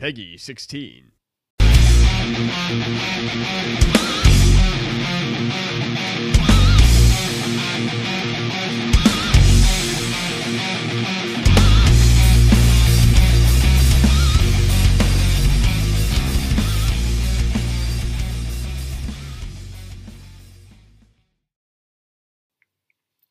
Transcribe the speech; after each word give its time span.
Peggy 0.00 0.36
16. 0.38 1.10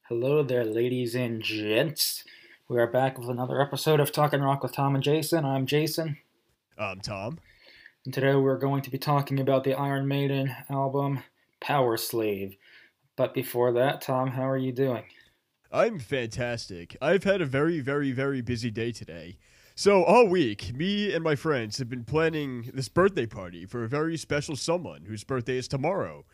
Hello 0.10 0.44
there, 0.44 0.66
ladies 0.66 1.16
and 1.16 1.42
gents. 1.42 2.26
We 2.68 2.78
are 2.78 2.88
back 2.88 3.18
with 3.18 3.30
another 3.30 3.62
episode 3.62 4.02
of 4.02 4.12
Talking 4.12 4.42
Rock 4.42 4.64
with 4.64 4.74
Tom 4.74 4.96
and 4.96 5.04
Jason. 5.04 5.46
I'm 5.46 5.66
Jason, 5.66 6.18
I'm 6.80 7.00
Tom. 7.02 7.40
and 8.06 8.14
today 8.14 8.36
we're 8.36 8.60
going 8.60 8.84
to 8.84 8.92
be 8.92 9.00
talking 9.00 9.40
about 9.40 9.64
the 9.64 9.74
Iron 9.74 10.08
Maiden 10.08 10.56
album 10.70 11.24
Powerslave. 11.60 12.56
But 13.16 13.34
before 13.34 13.72
that, 13.74 14.02
Tom, 14.02 14.30
how 14.30 14.48
are 14.48 14.58
you 14.58 14.72
doing? 14.72 15.06
I'm 15.72 15.98
fantastic. 15.98 16.96
I've 17.02 17.24
had 17.24 17.42
a 17.42 17.48
very, 17.48 17.80
very, 17.80 18.12
very 18.12 18.42
busy 18.42 18.70
day 18.70 18.92
today. 18.92 19.38
So, 19.74 20.04
all 20.04 20.28
week, 20.28 20.74
me 20.76 21.14
and 21.14 21.24
my 21.24 21.36
friends 21.36 21.80
have 21.80 21.90
been 21.90 22.04
planning 22.04 22.70
this 22.74 22.90
birthday 22.90 23.26
party 23.26 23.66
for 23.66 23.84
a 23.84 23.90
very 23.90 24.16
special 24.16 24.56
someone 24.56 25.06
whose 25.06 25.24
birthday 25.24 25.58
is 25.58 25.68
tomorrow. 25.68 26.26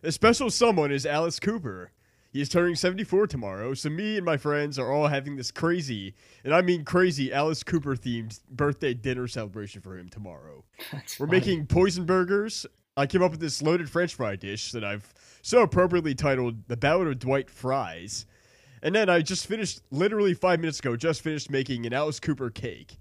The 0.00 0.12
special 0.12 0.50
someone 0.50 0.90
is 0.90 1.04
Alice 1.04 1.40
Cooper. 1.40 1.92
He 2.32 2.40
is 2.40 2.48
turning 2.48 2.76
74 2.76 3.26
tomorrow, 3.26 3.74
so 3.74 3.90
me 3.90 4.16
and 4.16 4.24
my 4.24 4.36
friends 4.36 4.78
are 4.78 4.92
all 4.92 5.08
having 5.08 5.34
this 5.34 5.50
crazy, 5.50 6.14
and 6.44 6.54
I 6.54 6.62
mean 6.62 6.84
crazy, 6.84 7.32
Alice 7.32 7.64
Cooper 7.64 7.96
themed 7.96 8.38
birthday 8.48 8.94
dinner 8.94 9.26
celebration 9.26 9.82
for 9.82 9.98
him 9.98 10.08
tomorrow. 10.08 10.64
That's 10.92 11.18
We're 11.18 11.26
funny. 11.26 11.40
making 11.40 11.66
poison 11.66 12.04
burgers. 12.04 12.66
I 12.96 13.06
came 13.06 13.22
up 13.22 13.32
with 13.32 13.40
this 13.40 13.60
loaded 13.62 13.90
French 13.90 14.14
fry 14.14 14.36
dish 14.36 14.70
that 14.72 14.84
I've 14.84 15.12
so 15.42 15.62
appropriately 15.62 16.14
titled 16.14 16.68
"The 16.68 16.76
Ballad 16.76 17.08
of 17.08 17.18
Dwight 17.18 17.50
Fries," 17.50 18.26
and 18.80 18.94
then 18.94 19.08
I 19.10 19.22
just 19.22 19.48
finished, 19.48 19.80
literally 19.90 20.34
five 20.34 20.60
minutes 20.60 20.78
ago, 20.78 20.94
just 20.94 21.22
finished 21.22 21.50
making 21.50 21.84
an 21.84 21.92
Alice 21.92 22.20
Cooper 22.20 22.50
cake 22.50 22.98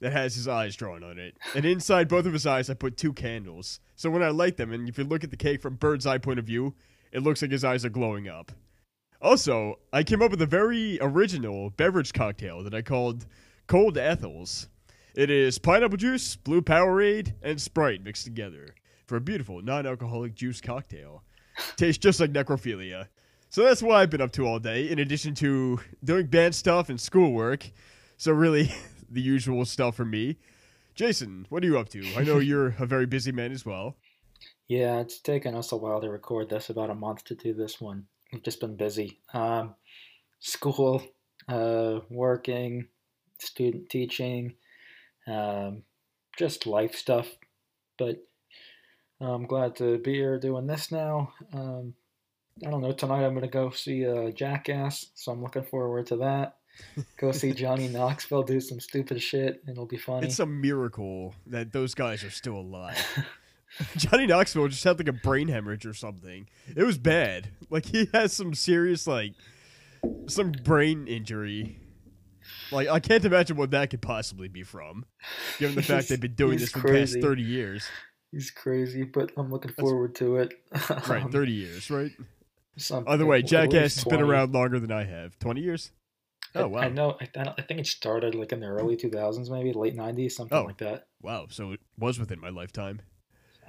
that 0.00 0.12
has 0.12 0.34
his 0.34 0.48
eyes 0.48 0.74
drawn 0.74 1.04
on 1.04 1.18
it, 1.18 1.36
and 1.54 1.64
inside 1.66 2.08
both 2.08 2.24
of 2.24 2.32
his 2.32 2.46
eyes 2.46 2.70
I 2.70 2.74
put 2.74 2.96
two 2.96 3.12
candles. 3.12 3.78
So 3.94 4.08
when 4.08 4.22
I 4.22 4.30
light 4.30 4.56
them, 4.56 4.72
and 4.72 4.88
if 4.88 4.96
you 4.96 5.04
look 5.04 5.22
at 5.22 5.30
the 5.30 5.36
cake 5.36 5.60
from 5.60 5.74
bird's 5.74 6.06
eye 6.06 6.16
point 6.16 6.38
of 6.38 6.46
view, 6.46 6.74
it 7.12 7.22
looks 7.22 7.42
like 7.42 7.50
his 7.50 7.64
eyes 7.64 7.84
are 7.84 7.90
glowing 7.90 8.26
up. 8.26 8.52
Also, 9.22 9.78
I 9.92 10.02
came 10.02 10.22
up 10.22 10.30
with 10.30 10.40
a 10.40 10.46
very 10.46 10.98
original 11.00 11.70
beverage 11.70 12.14
cocktail 12.14 12.62
that 12.64 12.74
I 12.74 12.80
called 12.80 13.26
Cold 13.66 13.96
Ethels. 13.98 14.68
It 15.14 15.28
is 15.28 15.58
pineapple 15.58 15.98
juice, 15.98 16.36
blue 16.36 16.62
Powerade, 16.62 17.34
and 17.42 17.60
Sprite 17.60 18.02
mixed 18.02 18.24
together 18.24 18.74
for 19.06 19.16
a 19.16 19.20
beautiful 19.20 19.60
non-alcoholic 19.60 20.34
juice 20.34 20.62
cocktail. 20.62 21.22
Tastes 21.76 21.98
just 22.02 22.18
like 22.18 22.32
necrophilia. 22.32 23.08
So 23.50 23.64
that's 23.64 23.82
what 23.82 23.96
I've 23.96 24.08
been 24.08 24.22
up 24.22 24.32
to 24.32 24.46
all 24.46 24.58
day, 24.58 24.88
in 24.88 25.00
addition 25.00 25.34
to 25.36 25.80
doing 26.02 26.26
band 26.26 26.54
stuff 26.54 26.88
and 26.88 26.98
schoolwork. 26.98 27.70
So 28.16 28.32
really, 28.32 28.72
the 29.10 29.20
usual 29.20 29.66
stuff 29.66 29.96
for 29.96 30.04
me. 30.04 30.38
Jason, 30.94 31.46
what 31.50 31.62
are 31.62 31.66
you 31.66 31.78
up 31.78 31.90
to? 31.90 32.02
I 32.16 32.22
know 32.22 32.38
you're 32.38 32.74
a 32.78 32.86
very 32.86 33.06
busy 33.06 33.32
man 33.32 33.52
as 33.52 33.66
well. 33.66 33.96
Yeah, 34.68 35.00
it's 35.00 35.18
taken 35.18 35.56
us 35.56 35.72
a 35.72 35.76
while 35.76 36.00
to 36.00 36.08
record 36.08 36.48
this, 36.48 36.70
about 36.70 36.90
a 36.90 36.94
month 36.94 37.24
to 37.24 37.34
do 37.34 37.52
this 37.52 37.80
one. 37.80 38.06
We've 38.32 38.42
just 38.42 38.60
been 38.60 38.76
busy. 38.76 39.18
Um, 39.34 39.74
school, 40.38 41.02
uh, 41.48 42.00
working, 42.08 42.88
student 43.38 43.88
teaching, 43.88 44.54
um, 45.26 45.82
just 46.38 46.66
life 46.66 46.94
stuff. 46.94 47.28
But 47.98 48.24
I'm 49.20 49.46
glad 49.46 49.76
to 49.76 49.98
be 49.98 50.14
here 50.14 50.38
doing 50.38 50.66
this 50.66 50.90
now. 50.90 51.32
Um, 51.52 51.94
I 52.66 52.70
don't 52.70 52.82
know, 52.82 52.92
tonight 52.92 53.24
I'm 53.24 53.32
going 53.32 53.42
to 53.42 53.48
go 53.48 53.70
see 53.70 54.06
uh, 54.06 54.30
Jackass, 54.30 55.06
so 55.14 55.32
I'm 55.32 55.42
looking 55.42 55.64
forward 55.64 56.06
to 56.08 56.16
that. 56.16 56.56
Go 57.16 57.32
see 57.32 57.52
Johnny 57.54 57.88
Knoxville 57.88 58.42
do 58.42 58.60
some 58.60 58.80
stupid 58.80 59.20
shit, 59.22 59.62
and 59.66 59.70
it'll 59.70 59.86
be 59.86 59.96
funny. 59.96 60.26
It's 60.26 60.40
a 60.40 60.46
miracle 60.46 61.34
that 61.46 61.72
those 61.72 61.94
guys 61.94 62.22
are 62.22 62.30
still 62.30 62.56
alive. 62.56 62.98
Johnny 63.96 64.26
Knoxville 64.26 64.68
just 64.68 64.84
had 64.84 64.98
like 64.98 65.08
a 65.08 65.12
brain 65.12 65.48
hemorrhage 65.48 65.86
or 65.86 65.94
something. 65.94 66.48
It 66.76 66.82
was 66.84 66.98
bad. 66.98 67.48
Like 67.70 67.86
he 67.86 68.08
has 68.12 68.32
some 68.32 68.54
serious 68.54 69.06
like 69.06 69.34
some 70.28 70.52
brain 70.52 71.06
injury. 71.06 71.78
Like 72.72 72.88
I 72.88 73.00
can't 73.00 73.24
imagine 73.24 73.56
what 73.56 73.70
that 73.72 73.90
could 73.90 74.02
possibly 74.02 74.48
be 74.48 74.62
from, 74.62 75.04
given 75.58 75.76
the 75.76 75.82
fact 75.82 76.08
they've 76.08 76.20
been 76.20 76.34
doing 76.34 76.58
this 76.58 76.70
for 76.72 76.80
the 76.80 76.88
past 76.98 77.20
thirty 77.20 77.42
years. 77.42 77.86
He's 78.32 78.50
crazy, 78.50 79.02
but 79.02 79.32
I'm 79.36 79.50
looking 79.50 79.72
forward 79.72 80.14
to 80.16 80.36
it. 80.36 80.54
Right, 81.08 81.22
Um, 81.22 81.32
thirty 81.32 81.52
years, 81.52 81.90
right? 81.90 82.12
something- 82.76 83.12
Either 83.12 83.26
way, 83.26 83.42
Jackass 83.42 83.96
has 83.96 84.04
been 84.04 84.20
around 84.20 84.52
longer 84.54 84.78
than 84.80 84.92
I 84.92 85.04
have. 85.04 85.38
Twenty 85.38 85.60
years? 85.62 85.90
Oh 86.54 86.66
wow. 86.68 86.80
I 86.80 86.88
know. 86.88 87.16
I, 87.20 87.28
I, 87.38 87.54
I 87.58 87.62
think 87.62 87.80
it 87.80 87.86
started 87.86 88.34
like 88.34 88.50
in 88.52 88.60
the 88.60 88.66
early 88.66 88.96
2000s, 88.96 89.48
maybe 89.50 89.72
late 89.72 89.96
90s, 89.96 90.32
something 90.32 90.56
Oh. 90.58 90.64
like 90.64 90.78
that. 90.78 91.06
Wow, 91.22 91.46
so 91.48 91.72
it 91.72 91.80
was 91.98 92.18
within 92.18 92.40
my 92.40 92.48
lifetime. 92.48 93.00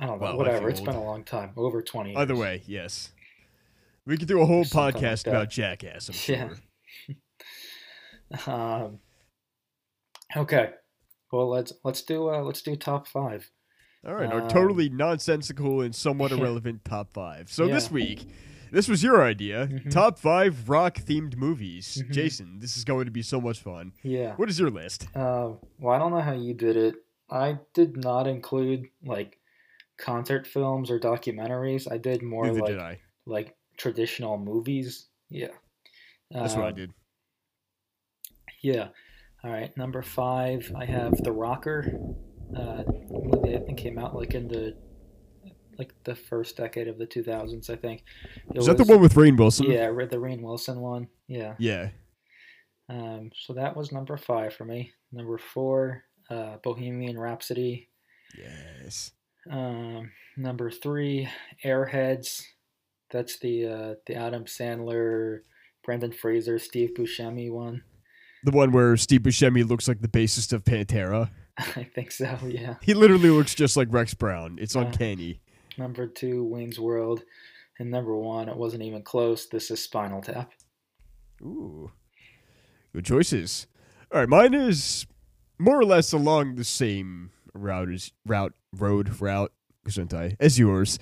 I 0.02 0.08
don't 0.08 0.20
know. 0.20 0.28
I 0.28 0.34
whatever. 0.34 0.70
It's 0.70 0.82
been 0.82 0.96
a 0.96 1.04
long 1.04 1.24
time, 1.24 1.52
over 1.56 1.82
20. 1.82 2.16
Either 2.16 2.34
years. 2.34 2.42
way, 2.42 2.62
yes. 2.66 3.12
We 4.06 4.18
could 4.18 4.28
do 4.28 4.42
a 4.42 4.46
whole 4.46 4.66
Something 4.66 5.02
like 5.02 5.14
podcast 5.14 5.28
about 5.28 5.50
Jackass, 5.52 6.10
I'm 6.10 6.16
sure. 6.16 6.36
Yeah. 6.36 7.16
Um, 8.48 9.00
okay. 10.38 10.70
Well, 11.34 11.50
let's 11.50 11.74
let's 11.84 12.02
do 12.02 12.30
uh, 12.30 12.42
let's 12.42 12.62
do 12.62 12.76
top 12.78 13.08
five. 13.08 13.50
All 14.08 14.16
right, 14.16 14.32
our 14.32 14.42
Um, 14.44 14.48
totally 14.48 14.90
nonsensical 14.90 15.82
and 15.82 15.94
somewhat 15.94 16.32
yeah. 16.32 16.38
irrelevant 16.38 16.86
top 16.86 17.12
five. 17.14 17.52
So 17.52 17.68
this 17.68 17.92
week, 17.92 18.26
this 18.72 18.88
was 18.88 19.04
your 19.04 19.22
idea. 19.22 19.68
Mhm. 19.68 19.92
Top 19.92 20.18
five 20.18 20.70
rock 20.70 20.96
themed 20.96 21.36
movies. 21.36 22.02
Mhm. 22.08 22.12
Jason, 22.14 22.60
this 22.60 22.78
is 22.78 22.86
going 22.86 23.04
to 23.06 23.12
be 23.12 23.22
so 23.22 23.42
much 23.42 23.60
fun. 23.60 23.92
Yeah. 24.02 24.36
What 24.38 24.50
is 24.50 24.58
your 24.60 24.70
list? 24.70 25.08
Uh, 25.14 25.52
well, 25.78 25.94
I 25.94 26.00
don't 26.00 26.12
know 26.12 26.22
how 26.22 26.34
you 26.34 26.54
did 26.54 26.78
it. 26.78 26.96
I 27.30 27.60
did 27.74 27.98
not 27.98 28.28
include 28.28 28.88
like 29.04 29.38
concert 30.02 30.46
films 30.48 30.90
or 30.92 31.00
documentaries. 31.00 31.90
I 31.92 31.98
did 31.98 32.22
more 32.24 32.46
Neither 32.48 32.60
like 32.60 32.70
did 32.72 32.80
I. 32.80 33.00
like 33.26 33.56
traditional 33.78 34.38
movies. 34.38 35.08
Yeah. 35.30 35.48
That's 36.32 36.56
what 36.56 36.66
I 36.66 36.70
Um, 36.70 36.76
did. 36.76 36.92
Yeah. 38.62 38.90
All 39.44 39.52
right. 39.52 39.76
Number 39.78 40.02
five, 40.02 40.72
I 40.76 40.86
have 40.86 41.14
The 41.24 41.32
Rocker. 41.32 42.00
Uh, 42.56 42.84
movie 43.10 43.56
I 43.56 43.60
think 43.60 43.78
came 43.78 43.98
out 43.98 44.14
like 44.14 44.34
in 44.34 44.48
the 44.50 44.76
like 45.80 45.94
the 46.04 46.14
first 46.16 46.58
decade 46.58 46.88
of 46.90 46.98
the 46.98 47.08
2000s. 47.08 47.70
I 47.70 47.76
think. 47.78 48.04
It 48.54 48.58
Is 48.58 48.66
that 48.66 48.78
the 48.78 48.84
one 48.84 49.00
with 49.02 49.14
Rainn 49.16 49.38
Wilson? 49.38 49.72
Yeah, 49.72 49.88
the 49.88 50.18
Rainn 50.18 50.42
Wilson 50.42 50.80
one. 50.82 51.08
Yeah. 51.28 51.56
Yeah. 51.60 51.90
Um, 52.90 53.32
so 53.34 53.54
that 53.54 53.76
was 53.78 53.92
number 53.94 54.18
five 54.18 54.54
for 54.54 54.66
me. 54.66 54.92
Number 55.14 55.38
four, 55.38 56.04
uh, 56.30 56.58
Bohemian 56.62 57.18
Rhapsody. 57.18 57.90
Yes. 58.38 59.12
Um, 59.50 60.12
number 60.38 60.70
three, 60.70 61.28
Airheads. 61.66 62.44
That's 63.12 63.40
the 63.40 63.66
uh, 63.68 63.94
the 64.08 64.16
Adam 64.16 64.46
Sandler, 64.46 65.40
Brendan 65.84 66.12
Fraser, 66.12 66.60
Steve 66.60 66.92
Buscemi 66.98 67.52
one. 67.52 67.84
The 68.44 68.52
one 68.52 68.72
where 68.72 68.96
Steve 68.98 69.22
Buscemi 69.22 69.68
looks 69.68 69.88
like 69.88 70.02
the 70.02 70.08
bassist 70.08 70.54
of 70.54 70.64
Pantera. 70.64 71.30
I 71.58 71.84
think 71.94 72.12
so. 72.12 72.38
Yeah. 72.48 72.76
He 72.82 72.94
literally 72.94 73.30
looks 73.30 73.54
just 73.54 73.78
like 73.78 73.88
Rex 73.92 74.14
Brown. 74.14 74.58
It's 74.60 74.76
Uh, 74.76 74.82
uncanny. 74.82 75.42
Number 75.78 76.08
two, 76.08 76.44
Wayne's 76.46 76.80
World. 76.80 77.24
And 77.80 77.92
number 77.92 78.16
one, 78.16 78.50
it 78.50 78.56
wasn't 78.58 78.84
even 78.84 79.04
close. 79.04 79.48
This 79.48 79.70
is 79.72 79.84
Spinal 79.84 80.22
Tap. 80.22 80.52
Ooh. 81.42 81.92
Good 82.94 83.06
choices. 83.06 83.68
All 84.12 84.20
right, 84.20 84.30
mine 84.30 84.54
is 84.54 85.06
more 85.60 85.80
or 85.80 85.86
less 85.86 86.12
along 86.12 86.56
the 86.56 86.64
same 86.64 87.32
route 87.54 87.90
is 87.90 88.12
route 88.26 88.54
road 88.76 89.22
route 89.22 89.52
Gesundheit, 89.88 90.36
as 90.40 90.60
yours. 90.60 91.00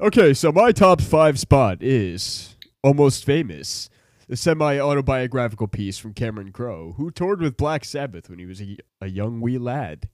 Okay, 0.00 0.32
so 0.32 0.52
my 0.52 0.72
top 0.72 1.00
five 1.00 1.38
spot 1.38 1.82
is 1.82 2.56
Almost 2.82 3.24
Famous, 3.24 3.90
the 4.28 4.36
semi 4.36 4.78
autobiographical 4.78 5.68
piece 5.68 5.98
from 5.98 6.14
Cameron 6.14 6.52
Crowe, 6.52 6.94
who 6.96 7.10
toured 7.10 7.40
with 7.40 7.56
Black 7.56 7.84
Sabbath 7.84 8.30
when 8.30 8.38
he 8.38 8.46
was 8.46 8.60
a, 8.60 8.78
a 9.00 9.08
young 9.08 9.40
wee 9.40 9.58
lad. 9.58 10.08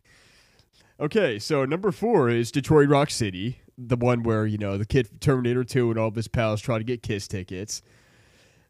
Okay, 1.00 1.38
so 1.38 1.64
number 1.64 1.92
four 1.92 2.28
is 2.28 2.50
Detroit 2.50 2.88
Rock 2.88 3.10
City, 3.10 3.60
the 3.76 3.96
one 3.96 4.24
where, 4.24 4.46
you 4.46 4.58
know, 4.58 4.76
the 4.76 4.86
kid 4.86 5.20
Terminator 5.20 5.62
2 5.62 5.90
and 5.90 5.98
all 5.98 6.08
of 6.08 6.16
his 6.16 6.26
pals 6.26 6.60
try 6.60 6.78
to 6.78 6.84
get 6.84 7.02
Kiss 7.02 7.28
tickets. 7.28 7.82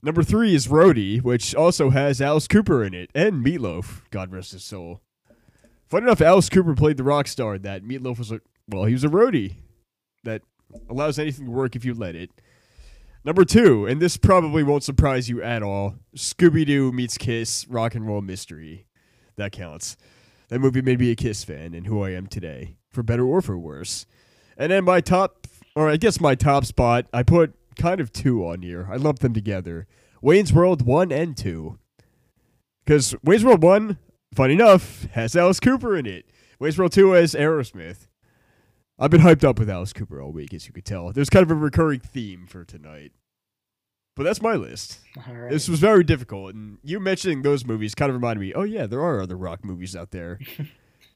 Number 0.03 0.23
three 0.23 0.55
is 0.55 0.69
Roadie, 0.69 1.23
which 1.23 1.55
also 1.55 1.91
has 1.91 2.21
Alice 2.21 2.47
Cooper 2.47 2.85
in 2.85 2.93
it, 2.93 3.11
and 3.15 3.43
Meat 3.43 3.61
Loaf, 3.61 4.05
God 4.11 4.31
rest 4.31 4.53
his 4.53 4.62
soul. 4.62 5.00
Fun 5.88 6.02
enough, 6.02 6.20
Alice 6.20 6.49
Cooper 6.50 6.75
played 6.75 6.99
the 6.99 7.05
rock 7.05 7.26
star 7.26 7.58
that. 7.58 7.82
Meat 7.82 8.02
Loaf 8.02 8.19
was 8.19 8.31
a, 8.31 8.40
well, 8.69 8.85
he 8.85 8.93
was 8.93 9.05
a 9.05 9.08
roadie 9.08 9.55
that 10.25 10.43
allows 10.90 11.19
anything 11.19 11.46
to 11.46 11.50
work 11.50 11.75
if 11.75 11.85
you 11.85 11.94
let 11.94 12.14
it. 12.14 12.31
Number 13.25 13.44
two, 13.44 13.87
and 13.87 14.00
this 14.00 14.17
probably 14.17 14.62
won't 14.62 14.85
surprise 14.85 15.29
you 15.29 15.43
at 15.43 15.62
all 15.62 15.96
Scooby 16.14 16.64
Doo 16.67 16.93
meets 16.93 17.19
Kiss 17.19 17.67
Rock 17.69 17.94
and 17.94 18.06
Roll 18.06 18.20
Mystery. 18.20 18.87
That 19.37 19.52
counts. 19.52 19.96
That 20.49 20.61
movie 20.61 20.82
made 20.82 21.00
me 21.00 21.11
a 21.11 21.17
Kiss 21.17 21.44
fan 21.44 21.75
and 21.75 21.87
who 21.87 22.02
I 22.02 22.11
am 22.11 22.26
today, 22.26 22.76
for 22.91 23.02
better 23.02 23.25
or 23.25 23.41
for 23.41 23.58
worse. 23.58 24.06
And 24.56 24.73
then 24.73 24.84
my 24.84 25.00
top, 25.00 25.46
or 25.75 25.88
I 25.88 25.96
guess 25.96 26.20
my 26.20 26.34
top 26.34 26.64
spot, 26.64 27.06
I 27.12 27.23
put 27.23 27.55
kind 27.79 28.00
of 28.00 28.12
two 28.12 28.46
on 28.46 28.62
here. 28.62 28.88
I 28.91 28.96
lumped 28.96 29.23
them 29.23 29.32
together. 29.32 29.87
Wayne's 30.20 30.52
World 30.52 30.82
1 30.82 31.12
and 31.12 31.37
2. 31.37 31.79
Because 32.84 33.14
Wayne's 33.23 33.44
World 33.44 33.62
1, 33.62 33.99
funny 34.35 34.55
enough, 34.55 35.05
has 35.13 35.37
Alice 35.37 35.61
Cooper 35.61 35.97
in 35.97 36.07
it. 36.07 36.27
Wayne's 36.59 36.79
World 36.79 36.93
2 36.93 37.13
has 37.13 37.35
Aerosmith. 37.35 38.09
I've 38.99 39.11
been 39.11 39.21
hyped 39.21 39.45
up 39.45 39.59
with 39.59 39.71
Alice 39.71 39.93
Cooper 39.93 40.21
all 40.21 40.33
week, 40.33 40.53
as 40.53 40.67
you 40.67 40.73
could 40.73 40.85
tell. 40.85 41.13
There's 41.13 41.31
kind 41.31 41.45
of 41.45 41.51
a 41.51 41.55
recurring 41.55 42.01
theme 42.01 42.47
for 42.47 42.65
tonight. 42.65 43.13
But 44.17 44.25
that's 44.25 44.43
my 44.43 44.55
list. 44.55 44.99
Right. 45.29 45.49
This 45.49 45.69
was 45.69 45.79
very 45.79 46.03
difficult, 46.03 46.53
and 46.55 46.79
you 46.83 46.99
mentioning 46.99 47.43
those 47.43 47.65
movies 47.65 47.95
kind 47.95 48.11
of 48.11 48.17
reminded 48.17 48.41
me. 48.41 48.53
Oh 48.53 48.65
yeah, 48.65 48.87
there 48.87 49.01
are 49.01 49.21
other 49.21 49.37
rock 49.37 49.65
movies 49.65 49.95
out 49.95 50.11
there. 50.11 50.41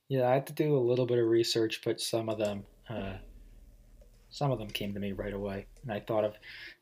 Yeah, 0.08 0.28
I 0.28 0.34
had 0.34 0.46
to 0.48 0.52
do 0.52 0.76
a 0.76 0.78
little 0.78 1.06
bit 1.06 1.18
of 1.18 1.26
research, 1.26 1.80
but 1.82 1.98
some 1.98 2.28
of 2.28 2.36
them, 2.36 2.64
uh, 2.90 3.14
some 4.28 4.50
of 4.50 4.58
them 4.58 4.68
came 4.68 4.92
to 4.92 5.00
me 5.00 5.12
right 5.12 5.32
away, 5.32 5.64
and 5.82 5.90
I 5.90 6.00
thought 6.00 6.24
of 6.24 6.34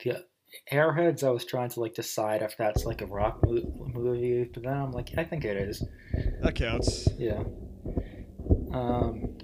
the 0.02 0.24
Airheads. 0.72 1.22
I 1.22 1.30
was 1.30 1.44
trying 1.44 1.70
to 1.70 1.80
like 1.80 1.94
decide 1.94 2.42
if 2.42 2.56
that's 2.56 2.84
like 2.84 3.02
a 3.02 3.06
rock 3.06 3.40
movie, 3.44 4.48
but 4.52 4.62
then 4.62 4.72
I'm 4.72 4.92
like, 4.92 5.10
I 5.16 5.24
think 5.24 5.44
it 5.44 5.56
is. 5.56 5.84
That 6.42 6.54
counts. 6.54 7.08
Yeah. 7.18 7.42
Um, 8.72 9.36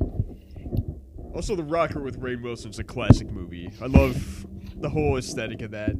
Also, 1.35 1.55
The 1.55 1.63
Rocker 1.65 2.01
with 2.01 2.17
Ray 2.19 2.37
Wilson's 2.37 2.79
a 2.79 2.85
classic 2.85 3.31
movie. 3.31 3.71
I 3.83 3.87
love 3.87 4.47
the 4.77 4.89
whole 4.89 5.17
aesthetic 5.17 5.63
of 5.63 5.71
that. 5.73 5.93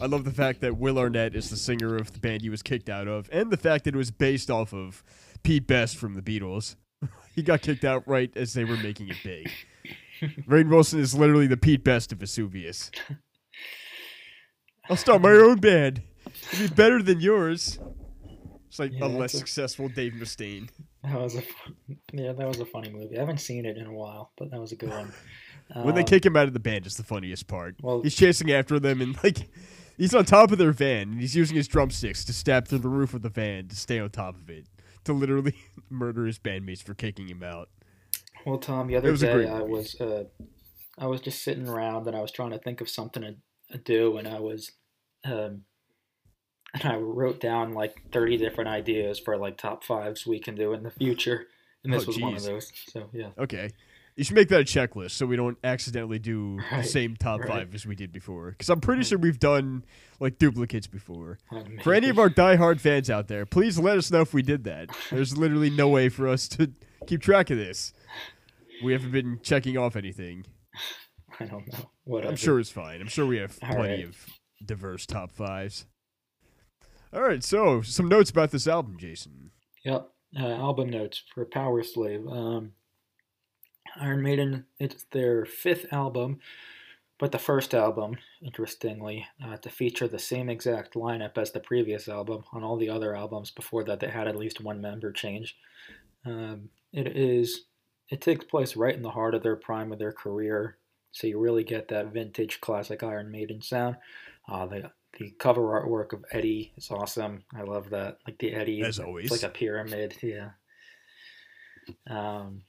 I 0.00 0.06
love 0.06 0.24
the 0.24 0.32
fact 0.32 0.60
that 0.60 0.76
Will 0.76 0.98
Arnett 0.98 1.34
is 1.34 1.48
the 1.50 1.56
singer 1.56 1.96
of 1.96 2.12
the 2.12 2.18
band 2.18 2.42
he 2.42 2.50
was 2.50 2.62
kicked 2.62 2.88
out 2.88 3.08
of, 3.08 3.28
and 3.32 3.50
the 3.50 3.56
fact 3.56 3.84
that 3.84 3.94
it 3.94 3.98
was 3.98 4.10
based 4.10 4.50
off 4.50 4.72
of 4.74 5.02
Pete 5.42 5.66
Best 5.66 5.96
from 5.96 6.14
the 6.14 6.22
Beatles. 6.22 6.76
he 7.34 7.42
got 7.42 7.62
kicked 7.62 7.84
out 7.84 8.06
right 8.06 8.30
as 8.36 8.52
they 8.54 8.64
were 8.64 8.76
making 8.76 9.08
it 9.08 9.16
big. 9.24 9.50
Ray 10.46 10.62
Wilson 10.64 11.00
is 11.00 11.14
literally 11.14 11.46
the 11.46 11.56
Pete 11.56 11.84
Best 11.84 12.12
of 12.12 12.18
Vesuvius. 12.18 12.90
I'll 14.88 14.96
start 14.96 15.22
my 15.22 15.30
own 15.30 15.58
band. 15.58 16.02
It'll 16.52 16.68
be 16.68 16.74
better 16.74 17.02
than 17.02 17.20
yours. 17.20 17.78
It's 18.68 18.78
like 18.78 18.92
Yeah, 18.92 19.04
a 19.04 19.08
less 19.08 19.34
a- 19.34 19.38
successful 19.38 19.88
Dave 19.88 20.12
Mustaine. 20.14 20.68
that 21.04 21.20
was 21.20 21.36
a 21.36 21.42
yeah, 22.12 22.32
that 22.32 22.48
was 22.48 22.58
a 22.60 22.66
funny 22.66 22.90
movie. 22.90 23.16
I 23.16 23.20
haven't 23.20 23.38
seen 23.40 23.66
it 23.66 23.76
in 23.76 23.86
a 23.86 23.92
while, 23.92 24.32
but 24.38 24.50
that 24.50 24.60
was 24.60 24.72
a 24.72 24.76
good 24.76 24.90
one. 24.90 25.12
When 25.74 25.94
they 25.94 26.00
Um, 26.02 26.06
kick 26.06 26.24
him 26.26 26.36
out 26.36 26.46
of 26.48 26.52
the 26.52 26.60
band 26.60 26.86
is 26.86 26.96
the 26.96 27.02
funniest 27.04 27.46
part. 27.46 27.76
well, 27.82 28.02
He's 28.02 28.14
chasing 28.16 28.50
after 28.50 28.78
them 28.80 29.00
and 29.00 29.16
like 29.22 29.48
he's 29.98 30.14
on 30.14 30.24
top 30.24 30.52
of 30.52 30.58
their 30.58 30.72
van 30.72 31.12
and 31.12 31.20
he's 31.20 31.36
using 31.36 31.56
his 31.56 31.68
drumsticks 31.68 32.24
to 32.26 32.32
stab 32.32 32.66
through 32.68 32.78
the 32.78 32.88
roof 32.88 33.14
of 33.14 33.22
the 33.22 33.28
van 33.30 33.68
to 33.68 33.76
stay 33.76 33.98
on 33.98 34.10
top 34.10 34.34
of 34.36 34.48
it 34.50 34.66
to 35.04 35.12
literally 35.12 35.54
murder 35.90 36.26
his 36.26 36.38
bandmates 36.38 36.82
for 36.82 36.94
kicking 36.94 37.28
him 37.28 37.42
out. 37.42 37.68
Well, 38.46 38.58
Tom, 38.58 38.88
the 38.88 38.96
other 38.96 39.16
day 39.16 39.48
I 39.48 39.58
movie. 39.60 39.70
was 39.72 40.00
uh, 40.00 40.24
I 40.98 41.06
was 41.06 41.20
just 41.20 41.42
sitting 41.42 41.68
around 41.68 42.06
and 42.06 42.16
I 42.16 42.20
was 42.20 42.32
trying 42.32 42.50
to 42.50 42.58
think 42.58 42.80
of 42.80 42.88
something 42.88 43.22
to 43.22 43.36
do, 43.78 44.16
and 44.16 44.26
I 44.28 44.40
was 44.40 44.72
um, 45.24 45.62
and 46.74 46.84
I 46.84 46.96
wrote 46.96 47.40
down 47.40 47.72
like 47.74 47.94
thirty 48.12 48.36
different 48.36 48.68
ideas 48.68 49.18
for 49.18 49.36
like 49.36 49.56
top 49.56 49.84
fives 49.84 50.26
we 50.26 50.38
can 50.38 50.54
do 50.54 50.72
in 50.72 50.82
the 50.82 50.90
future, 50.90 51.46
and 51.84 51.92
this 51.92 52.04
Oh, 52.04 52.06
was 52.06 52.18
one 52.20 52.34
of 52.34 52.42
those. 52.42 52.72
So 52.88 53.08
yeah, 53.12 53.30
Okay. 53.38 53.70
You 54.14 54.24
should 54.24 54.36
make 54.36 54.50
that 54.50 54.60
a 54.60 54.64
checklist 54.64 55.12
so 55.12 55.24
we 55.24 55.36
don't 55.36 55.56
accidentally 55.64 56.18
do 56.18 56.60
the 56.70 56.82
same 56.82 57.16
top 57.16 57.40
right. 57.40 57.48
five 57.48 57.74
as 57.74 57.86
we 57.86 57.94
did 57.94 58.12
before. 58.12 58.50
Because 58.50 58.68
I'm 58.68 58.78
pretty 58.82 59.04
sure 59.04 59.16
we've 59.16 59.40
done 59.40 59.86
like 60.20 60.38
duplicates 60.38 60.86
before. 60.86 61.38
Uh, 61.50 61.62
For 61.82 61.94
any 61.94 62.10
of 62.10 62.18
our 62.18 62.28
diehard 62.28 62.78
fans 62.78 63.08
out 63.08 63.28
there, 63.28 63.46
please 63.46 63.78
let 63.78 63.96
us 63.96 64.10
know 64.10 64.20
if 64.20 64.34
we 64.34 64.42
did 64.42 64.64
that. 64.64 64.90
There's 65.10 65.38
literally 65.38 65.70
no 65.70 65.88
way 65.88 66.10
for 66.10 66.28
us 66.28 66.46
to 66.48 66.70
keep 67.06 67.22
track 67.22 67.48
of 67.48 67.56
this. 67.56 67.94
We 68.84 68.92
haven't 68.92 69.12
been 69.12 69.40
checking 69.42 69.78
off 69.78 69.96
anything. 69.96 70.44
I 71.42 71.46
don't 71.46 71.72
know. 71.72 71.90
Whatever. 72.04 72.30
I'm 72.30 72.36
sure 72.36 72.60
it's 72.60 72.70
fine. 72.70 73.00
I'm 73.00 73.08
sure 73.08 73.26
we 73.26 73.38
have 73.38 73.58
All 73.62 73.74
plenty 73.74 74.04
right. 74.04 74.04
of 74.04 74.26
diverse 74.64 75.06
top 75.06 75.32
fives. 75.32 75.86
All 77.12 77.22
right, 77.22 77.44
so 77.44 77.82
some 77.82 78.08
notes 78.08 78.30
about 78.30 78.50
this 78.50 78.66
album, 78.66 78.96
Jason. 78.98 79.50
Yep. 79.84 80.08
Uh, 80.38 80.46
album 80.46 80.88
notes 80.88 81.22
for 81.34 81.44
Powerslave. 81.44 82.30
Um, 82.30 82.72
Iron 84.00 84.22
Maiden, 84.22 84.64
it's 84.78 85.04
their 85.10 85.44
fifth 85.44 85.92
album, 85.92 86.38
but 87.18 87.30
the 87.30 87.38
first 87.38 87.74
album, 87.74 88.16
interestingly, 88.40 89.26
uh, 89.44 89.58
to 89.58 89.68
feature 89.68 90.08
the 90.08 90.18
same 90.18 90.48
exact 90.48 90.94
lineup 90.94 91.36
as 91.36 91.50
the 91.50 91.60
previous 91.60 92.08
album. 92.08 92.44
On 92.52 92.64
all 92.64 92.78
the 92.78 92.88
other 92.88 93.14
albums 93.14 93.50
before 93.50 93.84
that, 93.84 94.00
they 94.00 94.08
had 94.08 94.26
at 94.26 94.36
least 94.36 94.62
one 94.62 94.80
member 94.80 95.12
change. 95.12 95.56
Um, 96.24 96.70
it 96.92 97.08
is. 97.16 97.64
It 98.08 98.20
takes 98.20 98.44
place 98.44 98.76
right 98.76 98.94
in 98.94 99.02
the 99.02 99.10
heart 99.10 99.34
of 99.34 99.42
their 99.42 99.56
prime 99.56 99.92
of 99.92 99.98
their 99.98 100.12
career, 100.12 100.78
so 101.12 101.26
you 101.26 101.38
really 101.38 101.62
get 101.64 101.88
that 101.88 102.12
vintage 102.12 102.60
classic 102.60 103.02
Iron 103.02 103.30
Maiden 103.30 103.62
sound. 103.62 103.96
Uh, 104.48 104.66
the 104.66 104.90
the 105.18 105.30
cover 105.38 105.60
artwork 105.62 106.12
of 106.14 106.24
Eddie 106.32 106.72
is 106.76 106.90
awesome. 106.90 107.44
I 107.54 107.62
love 107.62 107.90
that. 107.90 108.18
Like 108.26 108.38
the 108.38 108.52
Eddie, 108.54 108.82
As 108.82 108.98
always. 108.98 109.30
it's 109.30 109.42
like 109.42 109.48
a 109.50 109.52
pyramid. 109.54 110.16
Yeah. 110.22 110.50
Um, 112.08 112.62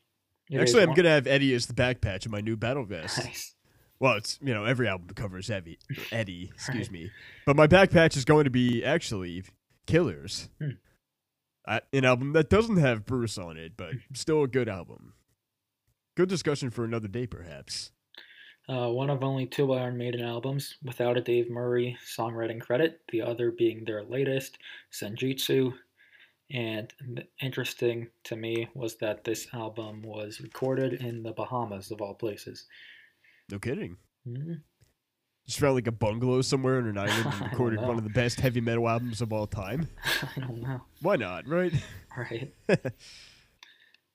Actually, 0.54 0.84
I'm 0.84 0.90
one- 0.90 0.98
gonna 0.98 1.10
have 1.10 1.26
Eddie 1.28 1.54
as 1.54 1.66
the 1.68 1.74
back 1.74 2.02
patch 2.02 2.26
of 2.26 2.32
my 2.32 2.42
new 2.42 2.56
battle 2.58 2.84
vest. 2.86 3.24
Nice. 3.24 3.56
Well, 4.00 4.14
it's 4.16 4.38
you 4.42 4.54
know 4.54 4.66
every 4.66 4.88
album 4.88 5.08
covers 5.16 5.50
Eddie, 5.50 5.80
Eddie, 6.12 6.52
excuse 6.54 6.92
me. 6.92 7.12
But 7.46 7.56
my 7.56 7.68
back 7.68 7.90
patch 7.92 8.18
is 8.18 8.26
going 8.26 8.44
to 8.44 8.50
be 8.50 8.84
actually 8.84 9.44
Killers, 9.88 10.50
Hmm. 10.60 10.70
Uh, 11.66 11.80
an 11.94 12.04
album 12.04 12.34
that 12.34 12.50
doesn't 12.50 12.76
have 12.78 13.06
Bruce 13.06 13.38
on 13.38 13.56
it, 13.56 13.74
but 13.78 13.94
still 14.14 14.44
a 14.44 14.48
good 14.50 14.68
album. 14.68 15.14
Good 16.18 16.28
discussion 16.28 16.70
for 16.70 16.84
another 16.84 17.08
day, 17.08 17.26
perhaps. 17.26 17.92
Uh, 18.70 18.88
one 18.90 19.10
of 19.10 19.24
only 19.24 19.46
two 19.46 19.74
Iron 19.74 19.98
Maiden 19.98 20.24
albums 20.24 20.76
without 20.84 21.18
a 21.18 21.22
Dave 21.22 21.50
Murray 21.50 21.98
songwriting 22.06 22.62
credit, 22.62 23.02
the 23.12 23.22
other 23.22 23.52
being 23.52 23.84
their 23.84 24.04
latest, 24.04 24.58
Senjutsu. 24.92 25.74
And 26.50 26.94
interesting 27.42 28.08
to 28.26 28.36
me 28.36 28.70
was 28.74 28.96
that 28.98 29.24
this 29.24 29.48
album 29.54 30.02
was 30.02 30.40
recorded 30.40 30.94
in 30.94 31.24
the 31.24 31.32
Bahamas, 31.32 31.92
of 31.92 32.02
all 32.02 32.14
places. 32.14 32.66
No 33.52 33.60
kidding. 33.60 33.98
Mhm. 34.28 34.62
Just 35.46 35.60
found 35.60 35.76
like 35.76 35.88
a 35.88 35.92
bungalow 35.92 36.42
somewhere 36.42 36.78
on 36.78 36.88
an 36.88 36.98
island 36.98 37.26
and 37.26 37.42
recorded 37.52 37.82
one 37.82 37.98
of 37.98 38.04
the 38.06 38.10
best 38.10 38.40
heavy 38.40 38.62
metal 38.62 38.88
albums 38.88 39.22
of 39.22 39.34
all 39.34 39.48
time. 39.48 39.90
I 40.36 40.40
don't 40.40 40.62
know. 40.62 40.82
Why 41.02 41.18
not, 41.18 41.48
right? 41.48 41.74
Right. 42.16 42.54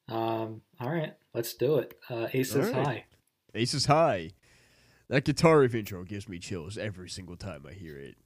um, 0.08 0.62
all 0.80 0.90
right, 0.90 1.14
let's 1.34 1.52
do 1.54 1.78
it. 1.78 1.98
Uh, 2.08 2.28
Aces 2.32 2.68
All 2.68 2.72
right. 2.72 2.86
High. 2.86 3.04
Aces 3.54 3.86
High. 3.86 4.30
That 5.08 5.24
guitar 5.24 5.60
riff 5.60 5.74
intro 5.74 6.04
gives 6.04 6.28
me 6.28 6.38
chills 6.38 6.76
every 6.76 7.08
single 7.08 7.36
time 7.36 7.64
I 7.68 7.72
hear 7.72 7.96
it. 7.96 8.16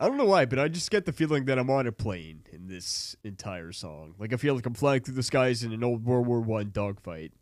I 0.00 0.06
don't 0.06 0.16
know 0.16 0.24
why, 0.24 0.44
but 0.46 0.58
I 0.58 0.68
just 0.68 0.90
get 0.90 1.06
the 1.06 1.12
feeling 1.12 1.44
that 1.46 1.58
I'm 1.58 1.70
on 1.70 1.86
a 1.86 1.92
plane 1.92 2.42
in 2.52 2.68
this 2.68 3.16
entire 3.24 3.72
song. 3.72 4.14
Like 4.18 4.32
I 4.32 4.36
feel 4.36 4.54
like 4.54 4.66
I'm 4.66 4.74
flying 4.74 5.00
through 5.00 5.14
the 5.14 5.22
skies 5.22 5.64
in 5.64 5.72
an 5.72 5.82
old 5.82 6.04
World 6.04 6.26
War 6.26 6.40
One 6.40 6.70
dogfight, 6.72 7.32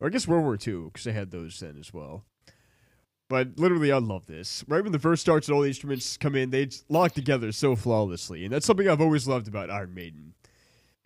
or 0.00 0.06
I 0.06 0.10
guess 0.10 0.28
World 0.28 0.44
War 0.44 0.56
Two, 0.56 0.90
because 0.92 1.04
they 1.04 1.12
had 1.12 1.30
those 1.30 1.58
then 1.58 1.76
as 1.78 1.92
well. 1.92 2.24
But 3.28 3.58
literally, 3.58 3.90
I 3.90 3.98
love 3.98 4.26
this. 4.26 4.64
Right 4.68 4.82
when 4.82 4.92
the 4.92 4.98
verse 4.98 5.20
starts 5.20 5.48
and 5.48 5.54
all 5.54 5.62
the 5.62 5.68
instruments 5.68 6.16
come 6.16 6.36
in, 6.36 6.50
they 6.50 6.68
lock 6.88 7.12
together 7.12 7.50
so 7.50 7.74
flawlessly, 7.74 8.44
and 8.44 8.52
that's 8.52 8.66
something 8.66 8.88
I've 8.88 9.00
always 9.00 9.26
loved 9.26 9.48
about 9.48 9.70
Iron 9.70 9.94
Maiden. 9.94 10.34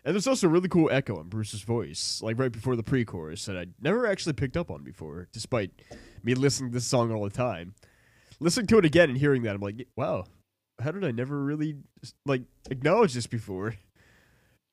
And 0.04 0.14
there's 0.14 0.26
also 0.26 0.46
a 0.46 0.50
really 0.50 0.68
cool 0.68 0.88
echo 0.90 1.20
in 1.20 1.28
Bruce's 1.28 1.62
voice, 1.62 2.20
like 2.22 2.38
right 2.38 2.52
before 2.52 2.76
the 2.76 2.82
pre-chorus, 2.82 3.44
that 3.46 3.56
I 3.56 3.66
never 3.80 4.06
actually 4.06 4.34
picked 4.34 4.56
up 4.56 4.70
on 4.70 4.82
before, 4.82 5.28
despite 5.32 5.70
me 6.26 6.34
listening 6.34 6.70
to 6.70 6.74
this 6.74 6.86
song 6.86 7.12
all 7.12 7.24
the 7.24 7.30
time. 7.30 7.74
Listening 8.40 8.66
to 8.66 8.78
it 8.78 8.84
again 8.84 9.08
and 9.08 9.16
hearing 9.16 9.44
that, 9.44 9.54
I'm 9.54 9.60
like, 9.62 9.86
wow, 9.96 10.24
how 10.82 10.90
did 10.90 11.04
I 11.04 11.12
never 11.12 11.42
really 11.42 11.76
like 12.26 12.42
acknowledge 12.68 13.14
this 13.14 13.26
before? 13.26 13.74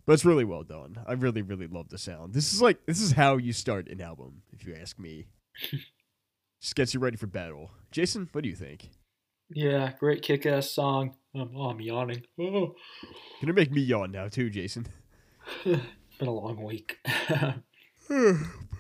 But 0.06 0.14
it's 0.14 0.26
really 0.26 0.44
well 0.44 0.64
done. 0.64 0.98
I 1.08 1.14
really, 1.14 1.44
really 1.44 1.68
love 1.68 1.88
the 1.88 1.98
sound. 1.98 2.34
This 2.34 2.54
is 2.54 2.62
like 2.62 2.86
this 2.88 3.00
is 3.00 3.14
how 3.14 3.38
you 3.38 3.54
start 3.54 3.88
an 3.88 4.02
album, 4.02 4.42
if 4.52 4.66
you 4.66 4.76
ask 4.76 5.00
me. 5.00 5.28
Just 6.62 6.76
gets 6.76 6.94
you 6.94 7.00
ready 7.00 7.16
for 7.16 7.28
battle. 7.28 7.72
Jason, 7.92 8.28
what 8.32 8.44
do 8.44 8.50
you 8.50 8.56
think? 8.56 8.90
Yeah, 9.50 9.92
great 10.00 10.22
kick-ass 10.24 10.72
song. 10.72 11.16
Um, 11.36 11.52
oh, 11.56 11.70
I'm 11.70 11.80
yawning. 11.80 12.24
Oh, 12.40 12.74
Gonna 13.42 13.54
make 13.54 13.72
me 13.72 13.82
yawn 13.82 14.12
now 14.12 14.28
too, 14.28 14.50
Jason. 14.50 14.88
It's 15.66 16.20
been 16.20 16.28
a 16.28 16.32
long 16.32 16.64
week. 16.64 17.00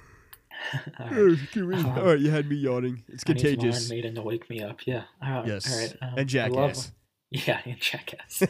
All 0.99 1.05
right. 1.09 1.37
Um, 1.57 1.85
all 1.97 2.05
right, 2.05 2.19
you 2.19 2.31
had 2.31 2.47
me 2.49 2.55
yawning. 2.55 3.03
It's 3.09 3.23
I 3.27 3.33
need 3.33 3.39
some 3.41 3.47
Iron 3.47 3.57
contagious. 3.57 3.89
Maiden 3.89 4.15
to 4.15 4.21
wake 4.21 4.49
me 4.49 4.61
up. 4.61 4.85
Yeah. 4.87 5.03
Uh, 5.21 5.43
Yes, 5.45 5.71
All 5.71 5.79
right. 5.79 5.95
um, 6.01 6.13
and 6.17 6.35
I 6.35 6.47
love- 6.47 6.71
Jackass. 6.71 6.91
yeah, 7.31 7.61
and 7.65 7.79
Jackass. 7.79 8.43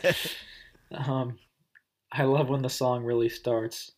um, 0.91 1.38
I 2.12 2.24
love 2.24 2.50
when 2.50 2.62
the 2.62 2.70
song 2.70 3.03
really 3.03 3.29
starts 3.29 3.91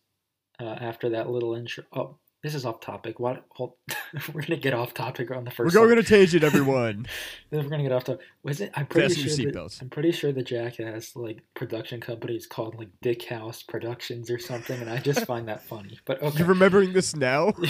uh, 0.60 0.64
after 0.64 1.10
that 1.10 1.28
little 1.28 1.54
intro. 1.54 1.84
Oh, 1.92 2.18
this 2.46 2.54
is 2.54 2.64
off 2.64 2.78
topic. 2.78 3.18
What? 3.18 3.44
Hold, 3.50 3.72
we're 4.32 4.42
gonna 4.42 4.56
get 4.56 4.72
off 4.72 4.94
topic 4.94 5.32
on 5.32 5.44
the 5.44 5.50
first. 5.50 5.74
We're 5.74 5.86
going 5.86 5.96
to 5.96 6.04
tangent, 6.04 6.44
everyone. 6.44 7.06
Then 7.50 7.64
we're 7.64 7.68
gonna 7.68 7.82
get 7.82 7.90
off 7.90 8.04
topic. 8.04 8.24
Was 8.44 8.60
it? 8.60 8.70
I'm 8.74 8.86
pretty 8.86 9.14
Fasten 9.14 9.50
sure. 9.50 9.52
That. 9.52 9.78
I'm 9.82 9.90
pretty 9.90 10.12
sure 10.12 10.30
the 10.30 10.44
Jackass 10.44 11.16
like 11.16 11.42
production 11.54 12.00
company 12.00 12.36
is 12.36 12.46
called 12.46 12.76
like 12.76 12.90
Dickhouse 13.02 13.66
Productions 13.66 14.30
or 14.30 14.38
something, 14.38 14.80
and 14.80 14.88
I 14.88 14.98
just 14.98 15.26
find 15.26 15.48
that 15.48 15.64
funny. 15.64 15.98
But 16.04 16.22
okay. 16.22 16.38
You're 16.38 16.46
remembering 16.46 16.92
this 16.92 17.16
now? 17.16 17.52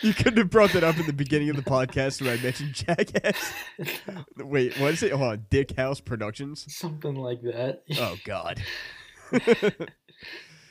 You 0.00 0.14
couldn't 0.14 0.38
have 0.38 0.50
brought 0.50 0.72
that 0.72 0.82
up 0.82 0.98
in 0.98 1.06
the 1.06 1.12
beginning 1.12 1.50
of 1.50 1.56
the 1.56 1.62
podcast 1.62 2.20
when 2.20 2.30
I 2.36 2.42
mentioned 2.42 2.72
Jackass. 2.72 3.52
Wait, 4.38 4.76
what 4.80 4.94
is 4.94 5.02
it? 5.02 5.12
Hold 5.12 5.30
on. 5.30 5.46
Dickhouse 5.50 6.02
Productions? 6.02 6.64
something 6.74 7.14
like 7.14 7.42
that. 7.42 7.82
Oh, 7.98 8.16
God. 8.24 8.60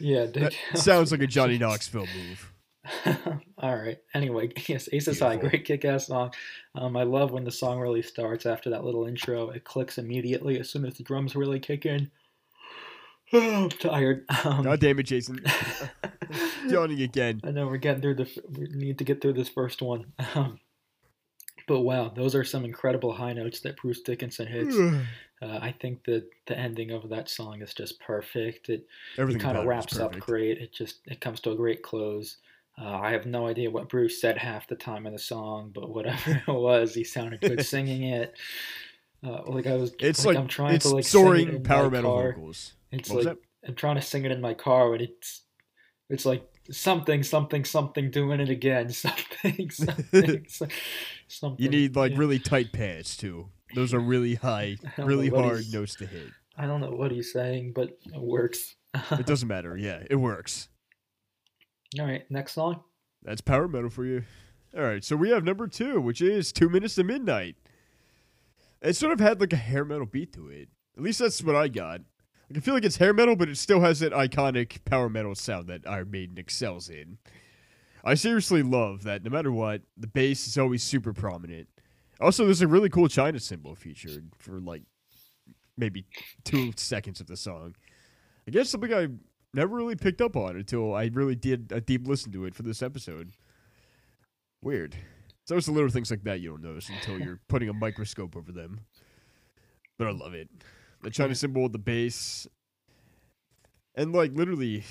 Yeah, 0.01 0.25
Dick 0.25 0.55
sounds 0.75 1.11
like 1.11 1.21
a 1.21 1.27
Johnny 1.27 1.57
Knoxville 1.57 2.07
move. 2.07 2.53
All 3.57 3.75
right. 3.75 3.99
Anyway, 4.13 4.51
yes, 4.67 4.89
Aces 4.91 5.19
High, 5.19 5.37
great 5.37 5.65
kick-ass 5.65 6.07
song. 6.07 6.33
Um, 6.75 6.97
I 6.97 7.03
love 7.03 7.31
when 7.31 7.43
the 7.43 7.51
song 7.51 7.79
really 7.79 8.01
starts 8.01 8.45
after 8.45 8.69
that 8.71 8.83
little 8.83 9.05
intro. 9.05 9.49
It 9.49 9.63
clicks 9.63 9.97
immediately 9.97 10.59
as 10.59 10.69
soon 10.69 10.85
as 10.85 10.95
the 10.95 11.03
drums 11.03 11.35
really 11.35 11.59
kick 11.59 11.85
in. 11.85 12.09
I'm 13.33 13.69
tired. 13.69 14.25
Um, 14.43 14.63
God 14.63 14.79
damn 14.79 14.99
it, 14.99 15.03
Jason. 15.03 15.39
Yawning 16.67 17.01
again. 17.01 17.41
I 17.43 17.51
know 17.51 17.67
we're 17.67 17.77
getting 17.77 18.01
through 18.01 18.15
the. 18.15 18.43
We 18.57 18.67
need 18.67 18.97
to 18.97 19.03
get 19.03 19.21
through 19.21 19.33
this 19.33 19.49
first 19.49 19.81
one. 19.81 20.13
Um, 20.35 20.59
but 21.67 21.81
wow, 21.81 22.09
those 22.09 22.35
are 22.35 22.43
some 22.43 22.65
incredible 22.65 23.13
high 23.13 23.33
notes 23.33 23.61
that 23.61 23.77
Bruce 23.77 24.01
Dickinson 24.01 24.47
hits. 24.47 24.75
Uh, 25.41 25.57
I 25.61 25.71
think 25.81 26.03
that 26.05 26.29
the 26.45 26.57
ending 26.57 26.91
of 26.91 27.09
that 27.09 27.29
song 27.29 27.61
is 27.61 27.73
just 27.73 27.99
perfect. 27.99 28.69
It, 28.69 28.81
it 28.81 28.87
Everything 29.17 29.41
kind 29.41 29.57
of 29.57 29.63
about 29.63 29.65
it 29.65 29.75
was 29.75 29.85
wraps 29.85 29.99
up 29.99 30.19
great. 30.19 30.57
It 30.59 30.73
just 30.73 30.99
it 31.07 31.19
comes 31.21 31.39
to 31.41 31.51
a 31.51 31.55
great 31.55 31.81
close. 31.81 32.37
Uh, 32.79 32.89
I 32.99 33.11
have 33.11 33.25
no 33.25 33.47
idea 33.47 33.69
what 33.69 33.89
Bruce 33.89 34.21
said 34.21 34.37
half 34.37 34.67
the 34.67 34.75
time 34.75 35.05
in 35.05 35.13
the 35.13 35.19
song, 35.19 35.71
but 35.73 35.89
whatever 35.89 36.41
it 36.47 36.51
was, 36.51 36.93
he 36.93 37.03
sounded 37.03 37.41
good 37.41 37.61
singing 37.65 38.03
it. 38.03 38.37
Uh, 39.23 39.41
like 39.47 39.67
I 39.67 39.75
was, 39.75 39.91
It's 39.99 40.19
like, 40.19 40.27
like, 40.27 40.37
I'm 40.37 40.47
trying 40.47 40.79
to 40.79 40.89
like 40.89 41.03
soaring 41.05 41.47
in 41.47 41.63
power 41.63 41.89
metal 41.89 42.11
car. 42.11 42.31
vocals. 42.33 42.73
It's 42.91 43.09
What 43.09 43.25
like? 43.25 43.37
I'm 43.67 43.75
trying 43.75 43.95
to 43.95 44.01
sing 44.01 44.25
it 44.25 44.31
in 44.31 44.41
my 44.41 44.53
car, 44.55 44.93
and 44.93 45.01
it's 45.03 45.41
it's 46.09 46.25
like 46.25 46.43
something, 46.71 47.23
something, 47.23 47.63
something, 47.65 48.11
doing 48.11 48.39
it 48.39 48.49
again, 48.49 48.89
something, 48.93 49.69
something, 49.69 50.45
something. 51.27 51.57
You 51.57 51.69
need 51.69 51.95
like 51.95 52.13
Yeah. 52.13 52.17
really 52.17 52.39
tight 52.39 52.73
pads 52.73 53.15
too. 53.15 53.49
Those 53.73 53.93
are 53.93 53.99
really 53.99 54.35
high, 54.35 54.77
really 54.97 55.29
hard 55.29 55.65
notes 55.71 55.95
to 55.95 56.05
hit. 56.05 56.27
I 56.57 56.65
don't 56.65 56.81
know 56.81 56.91
what 56.91 57.11
he's 57.11 57.31
saying, 57.31 57.73
but 57.73 57.97
it 58.05 58.21
works. 58.21 58.75
It 59.11 59.25
doesn't 59.25 59.47
matter. 59.47 59.77
Yeah, 59.77 60.03
it 60.09 60.17
works. 60.17 60.67
All 61.97 62.05
right, 62.05 62.29
next 62.29 62.53
song. 62.53 62.83
That's 63.23 63.39
power 63.39 63.67
metal 63.67 63.89
for 63.89 64.05
you. 64.05 64.23
All 64.75 64.83
right, 64.83 65.03
so 65.03 65.15
we 65.15 65.29
have 65.29 65.43
number 65.43 65.67
two, 65.67 66.01
which 66.01 66.21
is 66.21 66.51
Two 66.51 66.69
Minutes 66.69 66.95
to 66.95 67.03
Midnight. 67.03 67.55
It 68.81 68.95
sort 68.95 69.13
of 69.13 69.19
had 69.19 69.39
like 69.39 69.53
a 69.53 69.57
hair 69.57 69.85
metal 69.85 70.05
beat 70.05 70.33
to 70.33 70.49
it. 70.49 70.69
At 70.97 71.03
least 71.03 71.19
that's 71.19 71.43
what 71.43 71.55
I 71.55 71.67
got. 71.67 72.01
Like, 72.49 72.57
I 72.57 72.59
feel 72.59 72.73
like 72.73 72.83
it's 72.85 72.97
hair 72.97 73.13
metal, 73.13 73.35
but 73.35 73.49
it 73.49 73.57
still 73.57 73.81
has 73.81 73.99
that 73.99 74.11
iconic 74.11 74.83
power 74.85 75.09
metal 75.09 75.35
sound 75.35 75.67
that 75.67 75.87
Iron 75.87 76.11
Maiden 76.11 76.37
excels 76.37 76.89
in. 76.89 77.17
I 78.03 78.15
seriously 78.15 78.63
love 78.63 79.03
that 79.03 79.23
no 79.23 79.29
matter 79.29 79.51
what, 79.51 79.83
the 79.95 80.07
bass 80.07 80.47
is 80.47 80.57
always 80.57 80.83
super 80.83 81.13
prominent. 81.13 81.67
Also, 82.21 82.45
there's 82.45 82.61
a 82.61 82.67
really 82.67 82.89
cool 82.89 83.07
China 83.07 83.39
cymbal 83.39 83.75
featured 83.75 84.29
for 84.37 84.59
like 84.59 84.83
maybe 85.77 86.05
two 86.43 86.71
seconds 86.75 87.19
of 87.19 87.27
the 87.27 87.37
song. 87.37 87.75
I 88.47 88.51
guess 88.51 88.69
something 88.69 88.93
I 88.93 89.07
never 89.53 89.75
really 89.75 89.95
picked 89.95 90.21
up 90.21 90.35
on 90.35 90.55
until 90.55 90.93
I 90.93 91.09
really 91.13 91.35
did 91.35 91.71
a 91.71 91.81
deep 91.81 92.07
listen 92.07 92.31
to 92.33 92.45
it 92.45 92.55
for 92.55 92.63
this 92.63 92.81
episode. 92.81 93.31
Weird. 94.61 94.95
So 95.45 95.57
It's 95.57 95.65
the 95.65 95.71
little 95.71 95.89
things 95.89 96.11
like 96.11 96.23
that 96.23 96.39
you 96.39 96.49
don't 96.49 96.61
notice 96.61 96.89
until 96.89 97.19
you're 97.19 97.39
putting 97.47 97.69
a 97.69 97.73
microscope 97.73 98.37
over 98.37 98.51
them. 98.51 98.81
But 99.97 100.07
I 100.07 100.11
love 100.11 100.33
it. 100.33 100.49
The 101.01 101.09
China 101.09 101.33
cymbal, 101.35 101.69
the 101.69 101.79
bass, 101.79 102.47
and 103.95 104.13
like 104.13 104.33
literally 104.33 104.83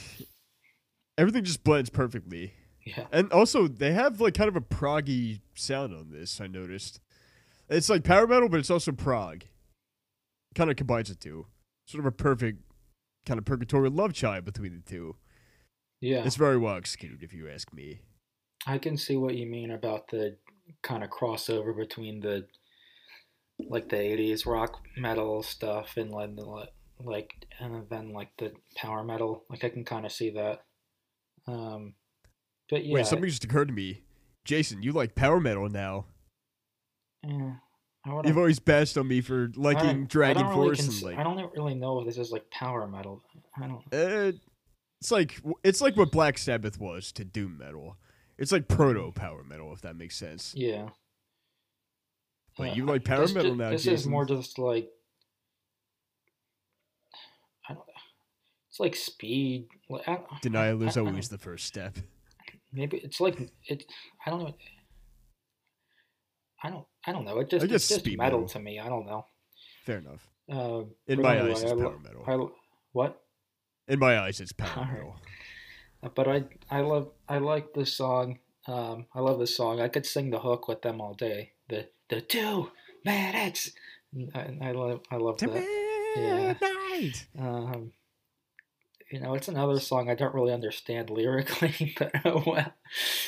everything 1.16 1.44
just 1.44 1.62
blends 1.64 1.90
perfectly. 1.90 2.54
Yeah, 2.84 3.04
And 3.12 3.30
also, 3.32 3.68
they 3.68 3.92
have 3.92 4.20
like 4.20 4.34
kind 4.34 4.48
of 4.48 4.56
a 4.56 4.60
proggy 4.60 5.40
sound 5.54 5.94
on 5.94 6.10
this. 6.10 6.40
I 6.40 6.46
noticed. 6.46 7.00
It's 7.70 7.88
like 7.88 8.04
power 8.04 8.26
metal, 8.26 8.48
but 8.48 8.60
it's 8.60 8.70
also 8.70 8.92
prog. 8.92 9.44
Kind 10.54 10.70
of 10.70 10.76
combines 10.76 11.08
the 11.08 11.14
two. 11.14 11.46
Sort 11.86 12.00
of 12.00 12.06
a 12.06 12.12
perfect 12.12 12.62
kind 13.24 13.38
of 13.38 13.44
purgatorial 13.44 13.92
love 13.92 14.12
child 14.12 14.44
between 14.44 14.74
the 14.74 14.90
two. 14.90 15.16
yeah. 16.00 16.24
It's 16.24 16.36
very 16.36 16.58
well 16.58 16.76
executed, 16.76 17.22
if 17.22 17.32
you 17.32 17.48
ask 17.48 17.72
me. 17.72 18.00
I 18.66 18.78
can 18.78 18.96
see 18.96 19.16
what 19.16 19.36
you 19.36 19.46
mean 19.46 19.70
about 19.70 20.08
the 20.08 20.36
kind 20.82 21.02
of 21.04 21.10
crossover 21.10 21.76
between 21.76 22.20
the 22.20 22.46
like 23.68 23.88
the 23.88 23.96
80s 23.96 24.46
rock 24.46 24.80
metal 24.96 25.42
stuff 25.42 25.96
and 25.96 26.10
like 26.10 26.34
the 26.34 26.66
like 27.02 27.46
and 27.58 27.86
then 27.90 28.12
like 28.12 28.30
the 28.38 28.52
power 28.76 29.04
metal 29.04 29.44
like 29.50 29.64
I 29.64 29.68
can 29.68 29.84
kind 29.84 30.06
of 30.06 30.12
see 30.12 30.30
that 30.30 30.62
um 31.46 31.94
but 32.70 32.84
yeah 32.84 32.94
Wait, 32.94 33.06
something 33.06 33.28
just 33.28 33.44
occurred 33.44 33.68
to 33.68 33.74
me. 33.74 34.02
Jason, 34.44 34.82
you 34.82 34.92
like 34.92 35.14
power 35.14 35.40
metal 35.40 35.68
now. 35.68 36.06
Would 37.24 38.26
You've 38.26 38.38
always 38.38 38.58
bashed 38.58 38.96
on 38.96 39.06
me 39.08 39.20
for 39.20 39.50
liking 39.56 39.86
don't- 39.86 40.02
I 40.02 40.06
Dragon 40.06 40.42
don't 40.42 40.50
really 40.56 40.68
Force 40.68 40.80
cons- 40.80 41.02
and 41.02 41.10
like 41.10 41.18
I 41.18 41.22
don't 41.22 41.52
really 41.54 41.74
know 41.74 42.00
if 42.00 42.06
this 42.06 42.18
is 42.18 42.30
like 42.30 42.50
power 42.50 42.86
metal 42.86 43.22
I 43.56 43.66
don't 43.66 43.82
Uh, 43.92 44.32
it's 45.00 45.10
like 45.10 45.40
it's 45.64 45.80
like 45.80 45.96
what 45.96 46.10
Black 46.12 46.38
Sabbath 46.38 46.78
was 46.80 47.12
to 47.12 47.24
doom 47.24 47.58
metal. 47.58 47.96
It's 48.38 48.52
like 48.52 48.68
proto 48.68 49.12
power 49.12 49.44
metal, 49.44 49.72
if 49.72 49.82
that 49.82 49.96
makes 49.96 50.16
sense. 50.16 50.54
yeah 50.56 50.88
But 52.56 52.70
Uh, 52.70 52.74
you 52.74 52.86
like 52.86 53.04
power 53.04 53.20
this 53.20 53.34
metal 53.34 53.54
now, 53.54 53.70
this 53.70 53.82
Jason. 53.84 53.94
is 53.94 54.06
more 54.06 54.24
just 54.24 54.58
like 54.58 54.88
I 57.68 57.74
don't 57.74 57.84
it's 58.68 58.80
like 58.80 58.96
speed 58.96 59.68
Denial 60.42 60.82
is 60.84 60.96
always 60.96 61.28
the 61.28 61.38
first 61.38 61.66
step. 61.66 61.98
Maybe 62.72 62.98
it's 62.98 63.20
like 63.20 63.50
it. 63.64 63.84
I 64.24 64.30
don't 64.30 64.40
know. 64.44 64.54
I 66.62 66.70
don't. 66.70 66.86
I 67.06 67.12
don't 67.12 67.24
know. 67.24 67.38
It 67.38 67.48
just 67.50 67.64
it's 67.64 67.88
just 67.88 68.04
metal 68.06 68.16
metal. 68.16 68.48
to 68.48 68.58
me. 68.60 68.78
I 68.78 68.88
don't 68.88 69.06
know. 69.06 69.26
Fair 69.84 69.98
enough. 69.98 70.26
Uh, 70.50 70.82
In 71.06 71.22
my 71.22 71.40
eyes, 71.42 71.62
it's 71.62 71.72
I 71.72 71.76
power 71.76 71.98
metal. 71.98 72.24
I 72.26 72.46
what? 72.92 73.22
In 73.88 73.98
my 73.98 74.18
eyes, 74.20 74.40
it's 74.40 74.52
power 74.52 74.82
Alright. 74.84 74.92
metal. 74.94 75.16
But 76.14 76.28
I 76.28 76.44
I 76.70 76.80
love 76.80 77.10
I 77.28 77.38
like 77.38 77.72
this 77.74 77.92
song. 77.92 78.38
Um, 78.66 79.06
I 79.14 79.20
love 79.20 79.38
this 79.38 79.56
song. 79.56 79.80
I 79.80 79.88
could 79.88 80.06
sing 80.06 80.30
the 80.30 80.40
hook 80.40 80.68
with 80.68 80.82
them 80.82 81.00
all 81.00 81.14
day. 81.14 81.52
The 81.68 81.88
the 82.08 82.20
two 82.20 82.70
minutes. 83.04 83.70
I, 84.34 84.56
I 84.60 84.72
love 84.72 85.00
I 85.10 85.16
love 85.16 85.38
that. 85.38 85.66
Yeah. 86.16 86.54
Tonight. 86.54 87.26
Um, 87.38 87.92
you 89.10 89.20
know, 89.20 89.34
it's 89.34 89.48
another 89.48 89.80
song 89.80 90.08
I 90.08 90.14
don't 90.14 90.34
really 90.34 90.52
understand 90.52 91.10
lyrically, 91.10 91.94
but 91.98 92.12
oh 92.24 92.42
well. 92.46 92.72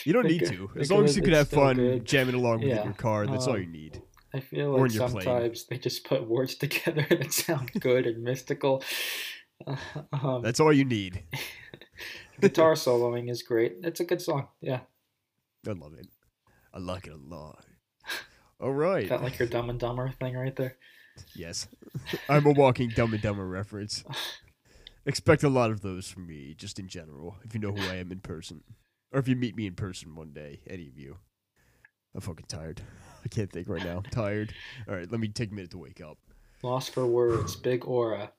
You 0.04 0.12
don't 0.12 0.26
need 0.26 0.40
Because- 0.40 0.56
to. 0.56 0.70
As 0.78 0.90
long 0.90 1.04
as 1.04 1.16
you 1.16 1.22
can 1.22 1.32
have 1.34 1.48
fun 1.48 1.76
good. 1.76 2.04
jamming 2.04 2.34
along 2.34 2.60
with 2.60 2.68
Yeah, 2.70 2.84
your 2.84 2.92
car, 2.94 3.26
that's 3.26 3.46
all 3.46 3.54
um, 3.54 3.60
you 3.62 3.66
need. 3.68 4.02
I 4.34 4.40
feel 4.40 4.78
like 4.78 4.90
sometimes 4.92 5.66
they 5.66 5.76
just 5.78 6.04
put 6.04 6.26
words 6.26 6.54
together 6.64 7.04
that 7.10 7.32
sound 7.32 7.70
good 7.80 8.06
and 8.06 8.22
mystical. 8.22 8.82
Uh, 9.66 9.76
um, 10.12 10.42
That's 10.42 10.58
all 10.58 10.72
you 10.72 10.84
need. 10.84 11.22
guitar 12.40 12.72
soloing 12.72 13.30
is 13.30 13.42
great. 13.42 13.76
It's 13.82 14.00
a 14.00 14.04
good 14.04 14.22
song. 14.22 14.48
Yeah, 14.60 14.80
I 15.68 15.72
love 15.72 15.92
it. 15.98 16.06
I 16.74 16.78
like 16.78 17.06
it 17.06 17.12
a 17.12 17.16
lot. 17.16 17.64
All 18.58 18.72
right. 18.72 19.08
that 19.08 19.22
like 19.22 19.38
your 19.38 19.48
Dumb 19.48 19.68
and 19.70 19.78
Dumber 19.78 20.10
thing 20.18 20.34
right 20.34 20.56
there. 20.56 20.76
Yes. 21.36 21.68
I'm 22.28 22.46
a 22.46 22.52
walking 22.52 22.88
Dumb 22.88 23.12
and 23.12 23.22
Dumber 23.22 23.46
reference. 23.46 24.02
Expect 25.04 25.42
a 25.42 25.49
lot 25.49 25.71
of 25.71 25.80
those 25.80 26.09
from 26.09 26.26
me, 26.26 26.54
just 26.56 26.78
in 26.78 26.87
general, 26.87 27.37
if 27.44 27.54
you 27.54 27.61
know 27.61 27.73
who 27.73 27.82
I 27.90 27.97
am 27.97 28.12
in 28.12 28.21
person. 28.21 28.62
Or 29.12 29.18
if 29.18 29.26
you 29.26 29.35
meet 29.35 29.56
me 29.56 29.66
in 29.66 29.75
person 29.75 30.14
one 30.14 30.32
day, 30.32 30.61
any 30.68 30.88
of 30.88 30.97
you. 30.97 31.16
I'm 32.14 32.21
fucking 32.21 32.47
tired. 32.49 32.80
I 33.25 33.28
can't 33.28 33.50
think 33.50 33.68
right 33.68 33.85
now. 33.85 33.99
I'm 33.99 34.11
tired. 34.11 34.54
All 34.88 34.94
right, 34.94 35.11
let 35.11 35.21
me 35.21 35.28
take 35.28 35.50
a 35.50 35.54
minute 35.54 35.71
to 35.73 35.78
wake 35.78 36.00
up. 36.00 36.18
Lost 36.62 36.94
for 36.94 37.06
words, 37.06 37.56
big 37.56 37.85
aura. 37.87 38.32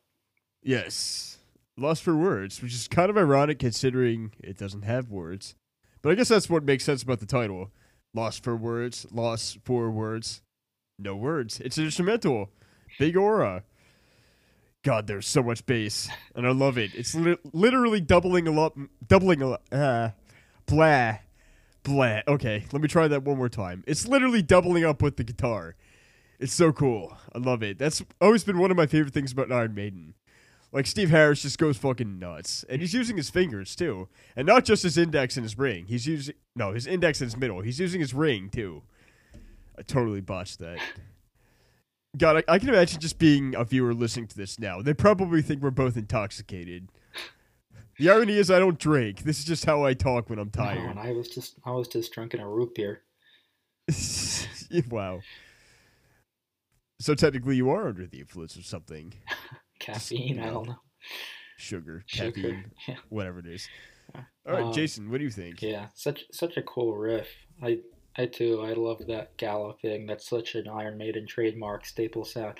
Yes. 0.61 1.37
Lost 1.77 2.03
for 2.03 2.15
words, 2.15 2.61
which 2.61 2.73
is 2.73 2.87
kind 2.87 3.09
of 3.09 3.17
ironic 3.17 3.59
considering 3.59 4.31
it 4.41 4.57
doesn't 4.57 4.83
have 4.83 5.09
words. 5.09 5.55
But 6.01 6.11
I 6.11 6.15
guess 6.15 6.29
that's 6.29 6.49
what 6.49 6.63
makes 6.63 6.85
sense 6.85 7.03
about 7.03 7.19
the 7.19 7.25
title. 7.25 7.71
Lost 8.13 8.43
for 8.43 8.55
words, 8.55 9.05
lost 9.11 9.57
for 9.63 9.89
words. 9.91 10.41
No 10.99 11.15
words. 11.15 11.59
It's 11.59 11.77
an 11.77 11.85
instrumental. 11.85 12.51
Big 12.99 13.17
aura. 13.17 13.63
God, 14.83 15.07
there's 15.07 15.27
so 15.27 15.41
much 15.41 15.65
bass, 15.65 16.09
and 16.35 16.45
I 16.45 16.51
love 16.51 16.77
it. 16.77 16.93
It's 16.93 17.15
li- 17.15 17.37
literally 17.53 18.01
doubling 18.01 18.47
a 18.49 18.51
lot, 18.51 18.73
doubling 19.07 19.41
a 19.41 19.47
lot. 19.47 19.61
Uh, 19.71 20.09
blah, 20.65 21.19
blah. 21.83 22.19
Okay, 22.27 22.65
let 22.73 22.81
me 22.81 22.89
try 22.89 23.07
that 23.07 23.23
one 23.23 23.37
more 23.37 23.47
time. 23.47 23.85
It's 23.87 24.05
literally 24.07 24.41
doubling 24.41 24.83
up 24.83 25.01
with 25.01 25.15
the 25.15 25.23
guitar. 25.23 25.75
It's 26.37 26.53
so 26.53 26.73
cool. 26.73 27.17
I 27.33 27.37
love 27.37 27.63
it. 27.63 27.79
That's 27.79 28.03
always 28.19 28.43
been 28.43 28.57
one 28.57 28.71
of 28.71 28.77
my 28.77 28.85
favorite 28.85 29.13
things 29.13 29.31
about 29.31 29.53
Iron 29.53 29.73
Maiden. 29.73 30.15
Like 30.73 30.85
Steve 30.85 31.11
Harris 31.11 31.43
just 31.43 31.59
goes 31.59 31.77
fucking 31.77 32.19
nuts, 32.19 32.65
and 32.67 32.81
he's 32.81 32.93
using 32.93 33.15
his 33.15 33.29
fingers 33.29 33.77
too, 33.77 34.09
and 34.35 34.45
not 34.45 34.65
just 34.65 34.83
his 34.83 34.97
index 34.97 35.37
and 35.37 35.45
his 35.45 35.57
ring. 35.57 35.85
He's 35.85 36.07
using 36.07 36.35
no 36.57 36.73
his 36.73 36.87
index 36.87 37.21
and 37.21 37.27
his 37.27 37.37
middle. 37.37 37.61
He's 37.61 37.79
using 37.79 38.01
his 38.01 38.13
ring 38.13 38.49
too. 38.49 38.81
I 39.77 39.83
totally 39.83 40.19
botched 40.19 40.59
that. 40.59 40.79
God, 42.17 42.37
I, 42.47 42.53
I 42.53 42.59
can 42.59 42.69
imagine 42.69 42.99
just 42.99 43.17
being 43.17 43.55
a 43.55 43.63
viewer 43.63 43.93
listening 43.93 44.27
to 44.27 44.37
this 44.37 44.59
now. 44.59 44.81
They 44.81 44.93
probably 44.93 45.41
think 45.41 45.61
we're 45.63 45.71
both 45.71 45.97
intoxicated. 45.97 46.89
The 47.97 48.09
irony 48.09 48.33
is, 48.33 48.51
I 48.51 48.59
don't 48.59 48.77
drink. 48.79 49.19
This 49.23 49.39
is 49.39 49.45
just 49.45 49.65
how 49.65 49.83
I 49.83 49.93
talk 49.93 50.29
when 50.29 50.39
I'm 50.39 50.51
No, 50.55 50.63
tired. 50.63 50.89
and 50.91 50.99
I 50.99 51.11
was 51.11 51.27
just 51.27 51.55
I 51.65 51.71
was 51.71 51.87
just 51.87 52.11
drinking 52.13 52.39
a 52.39 52.47
root 52.47 52.75
beer. 52.75 53.01
wow. 54.89 55.19
So 56.99 57.15
technically, 57.15 57.55
you 57.55 57.69
are 57.69 57.87
under 57.87 58.05
the 58.07 58.19
influence 58.19 58.55
of 58.55 58.65
something. 58.65 59.13
Caffeine, 59.79 60.39
I 60.39 60.49
don't 60.49 60.67
know. 60.67 60.75
Sugar, 61.57 62.03
Sugar. 62.07 62.31
caffeine, 62.31 62.71
Yeah. 62.87 62.95
whatever 63.09 63.39
it 63.39 63.47
is. 63.47 63.67
All 64.15 64.23
right, 64.53 64.63
Um, 64.63 64.73
Jason, 64.73 65.09
what 65.09 65.17
do 65.17 65.23
you 65.23 65.29
think? 65.31 65.61
Yeah, 65.61 65.87
such 65.93 66.25
such 66.31 66.57
a 66.57 66.61
cool 66.61 66.95
riff. 66.95 67.27
I 67.61 67.79
I 68.17 68.25
too 68.27 68.61
I 68.61 68.73
love 68.73 69.07
that 69.07 69.37
galloping. 69.37 70.05
That's 70.05 70.27
such 70.27 70.55
an 70.55 70.67
Iron 70.67 70.97
Maiden 70.97 71.25
trademark 71.27 71.85
staple 71.85 72.25
sound. 72.25 72.57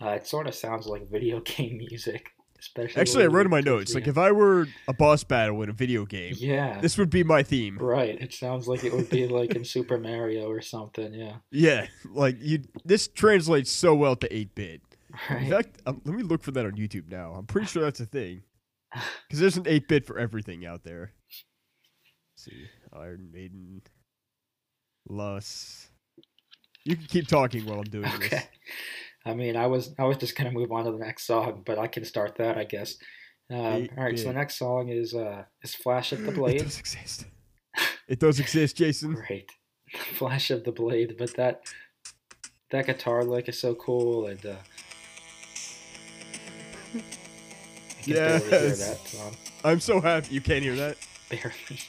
Uh, 0.00 0.10
it 0.10 0.26
sort 0.26 0.46
of 0.46 0.54
sounds 0.54 0.86
like 0.86 1.10
video 1.10 1.40
game 1.44 1.78
music, 1.78 2.30
especially. 2.58 3.00
Actually, 3.00 3.24
I 3.24 3.26
wrote 3.28 3.46
in 3.46 3.50
my 3.50 3.60
notes 3.60 3.94
like 3.94 4.06
if 4.06 4.18
I 4.18 4.32
were 4.32 4.66
a 4.88 4.92
boss 4.94 5.24
battle 5.24 5.62
in 5.62 5.68
a 5.68 5.72
video 5.72 6.04
game, 6.04 6.34
yeah, 6.38 6.80
this 6.80 6.98
would 6.98 7.10
be 7.10 7.22
my 7.22 7.42
theme. 7.42 7.78
right. 7.78 8.20
It 8.20 8.32
sounds 8.32 8.66
like 8.66 8.84
it 8.84 8.92
would 8.92 9.10
be 9.10 9.28
like 9.28 9.54
in 9.54 9.64
Super 9.64 9.98
Mario 9.98 10.48
or 10.50 10.60
something. 10.60 11.12
Yeah, 11.12 11.36
Yeah, 11.50 11.86
like 12.10 12.36
you. 12.40 12.64
This 12.84 13.06
translates 13.08 13.70
so 13.70 13.94
well 13.94 14.16
to 14.16 14.34
eight 14.34 14.54
bit. 14.54 14.80
In 15.30 15.48
fact, 15.48 15.80
um, 15.86 16.00
let 16.04 16.16
me 16.16 16.24
look 16.24 16.42
for 16.42 16.50
that 16.52 16.66
on 16.66 16.72
YouTube 16.72 17.08
now. 17.08 17.34
I'm 17.34 17.46
pretty 17.46 17.68
sure 17.68 17.84
that's 17.84 18.00
a 18.00 18.06
thing 18.06 18.42
because 19.28 19.38
there's 19.38 19.56
an 19.56 19.68
eight 19.68 19.86
bit 19.86 20.06
for 20.06 20.18
everything 20.18 20.66
out 20.66 20.82
there. 20.82 21.12
Let's 21.28 22.44
see, 22.46 22.66
Iron 22.92 23.28
Maiden, 23.32 23.82
Lust. 25.08 25.88
You 26.84 26.96
can 26.96 27.06
keep 27.06 27.26
talking 27.28 27.64
while 27.66 27.78
I'm 27.80 27.88
doing 27.90 28.06
Okay. 28.14 28.28
this. 28.28 28.44
I 29.26 29.34
mean, 29.34 29.56
I 29.56 29.66
was 29.66 29.94
I 29.98 30.04
was 30.04 30.18
just 30.18 30.36
gonna 30.36 30.50
move 30.50 30.70
on 30.70 30.84
to 30.84 30.92
the 30.92 30.98
next 30.98 31.26
song, 31.26 31.62
but 31.64 31.78
I 31.78 31.86
can 31.86 32.04
start 32.04 32.36
that, 32.36 32.58
I 32.58 32.64
guess. 32.64 32.96
Um, 33.50 33.58
Eight 33.84 33.90
all 33.96 34.04
right, 34.04 34.18
so 34.18 34.28
the 34.28 34.32
next 34.34 34.56
song 34.58 34.88
is 34.88 35.14
uh 35.14 35.44
is 35.62 35.74
"Flash 35.74 36.12
of 36.12 36.24
the 36.24 36.32
Blade. 36.32 36.56
It 36.56 36.58
Blade." 36.58 36.64
does 36.64 36.78
exist. 36.78 37.24
It 38.06 38.18
does 38.20 38.38
exist, 38.40 38.76
Jason. 38.76 39.14
Great, 39.26 39.50
"Flash 40.12 40.50
of 40.50 40.64
the 40.64 40.72
Blade," 40.72 41.16
but 41.18 41.34
that 41.36 41.62
that 42.70 42.86
guitar 42.86 43.24
lick 43.24 43.48
is 43.48 43.58
so 43.58 43.74
cool, 43.74 44.26
and 44.26 44.44
uh, 44.44 44.56
I 46.94 48.02
can 48.02 48.14
barely 48.14 48.40
hear 48.50 48.58
Yes. 48.60 48.78
that 48.78 49.08
song. 49.08 49.36
I'm 49.64 49.80
so 49.80 50.00
happy 50.00 50.34
you 50.34 50.40
can't 50.42 50.62
hear 50.62 50.76
that. 50.76 50.96
Barely. 51.30 51.80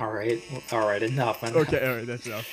All 0.00 0.12
right, 0.12 0.42
all 0.72 0.86
right, 0.86 1.02
enough. 1.02 1.42
enough. 1.42 1.56
Okay, 1.56 1.86
all 1.86 1.96
right, 1.96 2.06
that's 2.06 2.26
enough. 2.26 2.48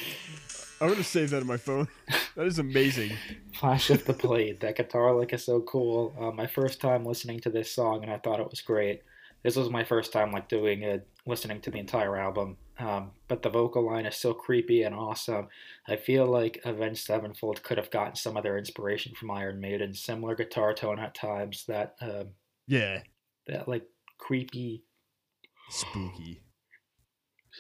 I'm 0.80 0.90
gonna 0.90 1.04
save 1.04 1.32
that 1.32 1.42
on 1.42 1.48
my 1.48 1.58
phone. 1.58 1.88
That 2.36 2.46
is 2.46 2.60
amazing. 2.60 3.14
Flash 3.56 3.90
of 3.90 4.06
the 4.06 4.14
Blade. 4.14 4.60
That 4.60 4.76
guitar 4.76 5.16
lick 5.16 5.34
is 5.34 5.44
so 5.44 5.62
cool. 5.62 6.16
Uh, 6.20 6.30
my 6.30 6.46
first 6.46 6.80
time 6.80 7.04
listening 7.04 7.40
to 7.40 7.50
this 7.50 7.74
song, 7.74 8.04
and 8.04 8.14
I 8.14 8.20
thought 8.20 8.40
it 8.40 8.48
was 8.48 8.62
great. 8.62 9.02
This 9.42 9.56
was 9.56 9.72
my 9.72 9.84
first 9.84 10.14
time 10.14 10.32
like 10.32 10.48
doing 10.48 10.84
it, 10.84 11.08
listening 11.26 11.62
to 11.62 11.72
the 11.72 11.80
entire 11.80 12.16
album. 12.16 12.58
Um, 12.78 13.10
but 13.28 13.42
the 13.42 13.50
vocal 13.50 13.84
line 13.88 14.06
is 14.06 14.18
so 14.18 14.36
creepy 14.36 14.84
and 14.84 14.94
awesome. 14.94 15.48
I 15.88 15.96
feel 15.96 16.28
like 16.28 16.62
Avenged 16.64 17.04
Sevenfold 17.04 17.64
could 17.64 17.80
have 17.80 17.90
gotten 17.90 18.16
some 18.16 18.38
of 18.38 18.44
their 18.44 18.60
inspiration 18.60 19.16
from 19.16 19.32
Iron 19.32 19.60
Maiden. 19.60 19.96
Similar 19.96 20.36
guitar 20.36 20.76
tone 20.76 21.00
at 21.00 21.16
times. 21.16 21.66
That 21.68 21.96
um 22.02 22.28
Yeah, 22.68 23.02
that 23.48 23.68
like 23.68 23.86
creepy, 24.20 24.84
spooky. 25.70 26.42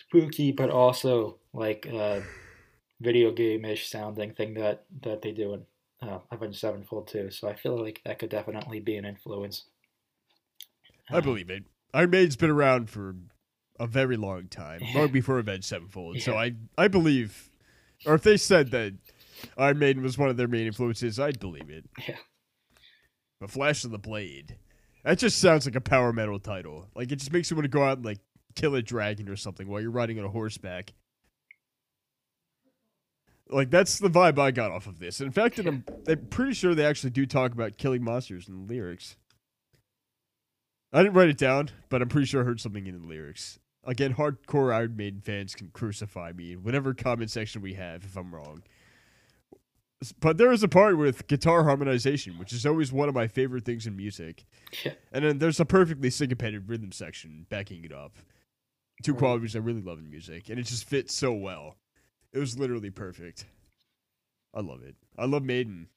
Spooky, 0.08 0.51
but 0.51 0.70
also 0.70 1.38
like 1.54 1.88
uh, 1.92 2.22
video 3.01 3.32
game-ish 3.32 3.89
sounding 3.89 4.34
thing 4.34 4.54
that 4.56 4.86
that 5.01 5.22
they 5.22 5.32
do 5.32 5.54
in 5.54 6.08
uh, 6.08 6.20
Avenged 6.32 6.60
Sevenfold 6.60 7.08
too. 7.08 7.32
So 7.32 7.48
I 7.48 7.56
feel 7.56 7.82
like 7.82 8.01
that 8.06 8.20
could 8.20 8.30
definitely 8.30 8.80
be 8.80 8.98
an 8.98 9.06
influence. 9.06 9.66
I 11.10 11.18
Um, 11.18 11.24
believe 11.24 11.50
it. 11.50 11.63
Iron 11.94 12.10
Maiden's 12.10 12.36
been 12.36 12.50
around 12.50 12.89
for 12.89 13.16
a 13.80 13.88
very 13.88 14.18
long 14.18 14.48
time, 14.48 14.82
Yeah. 14.82 14.93
long 15.00 15.12
before 15.12 15.39
Avenged 15.39 15.65
Sevenfold. 15.65 16.19
So 16.21 16.36
I, 16.36 16.54
I 16.78 16.88
believe, 16.88 17.50
or 18.06 18.15
if 18.15 18.24
they 18.24 18.38
said 18.38 18.71
that 18.71 18.93
Iron 19.58 19.80
Maiden 19.80 20.04
was 20.04 20.17
one 20.17 20.30
of 20.30 20.38
their 20.38 20.48
main 20.48 20.67
influences, 20.67 21.19
I'd 21.19 21.39
believe 21.39 21.69
it. 21.69 21.86
Yeah. 22.08 22.17
But 23.39 23.52
Flash 23.52 23.84
of 23.84 23.91
the 23.91 24.00
Blade, 24.00 24.58
that 25.04 25.19
just 25.19 25.39
sounds 25.39 25.65
like 25.65 25.76
a 25.76 25.82
power 25.82 26.12
metal 26.12 26.39
title. 26.39 26.88
Like 26.95 27.12
it 27.12 27.17
just 27.17 27.32
makes 27.32 27.50
you 27.50 27.56
want 27.56 27.65
to 27.65 27.69
go 27.69 27.84
out 27.84 27.98
and 27.98 28.06
like 28.06 28.19
kill 28.58 28.76
a 28.76 28.82
dragon 28.82 29.30
or 29.30 29.36
something 29.36 29.67
while 29.67 29.80
you're 29.80 29.91
riding 29.91 30.20
on 30.20 30.26
a 30.26 30.30
horseback. 30.30 30.93
Like 33.50 33.70
that's 33.70 34.00
the 34.00 34.10
vibe 34.10 34.39
I 34.39 34.52
got 34.52 34.72
off 34.72 34.88
of 34.88 35.00
this. 35.00 35.22
In 35.22 35.32
fact, 35.32 35.58
I'm, 35.60 35.86
I'm 36.08 36.28
pretty 36.30 36.54
sure 36.54 36.76
they 36.76 36.86
actually 36.86 37.12
do 37.12 37.26
talk 37.26 37.54
about 37.54 37.78
killing 37.78 38.04
monsters 38.04 38.50
in 38.50 38.67
the 38.67 38.74
lyrics. 38.74 39.15
I 40.91 41.04
didn't 41.04 41.13
write 41.13 41.30
it 41.30 41.38
down, 41.38 41.70
but 41.89 42.02
I'm 42.02 42.10
pretty 42.10 42.28
sure 42.28 42.41
I 42.41 42.46
heard 42.46 42.60
something 42.60 42.88
in 42.88 43.00
the 43.00 43.08
lyrics. 43.08 43.60
Again, 43.86 44.15
hardcore 44.15 44.74
Iron 44.74 44.98
Maiden 44.98 45.22
fans 45.22 45.56
can 45.56 45.70
crucify 45.70 46.34
me 46.34 46.54
in 46.54 46.63
whatever 46.63 46.93
comment 46.93 47.32
section 47.32 47.62
we 47.62 47.76
have 47.76 48.04
if 48.04 48.17
I'm 48.17 48.34
wrong. 48.34 48.63
But 50.20 50.38
there 50.38 50.52
is 50.52 50.62
a 50.62 50.67
part 50.67 50.98
with 50.98 51.28
guitar 51.28 51.63
harmonization, 51.63 52.38
which 52.38 52.54
is 52.54 52.65
always 52.65 52.91
one 52.91 53.10
of 53.10 53.15
my 53.15 53.28
favorite 53.28 53.65
things 53.65 53.88
in 53.88 53.96
music. 53.96 54.46
And 55.12 55.24
then 55.24 55.39
there's 55.39 55.60
a 55.60 55.65
perfectly 55.65 56.10
syncopated 56.10 56.70
rhythm 56.70 56.91
section 56.91 57.46
backing 57.50 57.84
it 57.84 57.93
up. 57.93 58.17
Two 59.03 59.13
qualities 59.13 59.55
I 59.55 59.60
really 59.60 59.81
love 59.81 59.99
in 59.99 60.10
music, 60.10 60.49
and 60.49 60.60
it 60.60 60.63
just 60.65 60.86
fits 60.86 61.13
so 61.13 61.31
well. 61.31 61.75
It 62.33 62.39
was 62.39 62.57
literally 62.57 62.89
perfect. 62.89 63.45
I 64.53 64.62
love 64.62 64.81
it. 64.81 64.95
I 65.17 65.25
love 65.25 65.43
Maiden. 65.43 65.88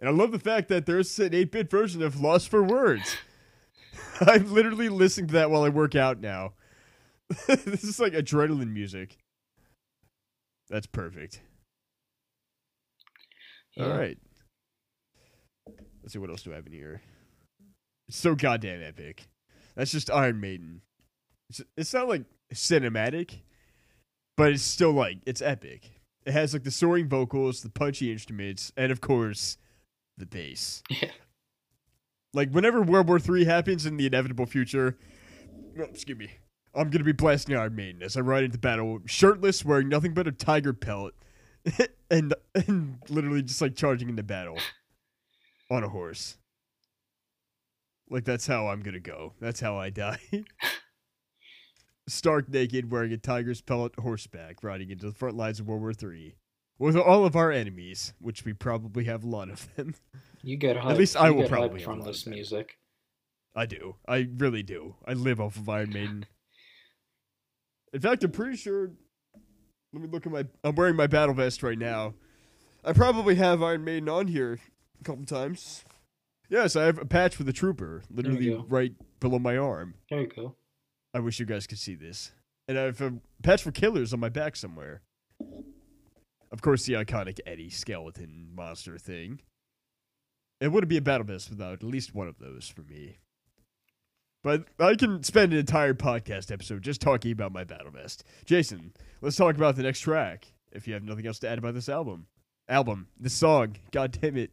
And 0.00 0.08
I 0.08 0.12
love 0.12 0.32
the 0.32 0.38
fact 0.38 0.68
that 0.68 0.86
there's 0.86 1.18
an 1.18 1.34
8 1.34 1.50
bit 1.50 1.70
version 1.70 2.02
of 2.02 2.20
Lost 2.20 2.48
for 2.48 2.62
Words. 2.62 3.16
I'm 4.20 4.52
literally 4.52 4.88
listening 4.88 5.28
to 5.28 5.34
that 5.34 5.50
while 5.50 5.62
I 5.62 5.68
work 5.68 5.94
out 5.94 6.20
now. 6.20 6.52
this 7.46 7.84
is 7.84 7.98
like 8.00 8.12
adrenaline 8.12 8.72
music. 8.72 9.16
That's 10.68 10.86
perfect. 10.86 11.40
All 13.78 13.86
Yeah. 13.88 13.96
right. 13.96 14.18
Let's 16.02 16.12
see 16.12 16.18
what 16.18 16.30
else 16.30 16.42
do 16.42 16.52
I 16.52 16.56
have 16.56 16.66
in 16.66 16.72
here. 16.72 17.00
It's 18.08 18.18
so 18.18 18.34
goddamn 18.34 18.82
epic. 18.82 19.26
That's 19.74 19.90
just 19.90 20.10
Iron 20.10 20.40
Maiden. 20.40 20.82
It's, 21.50 21.62
it's 21.76 21.94
not 21.94 22.08
like 22.08 22.24
cinematic, 22.54 23.40
but 24.36 24.52
it's 24.52 24.62
still 24.62 24.92
like 24.92 25.18
it's 25.26 25.42
epic. 25.42 26.00
It 26.26 26.32
has 26.32 26.52
like 26.52 26.64
the 26.64 26.70
soaring 26.70 27.08
vocals, 27.08 27.62
the 27.62 27.68
punchy 27.68 28.10
instruments, 28.10 28.72
and 28.76 28.90
of 28.90 29.00
course, 29.00 29.58
the 30.16 30.26
bass. 30.26 30.82
Yeah. 30.88 31.10
Like 32.32 32.50
whenever 32.50 32.82
World 32.82 33.08
War 33.08 33.20
Three 33.20 33.44
happens 33.44 33.86
in 33.86 33.96
the 33.96 34.06
inevitable 34.06 34.46
future, 34.46 34.98
oh, 35.78 35.82
excuse 35.82 36.18
me, 36.18 36.30
I'm 36.74 36.90
gonna 36.90 37.04
be 37.04 37.12
blasting 37.12 37.56
Iron 37.56 37.76
Maiden 37.76 38.02
as 38.02 38.16
I 38.16 38.20
ride 38.20 38.44
into 38.44 38.58
battle, 38.58 39.00
shirtless, 39.06 39.64
wearing 39.64 39.88
nothing 39.88 40.14
but 40.14 40.26
a 40.26 40.32
tiger 40.32 40.72
pelt, 40.72 41.12
and 42.10 42.34
and 42.54 42.98
literally 43.08 43.42
just 43.42 43.60
like 43.60 43.76
charging 43.76 44.08
into 44.08 44.22
battle 44.22 44.58
on 45.70 45.84
a 45.84 45.88
horse. 45.88 46.38
Like 48.10 48.24
that's 48.24 48.46
how 48.46 48.68
I'm 48.68 48.80
gonna 48.80 49.00
go. 49.00 49.34
That's 49.40 49.60
how 49.60 49.78
I 49.78 49.90
die. 49.90 50.20
Stark 52.06 52.48
naked, 52.48 52.90
wearing 52.90 53.12
a 53.12 53.16
tiger's 53.16 53.60
pellet 53.60 53.92
horseback, 53.98 54.62
riding 54.62 54.90
into 54.90 55.06
the 55.06 55.14
front 55.14 55.36
lines 55.36 55.60
of 55.60 55.66
World 55.66 55.80
War 55.80 55.92
III 55.92 56.34
with 56.78 56.96
all 56.96 57.24
of 57.24 57.36
our 57.36 57.52
enemies, 57.52 58.12
which 58.18 58.44
we 58.44 58.52
probably 58.52 59.04
have 59.04 59.24
a 59.24 59.28
lot 59.28 59.48
of 59.48 59.74
them. 59.76 59.94
You 60.42 60.56
get 60.56 60.76
at 60.76 60.96
least 60.96 61.16
I 61.16 61.28
you 61.28 61.34
will 61.34 61.48
probably 61.48 61.80
from 61.80 62.00
this 62.00 62.26
music. 62.26 62.78
I 63.56 63.66
do. 63.66 63.96
I 64.06 64.28
really 64.36 64.62
do. 64.62 64.96
I 65.06 65.12
live 65.12 65.40
off 65.40 65.56
of 65.56 65.68
Iron 65.68 65.90
Maiden. 65.90 66.26
In 67.92 68.00
fact, 68.00 68.24
I'm 68.24 68.32
pretty 68.32 68.56
sure. 68.56 68.90
Let 69.92 70.02
me 70.02 70.08
look 70.08 70.26
at 70.26 70.32
my. 70.32 70.44
I'm 70.64 70.74
wearing 70.74 70.96
my 70.96 71.06
battle 71.06 71.34
vest 71.34 71.62
right 71.62 71.78
now. 71.78 72.14
I 72.84 72.92
probably 72.92 73.36
have 73.36 73.62
Iron 73.62 73.84
Maiden 73.84 74.08
on 74.08 74.26
here 74.26 74.58
a 75.00 75.04
couple 75.04 75.24
times. 75.24 75.84
Yes, 76.50 76.76
I 76.76 76.84
have 76.84 76.98
a 76.98 77.06
patch 77.06 77.36
for 77.36 77.44
the 77.44 77.52
trooper, 77.52 78.02
literally 78.10 78.54
right 78.68 78.92
below 79.20 79.38
my 79.38 79.56
arm. 79.56 79.94
There 80.10 80.20
you 80.20 80.26
go. 80.26 80.56
I 81.14 81.20
wish 81.20 81.38
you 81.38 81.46
guys 81.46 81.66
could 81.66 81.78
see 81.78 81.94
this. 81.94 82.32
And 82.66 82.78
I 82.78 82.82
have 82.82 83.00
a 83.00 83.14
patch 83.42 83.62
for 83.62 83.70
killers 83.70 84.12
on 84.12 84.20
my 84.20 84.28
back 84.28 84.56
somewhere. 84.56 85.02
Of 86.50 86.60
course, 86.60 86.84
the 86.84 86.94
iconic 86.94 87.38
Eddie 87.46 87.70
skeleton 87.70 88.48
monster 88.54 88.98
thing. 88.98 89.40
It 90.60 90.68
wouldn't 90.68 90.88
be 90.88 90.96
a 90.96 91.02
battle 91.02 91.26
vest 91.26 91.50
without 91.50 91.74
at 91.74 91.82
least 91.82 92.14
one 92.14 92.28
of 92.28 92.38
those 92.38 92.68
for 92.68 92.82
me. 92.82 93.18
But 94.42 94.64
I 94.78 94.94
can 94.94 95.22
spend 95.22 95.52
an 95.52 95.58
entire 95.58 95.94
podcast 95.94 96.52
episode 96.52 96.82
just 96.82 97.00
talking 97.00 97.32
about 97.32 97.52
my 97.52 97.64
battle 97.64 97.90
vest. 97.90 98.24
Jason, 98.44 98.92
let's 99.20 99.36
talk 99.36 99.56
about 99.56 99.76
the 99.76 99.82
next 99.82 100.00
track. 100.00 100.46
If 100.72 100.86
you 100.86 100.94
have 100.94 101.02
nothing 101.02 101.26
else 101.26 101.38
to 101.40 101.48
add 101.48 101.58
about 101.58 101.74
this 101.74 101.88
album, 101.88 102.26
album, 102.68 103.08
this 103.18 103.32
song, 103.32 103.76
god 103.90 104.18
damn 104.20 104.36
it. 104.36 104.50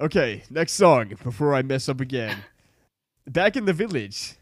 Okay, 0.00 0.44
next 0.48 0.72
song 0.72 1.12
before 1.22 1.54
I 1.54 1.62
mess 1.62 1.88
up 1.88 2.00
again. 2.00 2.36
Back 3.26 3.56
in 3.56 3.64
the 3.64 3.72
village. 3.72 4.36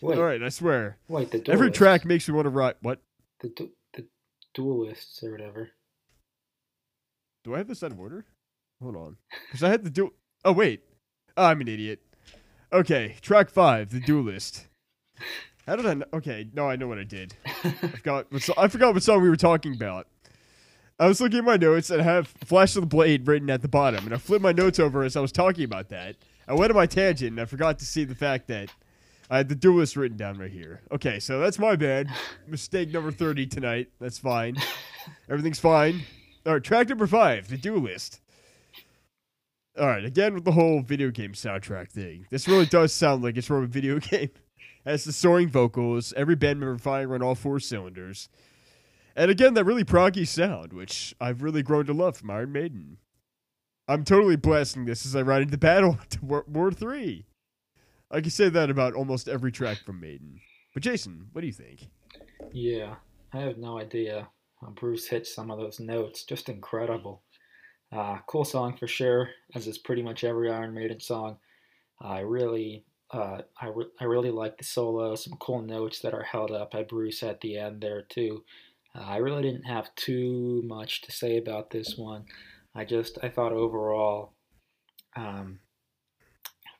Wait, 0.00 0.18
All 0.18 0.24
right, 0.24 0.42
I 0.42 0.48
swear. 0.48 0.96
wait. 1.08 1.30
The 1.30 1.42
Every 1.50 1.70
track 1.70 2.04
makes 2.04 2.28
me 2.28 2.34
want 2.34 2.46
to 2.46 2.50
write. 2.50 2.76
What? 2.80 3.00
The 3.40 3.48
du- 3.48 3.70
the 3.94 4.06
duelists 4.54 5.22
or 5.22 5.32
whatever. 5.32 5.70
Do 7.44 7.54
I 7.54 7.58
have 7.58 7.68
this 7.68 7.82
out 7.82 7.92
of 7.92 8.00
order? 8.00 8.26
Hold 8.82 8.96
on. 8.96 9.16
Because 9.46 9.62
I 9.62 9.68
had 9.70 9.84
to 9.84 9.90
do. 9.90 10.12
Oh, 10.44 10.52
wait. 10.52 10.82
Oh, 11.36 11.44
I'm 11.46 11.60
an 11.60 11.68
idiot. 11.68 12.00
Okay, 12.72 13.16
track 13.20 13.50
five, 13.50 13.90
The 13.90 14.00
Duelist. 14.00 14.66
How 15.66 15.76
did 15.76 15.86
I 15.86 15.94
know? 15.94 16.06
Okay, 16.14 16.48
no, 16.54 16.68
I 16.68 16.76
know 16.76 16.86
what 16.88 16.98
I 16.98 17.04
did. 17.04 17.34
I 17.64 17.70
forgot 17.70 18.30
what, 18.32 18.42
so- 18.42 18.54
I 18.56 18.68
forgot 18.68 18.94
what 18.94 19.02
song 19.02 19.22
we 19.22 19.28
were 19.28 19.36
talking 19.36 19.74
about. 19.74 20.06
I 20.98 21.06
was 21.08 21.20
looking 21.20 21.38
at 21.38 21.44
my 21.44 21.56
notes 21.56 21.88
and 21.90 22.00
I 22.00 22.04
have 22.04 22.28
Flash 22.28 22.76
of 22.76 22.82
the 22.82 22.86
Blade 22.86 23.26
written 23.26 23.48
at 23.48 23.62
the 23.62 23.68
bottom, 23.68 24.04
and 24.04 24.14
I 24.14 24.18
flipped 24.18 24.42
my 24.42 24.52
notes 24.52 24.78
over 24.78 25.02
as 25.02 25.16
I 25.16 25.20
was 25.20 25.32
talking 25.32 25.64
about 25.64 25.88
that. 25.88 26.16
I 26.46 26.52
went 26.54 26.70
on 26.70 26.76
my 26.76 26.86
tangent 26.86 27.30
and 27.32 27.40
I 27.40 27.46
forgot 27.46 27.78
to 27.78 27.86
see 27.86 28.04
the 28.04 28.14
fact 28.14 28.48
that 28.48 28.70
I 29.30 29.36
had 29.36 29.48
the 29.48 29.54
duelist 29.54 29.96
written 29.96 30.16
down 30.16 30.38
right 30.38 30.50
here. 30.50 30.82
Okay, 30.90 31.20
so 31.20 31.38
that's 31.38 31.58
my 31.58 31.76
bad. 31.76 32.08
Mistake 32.48 32.90
number 32.90 33.12
30 33.12 33.46
tonight. 33.46 33.88
That's 34.00 34.18
fine. 34.18 34.56
Everything's 35.30 35.60
fine. 35.60 36.02
All 36.44 36.54
right, 36.54 36.64
track 36.64 36.88
number 36.88 37.06
five, 37.06 37.46
The 37.48 37.56
Duelist. 37.56 38.20
All 39.78 39.86
right, 39.86 40.04
again 40.04 40.34
with 40.34 40.44
the 40.44 40.52
whole 40.52 40.82
video 40.82 41.12
game 41.12 41.32
soundtrack 41.32 41.90
thing. 41.90 42.26
This 42.30 42.48
really 42.48 42.66
does 42.66 42.92
sound 42.92 43.22
like 43.22 43.36
it's 43.36 43.46
from 43.46 43.62
a 43.62 43.68
video 43.68 43.98
game. 44.00 44.30
Has 44.84 45.04
the 45.04 45.12
soaring 45.12 45.48
vocals, 45.48 46.12
every 46.16 46.34
band 46.34 46.58
member 46.58 46.76
firing 46.76 47.12
on 47.12 47.22
all 47.22 47.36
four 47.36 47.60
cylinders. 47.60 48.28
And 49.14 49.30
again, 49.30 49.54
that 49.54 49.64
really 49.64 49.84
proggy 49.84 50.26
sound, 50.26 50.72
which 50.72 51.14
I've 51.20 51.42
really 51.42 51.62
grown 51.62 51.86
to 51.86 51.92
love 51.92 52.16
from 52.16 52.30
Iron 52.30 52.50
Maiden. 52.50 52.96
I'm 53.86 54.04
totally 54.04 54.36
blasting 54.36 54.86
this 54.86 55.06
as 55.06 55.14
I 55.14 55.22
ride 55.22 55.42
into 55.42 55.58
battle 55.58 55.98
to 56.10 56.24
War, 56.24 56.44
War 56.48 56.72
3. 56.72 57.26
I 58.10 58.20
can 58.20 58.30
say 58.30 58.48
that 58.48 58.70
about 58.70 58.94
almost 58.94 59.28
every 59.28 59.52
track 59.52 59.78
from 59.84 60.00
Maiden. 60.00 60.40
But 60.74 60.82
Jason, 60.82 61.28
what 61.32 61.40
do 61.42 61.46
you 61.46 61.52
think? 61.52 61.88
Yeah, 62.52 62.96
I 63.32 63.38
have 63.38 63.58
no 63.58 63.78
idea 63.78 64.28
how 64.60 64.70
Bruce 64.70 65.08
hit 65.08 65.26
some 65.26 65.50
of 65.50 65.58
those 65.58 65.78
notes. 65.78 66.24
Just 66.24 66.48
incredible. 66.48 67.22
Uh, 67.92 68.18
cool 68.26 68.44
song 68.44 68.76
for 68.76 68.86
sure, 68.86 69.30
as 69.54 69.66
is 69.66 69.78
pretty 69.78 70.02
much 70.02 70.24
every 70.24 70.50
Iron 70.50 70.74
Maiden 70.74 71.00
song. 71.00 71.38
I 72.00 72.20
really, 72.20 72.84
uh, 73.12 73.42
I, 73.60 73.66
re- 73.66 73.90
I 74.00 74.04
really 74.04 74.30
like 74.30 74.58
the 74.58 74.64
solo. 74.64 75.14
Some 75.14 75.36
cool 75.38 75.62
notes 75.62 76.00
that 76.00 76.14
are 76.14 76.22
held 76.22 76.50
up 76.50 76.70
by 76.70 76.82
Bruce 76.82 77.22
at 77.22 77.40
the 77.40 77.58
end 77.58 77.80
there 77.80 78.02
too. 78.02 78.44
Uh, 78.94 79.02
I 79.02 79.16
really 79.16 79.42
didn't 79.42 79.64
have 79.64 79.94
too 79.94 80.62
much 80.64 81.02
to 81.02 81.12
say 81.12 81.36
about 81.36 81.70
this 81.70 81.96
one. 81.96 82.24
I 82.74 82.84
just 82.84 83.18
I 83.22 83.28
thought 83.28 83.52
overall, 83.52 84.32
um, 85.16 85.60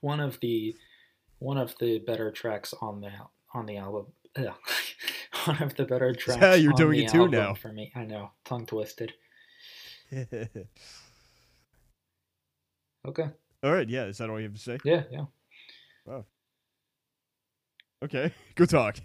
one 0.00 0.20
of 0.20 0.38
the 0.40 0.74
one 1.40 1.58
of 1.58 1.74
the 1.80 1.98
better 1.98 2.30
tracks 2.30 2.72
on 2.80 3.00
the 3.00 3.10
on 3.52 3.66
the 3.66 3.76
album. 3.78 4.06
ugh, 4.36 4.54
one 5.46 5.60
of 5.62 5.74
the 5.74 5.84
better 5.84 6.14
tracks. 6.18 6.40
Yeah, 6.40 6.54
you're 6.54 6.72
on 6.72 6.76
doing 6.78 6.98
the 7.00 7.04
it 7.06 7.10
too 7.10 7.18
album 7.24 7.30
now. 7.32 7.54
For 7.54 7.72
me, 7.72 7.90
I 7.96 8.04
know, 8.04 8.30
tongue 8.44 8.66
twisted. 8.66 9.12
Okay. 13.06 13.30
all 13.62 13.72
right, 13.72 13.88
yeah, 13.88 14.04
is 14.04 14.18
that 14.18 14.28
all 14.28 14.38
you 14.38 14.44
have 14.44 14.52
to 14.54 14.60
say? 14.60 14.78
Yeah, 14.84 15.04
yeah. 15.10 15.24
Wow. 16.04 16.26
Okay, 18.04 18.32
go 18.56 18.66
talk. 18.66 18.96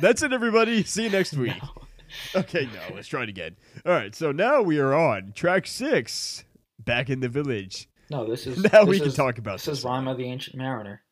That's 0.00 0.22
it, 0.22 0.32
everybody. 0.32 0.82
See 0.82 1.04
you 1.04 1.10
next 1.10 1.34
week. 1.34 1.54
No. 1.62 2.40
Okay, 2.40 2.66
no, 2.66 2.94
let's 2.94 3.06
try 3.08 3.22
it 3.22 3.28
again. 3.28 3.56
All 3.84 3.92
right, 3.92 4.14
so 4.14 4.32
now 4.32 4.62
we 4.62 4.78
are 4.80 4.94
on 4.94 5.32
track 5.34 5.66
six, 5.66 6.44
Back 6.84 7.08
in 7.10 7.20
the 7.20 7.28
Village. 7.28 7.88
No, 8.10 8.24
this 8.28 8.46
is 8.46 8.58
Now 8.72 8.84
this 8.84 8.88
we 8.88 9.00
can 9.00 9.12
talk 9.12 9.38
about 9.38 9.58
This 9.58 9.66
this. 9.66 9.78
is 9.78 9.84
Rime 9.84 10.06
of 10.08 10.16
the 10.16 10.24
Ancient 10.24 10.56
Mariner. 10.56 11.02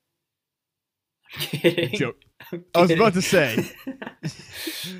Joke. 1.94 2.16
I'm 2.52 2.64
was 2.74 2.90
about 2.90 3.14
to 3.14 3.22
say. 3.22 3.70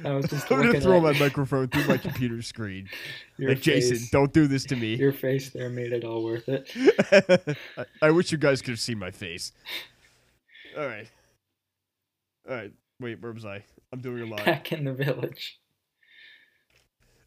I 0.04 0.14
was 0.14 0.28
just 0.28 0.50
I'm 0.50 0.62
gonna 0.62 0.80
throw 0.80 0.96
at 0.96 1.02
my 1.02 1.18
microphone 1.18 1.68
through 1.68 1.86
my 1.86 1.98
computer 1.98 2.40
screen. 2.42 2.88
your 3.38 3.50
like, 3.50 3.60
Jason, 3.60 3.98
don't 4.10 4.32
do 4.32 4.46
this 4.46 4.64
to 4.66 4.76
me. 4.76 4.94
Your 4.94 5.12
face 5.12 5.50
there 5.50 5.68
made 5.68 5.92
it 5.92 6.04
all 6.04 6.24
worth 6.24 6.48
it. 6.48 7.56
I, 7.76 7.84
I 8.02 8.10
wish 8.10 8.32
you 8.32 8.38
guys 8.38 8.62
could 8.62 8.70
have 8.70 8.80
seen 8.80 8.98
my 8.98 9.10
face. 9.10 9.52
All 10.76 10.86
right. 10.86 11.08
All 12.48 12.56
right. 12.56 12.72
Wait, 13.00 13.20
where 13.20 13.32
was 13.32 13.44
I? 13.44 13.64
I'm 13.92 14.00
doing 14.00 14.22
a 14.22 14.26
lot. 14.26 14.44
Back 14.44 14.72
in 14.72 14.84
the 14.84 14.94
village. 14.94 15.60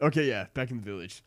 Okay, 0.02 0.28
yeah, 0.28 0.48
back 0.54 0.72
in 0.72 0.78
the 0.78 0.84
village. 0.84 1.24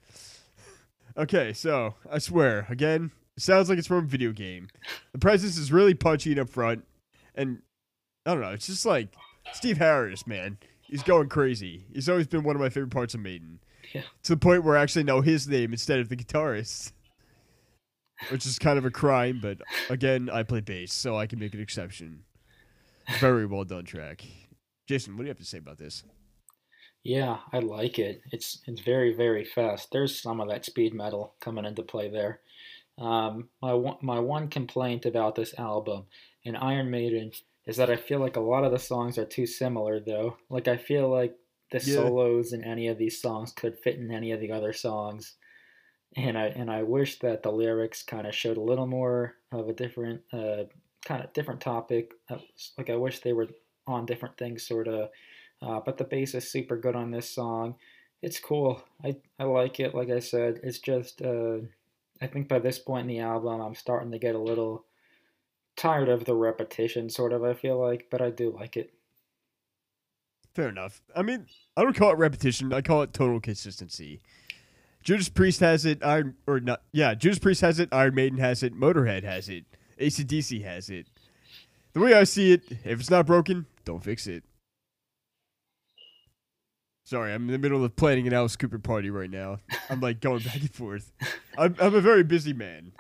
Okay, 1.17 1.53
so 1.53 1.95
I 2.11 2.19
swear 2.19 2.67
again, 2.69 3.11
it 3.37 3.43
sounds 3.43 3.69
like 3.69 3.79
it's 3.79 3.89
from 3.89 3.99
a 3.99 4.03
video 4.03 4.33
game. 4.33 4.69
The 5.13 5.19
presence 5.19 5.57
is 5.57 5.73
really 5.73 5.95
punchy 5.95 6.31
and 6.31 6.41
up 6.41 6.49
front, 6.49 6.85
and 7.35 7.63
I 8.27 8.33
don't 8.33 8.43
know. 8.43 8.51
It's 8.51 8.67
just 8.67 8.87
like 8.87 9.15
Steve 9.53 9.79
Harris, 9.79 10.27
man. 10.27 10.59
He's 10.83 11.03
going 11.03 11.29
crazy. 11.29 11.87
He's 11.93 12.09
always 12.09 12.27
been 12.27 12.43
one 12.43 12.57
of 12.57 12.61
my 12.61 12.69
favorite 12.69 12.91
parts 12.91 13.15
of 13.15 13.21
Maiden. 13.21 13.61
Yeah. 13.95 14.03
To 14.25 14.35
the 14.35 14.39
point 14.39 14.65
where 14.65 14.77
I 14.77 14.83
actually 14.83 15.05
know 15.05 15.21
his 15.21 15.49
name 15.49 15.73
instead 15.73 16.01
of 16.01 16.09
the 16.09 16.17
guitarist, 16.17 16.93
which 18.31 18.47
is 18.47 18.59
kind 18.59 18.79
of 18.79 18.85
a 18.85 18.91
crime. 18.91 19.39
But 19.41 19.59
again, 19.89 20.29
I 20.33 20.43
play 20.43 20.61
bass, 20.61 20.93
so 20.93 21.17
I 21.17 21.27
can 21.27 21.39
make 21.39 21.55
an 21.55 21.61
exception. 21.61 22.25
Very 23.19 23.47
well 23.47 23.65
done 23.65 23.85
track. 23.85 24.25
Jason, 24.87 25.17
what 25.17 25.23
do 25.23 25.25
you 25.25 25.31
have 25.31 25.39
to 25.39 25.45
say 25.45 25.59
about 25.59 25.79
this? 25.79 26.03
Yeah, 27.03 27.39
I 27.53 27.61
like 27.61 27.99
it. 27.99 28.21
It's 28.31 28.61
it's 28.67 28.81
very 28.83 29.15
very 29.15 29.45
fast. 29.45 29.89
There's 29.91 30.21
some 30.21 30.41
of 30.41 30.49
that 30.49 30.65
speed 30.65 30.93
metal 30.93 31.35
coming 31.41 31.65
into 31.65 31.83
play 31.83 32.11
there. 32.11 32.41
Um, 32.99 33.49
my 33.63 33.73
one 33.73 33.97
my 34.03 34.19
one 34.19 34.49
complaint 34.49 35.07
about 35.07 35.35
this 35.35 35.55
album 35.59 36.05
and 36.45 36.57
Iron 36.57 36.91
Maiden 36.91 37.33
is 37.67 37.77
that 37.77 37.91
I 37.91 37.97
feel 37.97 38.19
like 38.19 38.37
a 38.37 38.41
lot 38.41 38.65
of 38.65 38.73
the 38.73 38.79
songs 38.79 39.19
are 39.19 39.25
too 39.27 39.47
similar 39.47 40.01
though. 40.01 40.37
Like 40.49 40.69
I 40.69 40.77
feel 40.77 41.09
like 41.09 41.37
the 41.71 41.79
Yeah. 41.79 41.95
solos 41.95 42.53
in 42.53 42.65
any 42.65 42.89
of 42.89 42.99
these 42.99 43.21
songs 43.21 43.53
could 43.53 43.79
fit 43.79 43.97
in 43.97 44.11
any 44.11 44.33
of 44.33 44.41
the 44.41 44.51
other 44.53 44.73
songs. 44.73 45.37
And 46.17 46.37
I 46.37 46.47
and 46.47 46.71
I 46.71 46.83
wish 46.83 47.21
that 47.21 47.43
the 47.43 47.53
lyrics 47.53 48.03
kind 48.03 48.27
of 48.27 48.35
showed 48.35 48.57
a 48.57 48.61
little 48.63 48.87
more 48.87 49.37
of 49.53 49.69
a 49.69 49.73
different 49.73 50.23
uh, 50.33 50.65
kind 51.05 51.23
of 51.23 51.33
different 51.33 51.61
topic. 51.61 52.13
Uh, 52.29 52.39
Like 52.77 52.91
I 52.91 52.97
wish 52.97 53.21
they 53.21 53.33
were 53.33 53.49
on 53.87 54.07
different 54.07 54.37
things 54.37 54.67
sort 54.67 54.89
of 54.89 55.11
uh, 55.63 55.81
but 55.81 55.99
the 55.99 56.05
bass 56.05 56.35
is 56.35 56.51
super 56.51 56.77
good 56.77 56.97
on 56.97 57.11
this 57.11 57.29
song. 57.29 57.77
It's 58.23 58.41
cool. 58.41 58.83
I, 59.05 59.17
I 59.39 59.45
like 59.45 59.79
it. 59.81 59.95
Like 59.95 60.11
I 60.11 60.19
said, 60.21 60.61
it's 60.63 60.79
just 60.79 61.23
uh, 61.23 61.59
I 62.21 62.27
think 62.27 62.49
by 62.49 62.59
this 62.59 62.79
point 62.79 63.03
in 63.09 63.15
the 63.17 63.21
album, 63.21 63.61
I'm 63.61 63.75
starting 63.75 64.11
to 64.13 64.19
get 64.19 64.35
a 64.35 64.39
little 64.39 64.85
tired 65.77 66.09
of 66.09 66.25
the 66.25 66.35
repetition, 66.35 67.11
sort 67.11 67.33
of. 67.33 67.45
I 67.45 67.55
feel 67.55 67.79
like, 67.79 68.09
but 68.11 68.21
I 68.21 68.31
do 68.31 68.51
like 68.51 68.77
it. 68.77 68.93
Fair 70.55 70.69
enough. 70.69 71.01
I 71.15 71.23
mean, 71.23 71.47
I 71.77 71.83
don't 71.83 71.97
call 71.97 72.11
it 72.11 72.19
repetition. 72.19 72.73
I 72.73 72.81
call 72.81 73.03
it 73.03 73.13
total 73.13 73.41
consistency. 73.41 74.21
Judas 75.03 75.29
Priest 75.29 75.61
has 75.61 75.87
it. 75.87 76.05
Iron 76.05 76.35
or 76.47 76.61
not? 76.61 76.83
Yeah, 76.93 77.15
Judas 77.15 77.39
Priest 77.39 77.61
has 77.63 77.79
it. 77.79 77.89
Iron 77.93 78.15
Maiden 78.15 78.39
has 78.39 78.63
it. 78.63 78.75
Motorhead 78.75 79.23
has 79.23 79.49
it. 79.49 79.65
ACDC 79.99 80.65
has 80.65 80.91
it. 80.91 81.07
The 81.93 82.01
way 82.01 82.15
I 82.15 82.25
see 82.25 82.53
it, 82.53 82.63
if 82.85 83.01
it's 83.01 83.11
not 83.11 83.27
broken, 83.27 83.67
don't 83.85 84.03
fix 84.03 84.27
it. 84.27 84.45
Sorry, 87.05 87.33
I'm 87.33 87.47
in 87.47 87.53
the 87.53 87.59
middle 87.59 87.85
of 87.85 87.97
planning 87.97 88.29
an 88.29 88.33
Alice 88.33 88.55
Cooper 88.55 88.79
party 88.79 89.11
right 89.11 89.31
now. 89.31 89.59
I'm 89.89 90.01
like 90.01 90.21
going 90.21 90.41
back 90.41 90.61
and 90.61 90.73
forth. 90.73 91.13
I'm, 91.59 91.75
I'm 91.81 91.95
a 91.95 92.01
very 92.01 92.23
busy 92.23 92.53
man. 92.53 92.93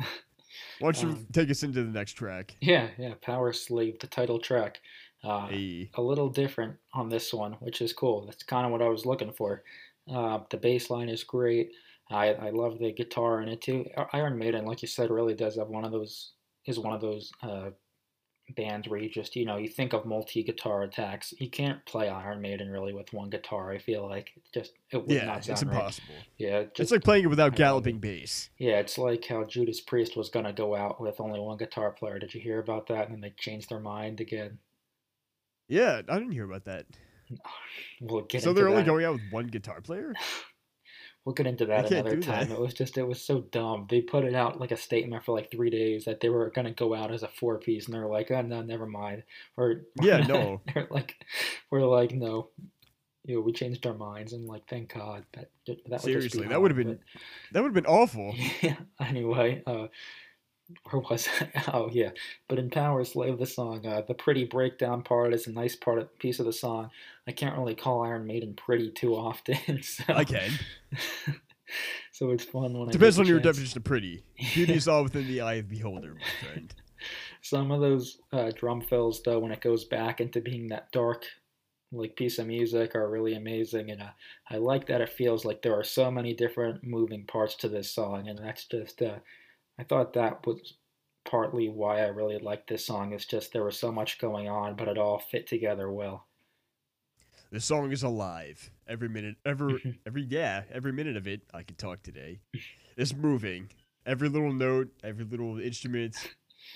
Why 0.80 0.92
don't 0.92 1.02
you 1.02 1.08
Um, 1.10 1.26
take 1.32 1.50
us 1.50 1.62
into 1.62 1.82
the 1.84 1.90
next 1.90 2.12
track? 2.14 2.56
Yeah, 2.60 2.88
yeah. 2.98 3.14
Powerslave, 3.22 4.00
the 4.00 4.06
title 4.06 4.38
track. 4.38 4.80
Uh, 5.22 5.46
Hey. 5.48 5.90
a 5.94 6.02
little 6.02 6.30
different 6.30 6.78
on 6.94 7.10
this 7.10 7.32
one, 7.34 7.52
which 7.60 7.82
is 7.82 7.92
cool. 7.92 8.24
That's 8.24 8.42
kind 8.42 8.64
of 8.64 8.72
what 8.72 8.80
I 8.82 8.88
was 8.88 9.04
looking 9.04 9.32
for. 9.32 9.62
Uh, 10.10 10.40
the 10.50 10.56
bass 10.56 10.88
line 10.90 11.10
is 11.10 11.22
great. 11.24 11.72
I, 12.10 12.32
I 12.32 12.50
love 12.50 12.78
the 12.78 12.90
guitar 12.92 13.42
in 13.42 13.48
it 13.50 13.60
too. 13.60 13.84
Iron 14.14 14.38
Maiden, 14.38 14.64
like 14.64 14.80
you 14.82 14.88
said, 14.88 15.10
really 15.10 15.34
does 15.34 15.56
have 15.56 15.68
one 15.68 15.84
of 15.84 15.92
those 15.92 16.32
is 16.66 16.78
one 16.78 16.94
of 16.94 17.00
those 17.00 17.30
uh, 17.42 17.70
bands 18.56 18.88
where 18.88 19.00
you 19.00 19.08
just 19.08 19.36
you 19.36 19.44
know 19.44 19.56
you 19.56 19.68
think 19.68 19.92
of 19.92 20.04
multi 20.06 20.42
guitar 20.42 20.82
attacks. 20.82 21.32
You 21.38 21.48
can't 21.50 21.84
play 21.86 22.08
Iron 22.08 22.40
Maiden 22.40 22.70
really 22.70 22.92
with 22.92 23.12
one 23.12 23.30
guitar. 23.30 23.70
I 23.72 23.78
feel 23.78 24.08
like 24.08 24.30
it 24.36 24.42
just 24.52 24.72
it 24.90 25.06
would 25.06 25.10
Yeah, 25.10 25.24
not 25.26 25.38
it's 25.38 25.46
sound 25.48 25.66
right. 25.66 25.76
impossible. 25.76 26.14
Yeah, 26.38 26.62
just, 26.64 26.80
It's 26.80 26.90
like 26.92 27.04
playing 27.04 27.24
it 27.24 27.28
without 27.28 27.52
I 27.52 27.56
galloping 27.56 27.96
it. 27.96 28.00
bass. 28.00 28.50
yeah, 28.58 28.78
it's 28.78 28.98
like 28.98 29.24
how 29.26 29.44
Judas 29.44 29.80
Priest 29.80 30.16
was 30.16 30.28
gonna 30.30 30.52
go 30.52 30.74
out 30.74 31.00
with 31.00 31.20
only 31.20 31.40
one 31.40 31.58
guitar 31.58 31.90
player. 31.92 32.18
Did 32.18 32.34
you 32.34 32.40
hear 32.40 32.58
about 32.58 32.86
that? 32.88 33.06
And 33.06 33.14
then 33.14 33.20
they 33.20 33.34
changed 33.38 33.68
their 33.70 33.80
mind 33.80 34.20
again. 34.20 34.58
Yeah, 35.68 36.02
I 36.08 36.18
didn't 36.18 36.32
hear 36.32 36.44
about 36.44 36.64
that. 36.64 36.86
We'll 38.00 38.26
so 38.38 38.52
they're 38.52 38.68
only 38.68 38.82
that. 38.82 38.86
going 38.86 39.04
out 39.04 39.12
with 39.14 39.22
one 39.30 39.46
guitar 39.46 39.80
player? 39.80 40.14
We'll 41.24 41.34
get 41.34 41.46
into 41.46 41.66
that 41.66 41.90
another 41.90 42.18
time. 42.18 42.48
that. 42.48 42.54
It 42.54 42.60
was 42.60 42.72
just, 42.72 42.96
it 42.96 43.06
was 43.06 43.22
so 43.22 43.40
dumb. 43.40 43.86
They 43.90 44.00
put 44.00 44.24
it 44.24 44.34
out 44.34 44.58
like 44.58 44.70
a 44.70 44.76
statement 44.76 45.24
for 45.24 45.36
like 45.36 45.50
three 45.50 45.68
days 45.68 46.06
that 46.06 46.20
they 46.20 46.30
were 46.30 46.50
going 46.50 46.66
to 46.66 46.72
go 46.72 46.94
out 46.94 47.12
as 47.12 47.22
a 47.22 47.28
four 47.28 47.58
piece, 47.58 47.84
and 47.86 47.94
they're 47.94 48.06
like, 48.06 48.30
oh, 48.30 48.40
no, 48.40 48.62
never 48.62 48.86
mind. 48.86 49.24
Or 49.56 49.82
Yeah, 50.02 50.26
no. 50.26 50.62
they're 50.72 50.88
like, 50.90 51.16
we're 51.70 51.82
like, 51.82 52.12
no, 52.12 52.48
you 53.24 53.34
know, 53.36 53.40
we 53.42 53.52
changed 53.52 53.86
our 53.86 53.94
minds 53.94 54.32
and 54.32 54.46
like, 54.46 54.66
thank 54.68 54.94
God 54.94 55.24
that 55.34 55.50
that 55.66 55.78
would 55.88 56.00
Seriously, 56.00 56.48
that 56.48 56.60
would 56.60 56.70
have 56.70 56.78
been 56.78 56.98
that 57.52 57.62
would 57.62 57.68
have 57.68 57.74
been 57.74 57.86
awful. 57.86 58.34
yeah. 58.62 58.76
Anyway, 58.98 59.62
uh, 59.66 59.88
where 60.90 61.02
was 61.02 61.28
I? 61.40 61.48
Oh 61.72 61.88
yeah, 61.92 62.10
but 62.48 62.58
in 62.58 62.70
Powerslave, 62.70 63.38
the 63.38 63.46
song, 63.46 63.86
uh, 63.86 64.02
the 64.06 64.14
pretty 64.14 64.44
breakdown 64.44 65.02
part 65.02 65.34
is 65.34 65.46
a 65.46 65.52
nice 65.52 65.76
part 65.76 65.98
of, 65.98 66.18
piece 66.18 66.38
of 66.38 66.46
the 66.46 66.52
song. 66.52 66.90
I 67.26 67.32
can't 67.32 67.56
really 67.56 67.74
call 67.74 68.02
Iron 68.02 68.26
Maiden 68.26 68.54
pretty 68.54 68.90
too 68.90 69.14
often, 69.14 69.56
so 69.82 70.04
I 70.08 70.24
can. 70.24 70.50
so 72.12 72.30
it's 72.30 72.44
fun 72.44 72.76
when 72.76 72.88
I 72.88 72.92
Depends 72.92 73.18
on 73.18 73.26
your 73.26 73.40
definition 73.40 73.78
of 73.78 73.84
pretty. 73.84 74.24
Beauty 74.54 74.74
is 74.74 74.88
all 74.88 75.04
within 75.04 75.26
the 75.26 75.40
eye 75.40 75.54
of 75.54 75.68
the 75.68 75.76
beholder, 75.76 76.14
my 76.14 76.48
friend. 76.48 76.74
Some 77.42 77.70
of 77.70 77.80
those 77.80 78.18
uh, 78.32 78.50
drum 78.54 78.80
fills, 78.82 79.22
though, 79.22 79.38
when 79.38 79.52
it 79.52 79.60
goes 79.60 79.84
back 79.84 80.20
into 80.20 80.40
being 80.40 80.68
that 80.68 80.92
dark, 80.92 81.24
like 81.92 82.16
piece 82.16 82.38
of 82.38 82.46
music, 82.46 82.94
are 82.94 83.08
really 83.08 83.34
amazing, 83.34 83.90
and 83.90 84.02
uh, 84.02 84.10
I 84.48 84.56
like 84.56 84.86
that 84.86 85.00
it 85.00 85.08
feels 85.08 85.44
like 85.44 85.62
there 85.62 85.78
are 85.78 85.84
so 85.84 86.10
many 86.10 86.34
different 86.34 86.84
moving 86.84 87.24
parts 87.24 87.54
to 87.56 87.68
this 87.68 87.90
song, 87.90 88.28
and 88.28 88.38
that's 88.38 88.66
just, 88.66 89.02
uh, 89.02 89.18
I 89.80 89.82
thought 89.84 90.12
that 90.12 90.46
was 90.46 90.74
partly 91.24 91.70
why 91.70 92.00
I 92.00 92.08
really 92.08 92.38
liked 92.38 92.68
this 92.68 92.84
song. 92.84 93.14
It's 93.14 93.24
just 93.24 93.54
there 93.54 93.64
was 93.64 93.78
so 93.78 93.90
much 93.90 94.18
going 94.18 94.46
on, 94.46 94.76
but 94.76 94.88
it 94.88 94.98
all 94.98 95.18
fit 95.18 95.46
together 95.46 95.90
well. 95.90 96.26
The 97.50 97.60
song 97.60 97.90
is 97.90 98.02
alive. 98.02 98.70
Every 98.86 99.08
minute, 99.08 99.36
every 99.46 99.98
every 100.06 100.22
yeah, 100.24 100.64
every 100.70 100.92
minute 100.92 101.16
of 101.16 101.26
it. 101.26 101.40
I 101.54 101.62
could 101.62 101.78
talk 101.78 102.02
today. 102.02 102.40
It's 102.98 103.14
moving. 103.14 103.70
Every 104.04 104.28
little 104.28 104.52
note, 104.52 104.88
every 105.02 105.24
little 105.24 105.58
instrument, 105.58 106.14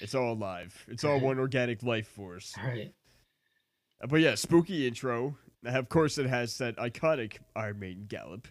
it's 0.01 0.15
all 0.15 0.33
alive. 0.33 0.75
It's 0.89 1.05
all 1.05 1.21
one 1.21 1.39
organic 1.39 1.83
life 1.83 2.09
force. 2.09 2.55
All 2.59 2.67
right. 2.69 2.95
Uh, 4.03 4.07
But 4.07 4.21
yeah, 4.21 4.35
spooky 4.35 4.87
intro. 4.87 5.37
Of 5.67 5.91
course, 5.91 6.17
it 6.17 6.27
has 6.27 6.57
that 6.59 6.77
iconic 6.77 7.39
Iron 7.55 7.79
Maiden 7.81 8.07
gallop. 8.09 8.49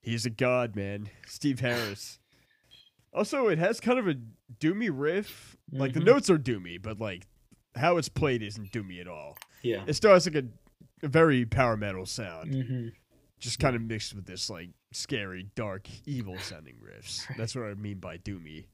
He's 0.00 0.26
a 0.26 0.30
god, 0.30 0.74
man. 0.74 1.10
Steve 1.26 1.60
Harris. 1.60 2.18
Also, 3.12 3.48
it 3.48 3.58
has 3.58 3.78
kind 3.80 3.98
of 3.98 4.08
a 4.08 4.14
doomy 4.60 4.90
riff. 4.92 5.56
Like 5.70 5.92
the 5.92 6.00
Mhm. 6.00 6.06
notes 6.06 6.30
are 6.30 6.38
doomy, 6.38 6.80
but 6.80 6.98
like 6.98 7.26
how 7.74 7.96
it's 7.96 8.08
played 8.08 8.42
isn't 8.42 8.72
doomy 8.72 9.00
at 9.00 9.08
all. 9.08 9.36
Yeah. 9.62 9.84
It 9.86 9.94
still 9.94 10.12
has 10.12 10.26
like 10.26 10.34
a, 10.44 10.48
a 11.02 11.08
very 11.08 11.44
power 11.46 11.76
metal 11.76 12.06
sound, 12.06 12.54
hmm 12.54 12.88
just 13.38 13.58
kind 13.58 13.74
of 13.74 13.82
mixed 13.82 14.14
with 14.14 14.24
this 14.24 14.48
like 14.48 14.70
scary, 14.92 15.48
dark, 15.56 15.88
evil 16.06 16.38
sounding 16.38 16.76
riffs. 16.76 17.24
That's 17.36 17.56
what 17.56 17.64
I 17.64 17.74
mean 17.74 17.98
by 17.98 18.16
doomy. 18.18 18.66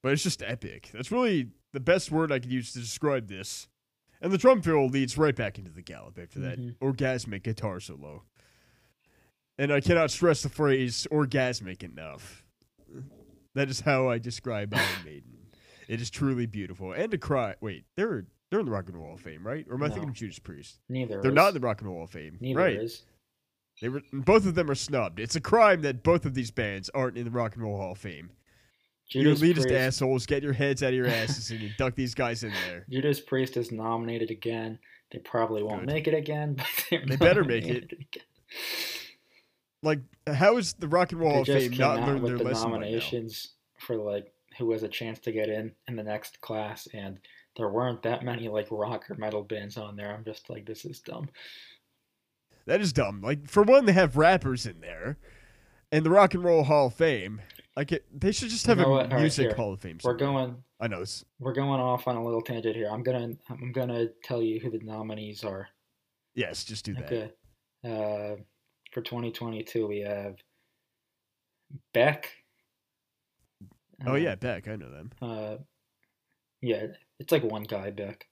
But 0.00 0.12
it's 0.14 0.22
just 0.22 0.42
epic. 0.42 0.88
That's 0.94 1.10
really 1.12 1.50
the 1.74 1.80
best 1.80 2.10
word 2.10 2.32
I 2.32 2.38
could 2.38 2.50
use 2.50 2.72
to 2.72 2.78
describe 2.78 3.28
this. 3.28 3.68
And 4.22 4.32
the 4.32 4.38
drum 4.38 4.62
fill 4.62 4.88
leads 4.88 5.18
right 5.18 5.36
back 5.36 5.58
into 5.58 5.70
the 5.70 5.82
gallop 5.82 6.18
after 6.18 6.40
that 6.40 6.58
Mhm. 6.58 6.78
orgasmic 6.78 7.42
guitar 7.42 7.80
solo. 7.80 8.24
And 9.58 9.70
I 9.70 9.80
cannot 9.82 10.10
stress 10.10 10.42
the 10.42 10.48
phrase 10.48 11.06
orgasmic 11.12 11.82
enough. 11.82 12.42
That 13.54 13.68
is 13.68 13.80
how 13.80 14.08
I 14.08 14.18
describe 14.18 14.72
Iron 14.74 14.86
Maiden. 15.04 15.36
It 15.88 16.00
is 16.00 16.10
truly 16.10 16.46
beautiful. 16.46 16.92
And 16.92 17.10
to 17.10 17.18
cry. 17.18 17.54
Wait, 17.60 17.84
they're 17.96 18.26
they're 18.50 18.60
in 18.60 18.66
the 18.66 18.72
Rock 18.72 18.86
and 18.88 18.96
Roll 18.96 19.06
Hall 19.06 19.14
of 19.14 19.20
Fame, 19.20 19.46
right? 19.46 19.64
Or 19.68 19.74
am 19.74 19.82
I 19.82 19.88
No. 19.88 19.94
thinking 19.94 20.10
of 20.10 20.14
Judas 20.14 20.38
Priest? 20.38 20.78
Neither 20.88 21.20
They're 21.22 21.30
is. 21.30 21.34
not 21.34 21.48
in 21.48 21.54
the 21.54 21.60
Rock 21.60 21.80
and 21.80 21.88
Roll 21.88 21.98
Hall 21.98 22.04
of 22.04 22.10
Fame, 22.10 22.38
Neither 22.40 22.58
right? 22.60 22.76
is. 22.76 23.02
They 23.80 23.88
were 23.88 24.02
both 24.12 24.46
of 24.46 24.54
them 24.54 24.70
are 24.70 24.74
snubbed. 24.74 25.18
It's 25.20 25.36
a 25.36 25.40
crime 25.40 25.82
that 25.82 26.02
both 26.02 26.26
of 26.26 26.34
these 26.34 26.50
bands 26.50 26.90
aren't 26.94 27.16
in 27.16 27.24
the 27.24 27.30
Rock 27.30 27.54
and 27.54 27.62
Roll 27.64 27.76
Hall 27.78 27.92
of 27.92 27.98
Fame. 27.98 28.30
Judas 29.08 29.40
you 29.40 29.52
elitist 29.54 29.62
Priest, 29.62 29.74
assholes, 29.74 30.26
get 30.26 30.42
your 30.42 30.52
heads 30.52 30.82
out 30.82 30.88
of 30.90 30.94
your 30.94 31.06
asses 31.08 31.50
and 31.50 31.60
induct 31.62 31.96
these 31.96 32.14
guys 32.14 32.44
in 32.44 32.52
there. 32.68 32.86
Judas 32.90 33.20
Priest 33.20 33.56
is 33.56 33.72
nominated 33.72 34.30
again. 34.30 34.78
They 35.10 35.18
probably 35.18 35.62
won't 35.64 35.80
Good. 35.86 35.94
make 35.94 36.06
it 36.06 36.14
again, 36.14 36.54
but 36.56 36.66
they're 36.90 37.04
They 37.06 37.16
better 37.16 37.42
make 37.42 37.64
it. 37.66 37.84
again. 37.92 38.22
Like, 39.82 40.00
how 40.26 40.56
is 40.58 40.74
the 40.74 40.88
Rock 40.88 41.12
and 41.12 41.20
Roll 41.20 41.32
Hall 41.32 41.40
of 41.42 41.46
Fame 41.46 41.72
not 41.72 42.06
learned 42.06 42.26
their 42.26 42.38
the 42.38 42.44
lesson 42.44 42.70
nominations 42.70 43.54
for 43.78 43.96
like 43.96 44.32
who 44.58 44.72
has 44.72 44.82
a 44.82 44.88
chance 44.88 45.18
to 45.20 45.32
get 45.32 45.48
in 45.48 45.72
in 45.88 45.96
the 45.96 46.02
next 46.02 46.40
class, 46.40 46.86
and 46.92 47.18
there 47.56 47.68
weren't 47.68 48.02
that 48.02 48.24
many 48.24 48.48
like 48.48 48.68
rock 48.70 49.10
or 49.10 49.14
metal 49.14 49.42
bands 49.42 49.76
on 49.76 49.96
there. 49.96 50.14
I'm 50.14 50.24
just 50.24 50.50
like, 50.50 50.66
this 50.66 50.84
is 50.84 51.00
dumb. 51.00 51.28
That 52.66 52.80
is 52.80 52.92
dumb. 52.92 53.22
Like, 53.22 53.48
for 53.48 53.62
one, 53.62 53.86
they 53.86 53.92
have 53.92 54.16
rappers 54.16 54.66
in 54.66 54.80
there, 54.80 55.16
and 55.90 56.04
the 56.04 56.10
Rock 56.10 56.34
and 56.34 56.44
Roll 56.44 56.62
Hall 56.64 56.86
of 56.88 56.94
Fame. 56.94 57.40
Like, 57.76 57.92
it, 57.92 58.04
they 58.14 58.32
should 58.32 58.50
just 58.50 58.66
have 58.66 58.78
You 58.78 58.84
know 58.84 59.00
a? 59.00 59.08
Music 59.08 59.46
here. 59.46 59.56
Hall 59.56 59.72
of 59.72 59.80
Fame. 59.80 59.98
We're 60.04 60.14
going, 60.14 60.62
I 60.78 60.86
know. 60.86 61.02
We're 61.38 61.54
going 61.54 61.80
off 61.80 62.06
on 62.06 62.16
a 62.16 62.24
little 62.24 62.42
tangent 62.42 62.76
here. 62.76 62.88
I'm 62.90 63.02
gonna, 63.02 63.30
I'm 63.48 63.72
gonna 63.72 64.08
tell 64.22 64.42
you 64.42 64.60
who 64.60 64.70
the 64.70 64.80
nominees 64.80 65.42
are. 65.42 65.68
yes, 66.34 66.64
just 66.64 66.84
do 66.84 66.94
that. 66.94 67.04
Okay. 67.06 67.32
Uh, 67.82 68.36
for 68.92 69.00
2022, 69.02 69.86
we 69.86 70.00
have 70.00 70.36
Beck. 71.94 72.30
Oh 74.06 74.12
Uh, 74.12 74.16
yeah, 74.16 74.34
Beck. 74.34 74.66
I 74.68 74.76
know 74.76 74.90
them. 74.90 75.10
Uh, 75.20 75.56
yeah, 76.62 76.86
it's 77.18 77.32
like 77.32 77.42
one 77.44 77.64
guy, 77.64 77.90
Beck. 77.90 78.26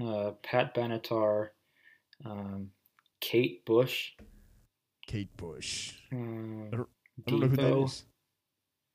Uh, 0.00 0.32
Pat 0.42 0.74
Benatar, 0.74 1.50
um, 2.24 2.70
Kate 3.20 3.64
Bush, 3.64 4.10
Kate 5.06 5.34
Bush. 5.36 5.92
um, 6.12 6.70
I 6.72 6.76
I 6.76 7.30
don't 7.30 7.40
know 7.40 7.46
who 7.46 7.56
that 7.56 7.84
is. 7.84 8.04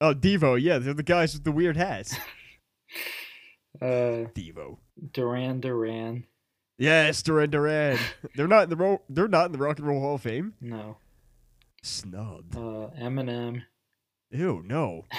Oh, 0.02 0.14
Devo. 0.14 0.62
Yeah, 0.62 0.78
they're 0.80 0.94
the 0.94 1.04
guys 1.04 1.34
with 1.34 1.44
the 1.46 1.52
weird 1.54 1.78
hats. 1.78 2.16
uh, 3.82 4.28
Devo. 4.36 4.80
Duran 5.14 5.62
Duran. 5.62 6.26
Yes, 6.80 7.22
Duran 7.22 7.50
Duran. 7.52 8.00
they're 8.36 8.48
not 8.48 8.64
in 8.64 8.70
the 8.70 8.76
ro- 8.78 9.02
they're 9.10 9.28
not 9.28 9.48
in 9.48 9.52
the 9.52 9.58
Rock 9.60 9.78
and 9.80 9.88
Roll 9.88 10.00
Hall 10.00 10.16
of 10.16 10.22
Fame. 10.22 10.54
No, 10.62 10.98
Snubbed. 11.84 12.56
uh, 12.56 12.90
Eminem. 13.00 13.62
Ew, 14.32 14.64
no. 14.66 15.06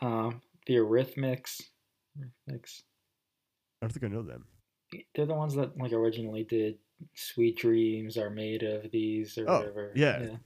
Um, 0.00 0.40
the 0.66 0.76
Eurythmics. 0.76 1.60
Eurythmics. 2.18 2.82
I 3.82 3.86
don't 3.86 3.92
think 3.92 4.04
I 4.04 4.08
know 4.08 4.22
them. 4.22 4.46
They're 5.14 5.26
the 5.26 5.34
ones 5.34 5.54
that 5.56 5.76
like 5.76 5.92
originally 5.92 6.44
did 6.44 6.78
"Sweet 7.14 7.58
Dreams 7.58 8.16
Are 8.16 8.30
Made 8.30 8.62
of 8.62 8.90
These" 8.90 9.36
or 9.36 9.44
Oh, 9.50 9.58
whatever. 9.58 9.92
yeah. 9.94 10.36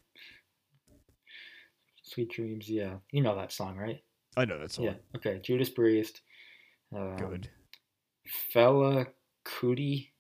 Sweet 2.02 2.30
Dreams, 2.30 2.68
yeah. 2.68 2.94
You 3.12 3.22
know 3.22 3.36
that 3.36 3.52
song, 3.52 3.76
right? 3.76 4.02
I 4.36 4.44
know 4.44 4.58
that 4.58 4.72
song. 4.72 4.86
Yeah. 4.86 4.94
Okay. 5.16 5.40
Judas 5.42 5.68
Priest. 5.70 6.20
Um, 6.94 7.16
Good. 7.16 7.48
Fela 8.52 9.06
Kuti. 9.44 10.10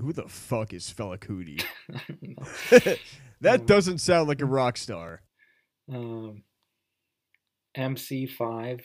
Who 0.00 0.12
the 0.12 0.28
fuck 0.28 0.72
is 0.72 0.92
Kuti? 0.96 1.62
No. 2.22 2.96
that 3.40 3.60
Um, 3.60 3.66
doesn't 3.66 3.98
sound 3.98 4.28
like 4.28 4.40
a 4.40 4.46
rock 4.46 4.76
star. 4.76 5.22
um, 5.92 6.42
MC5. 7.76 8.82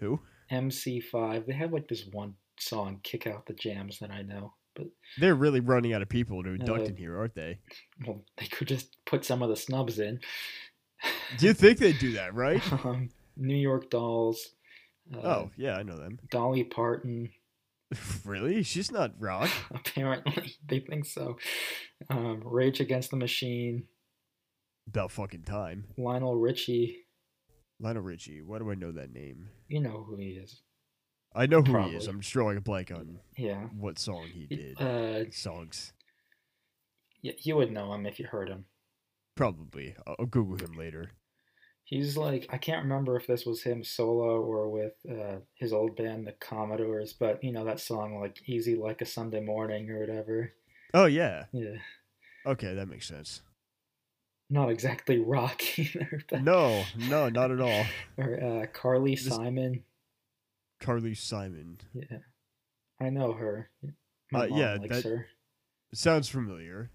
Who? 0.00 0.20
MC5. 0.50 1.46
They 1.46 1.54
have 1.54 1.72
like 1.72 1.88
this 1.88 2.04
one 2.12 2.34
song, 2.58 3.00
"Kick 3.02 3.26
Out 3.26 3.46
the 3.46 3.54
Jams," 3.54 3.98
that 4.00 4.10
I 4.10 4.22
know, 4.22 4.54
but 4.74 4.86
They're 5.18 5.34
really 5.34 5.60
running 5.60 5.92
out 5.92 6.02
of 6.02 6.08
people 6.08 6.42
to 6.42 6.50
induct 6.50 6.82
Uh, 6.82 6.84
in 6.84 6.96
here, 6.96 7.18
aren't 7.18 7.34
they? 7.34 7.58
well, 8.06 8.24
they 8.36 8.46
could 8.46 8.68
just 8.68 8.96
put 9.06 9.24
some 9.24 9.42
of 9.42 9.48
the 9.48 9.56
snubs 9.56 9.98
in. 9.98 10.20
Do 11.38 11.46
you 11.46 11.54
think 11.54 11.78
they'd 11.78 11.98
do 11.98 12.12
that, 12.12 12.34
right? 12.34 12.62
um, 12.84 13.10
New 13.36 13.56
York 13.56 13.90
Dolls. 13.90 14.54
Uh, 15.14 15.18
oh, 15.18 15.50
yeah, 15.56 15.76
I 15.76 15.82
know 15.82 15.96
them. 15.96 16.18
Dolly 16.30 16.64
Parton. 16.64 17.30
really? 18.24 18.62
She's 18.62 18.90
not 18.90 19.12
rock. 19.18 19.50
Apparently, 19.74 20.54
they 20.66 20.80
think 20.80 21.04
so. 21.04 21.36
Um, 22.10 22.42
Rage 22.44 22.80
Against 22.80 23.10
the 23.10 23.16
Machine. 23.16 23.84
About 24.88 25.10
fucking 25.10 25.42
time. 25.42 25.86
Lionel 25.96 26.36
Richie. 26.36 27.06
Lionel 27.80 28.02
Richie. 28.02 28.42
Why 28.42 28.58
do 28.58 28.70
I 28.70 28.74
know 28.74 28.92
that 28.92 29.12
name? 29.12 29.48
You 29.68 29.80
know 29.80 30.04
who 30.08 30.16
he 30.16 30.28
is. 30.30 30.62
I 31.34 31.46
know 31.46 31.60
who 31.62 31.76
he 31.82 31.96
is. 31.96 32.06
I'm 32.06 32.20
just 32.20 32.32
drawing 32.32 32.56
a 32.56 32.60
blank 32.62 32.90
on 32.90 33.18
Yeah. 33.36 33.64
what 33.76 33.98
song 33.98 34.26
he 34.32 34.46
did. 34.46 34.80
Uh, 34.80 35.30
Songs. 35.30 35.92
yeah, 37.20 37.32
you 37.42 37.56
would 37.56 37.70
know 37.72 37.92
him 37.92 38.06
if 38.06 38.18
you 38.18 38.26
heard 38.26 38.48
him. 38.48 38.64
Probably. 39.34 39.94
I'll 40.06 40.16
I'll 40.20 40.26
Google 40.26 40.56
him 40.56 40.78
later. 40.78 41.10
He's 41.86 42.16
like 42.16 42.46
I 42.50 42.58
can't 42.58 42.82
remember 42.82 43.16
if 43.16 43.26
this 43.28 43.46
was 43.46 43.62
him 43.62 43.84
solo 43.84 44.40
or 44.42 44.68
with 44.68 44.94
uh, 45.08 45.36
his 45.54 45.72
old 45.72 45.96
band, 45.96 46.26
the 46.26 46.32
Commodores, 46.32 47.12
but 47.12 47.42
you 47.44 47.52
know 47.52 47.64
that 47.64 47.78
song 47.80 48.20
like 48.20 48.42
"Easy 48.46 48.74
Like 48.76 49.00
a 49.00 49.06
Sunday 49.06 49.40
Morning" 49.40 49.88
or 49.90 50.00
whatever. 50.00 50.52
Oh, 50.94 51.04
yeah. 51.06 51.44
Yeah, 51.52 51.76
Okay, 52.46 52.74
that 52.74 52.88
makes 52.88 53.06
sense. 53.06 53.42
not 54.50 54.68
exactly 54.70 55.18
rock 55.36 55.78
either. 55.78 56.22
No, 56.40 56.84
no, 57.08 57.28
not 57.28 57.50
at 57.50 57.60
all. 57.60 57.84
Or 58.18 58.42
uh, 58.62 58.66
Carly 58.72 59.14
This- 59.14 59.26
Simon. 59.26 59.84
Carly 60.80 61.14
Simon. 61.14 61.78
Yeah, 61.94 62.18
I 63.00 63.10
know 63.10 63.32
her. 63.32 63.70
My 64.32 64.46
Uh, 64.46 64.48
mom 64.48 64.58
yeah, 64.58 64.74
likes 64.80 65.02
that- 65.02 65.04
her. 65.04 65.26
Sounds 65.94 66.28
familiar. 66.28 66.90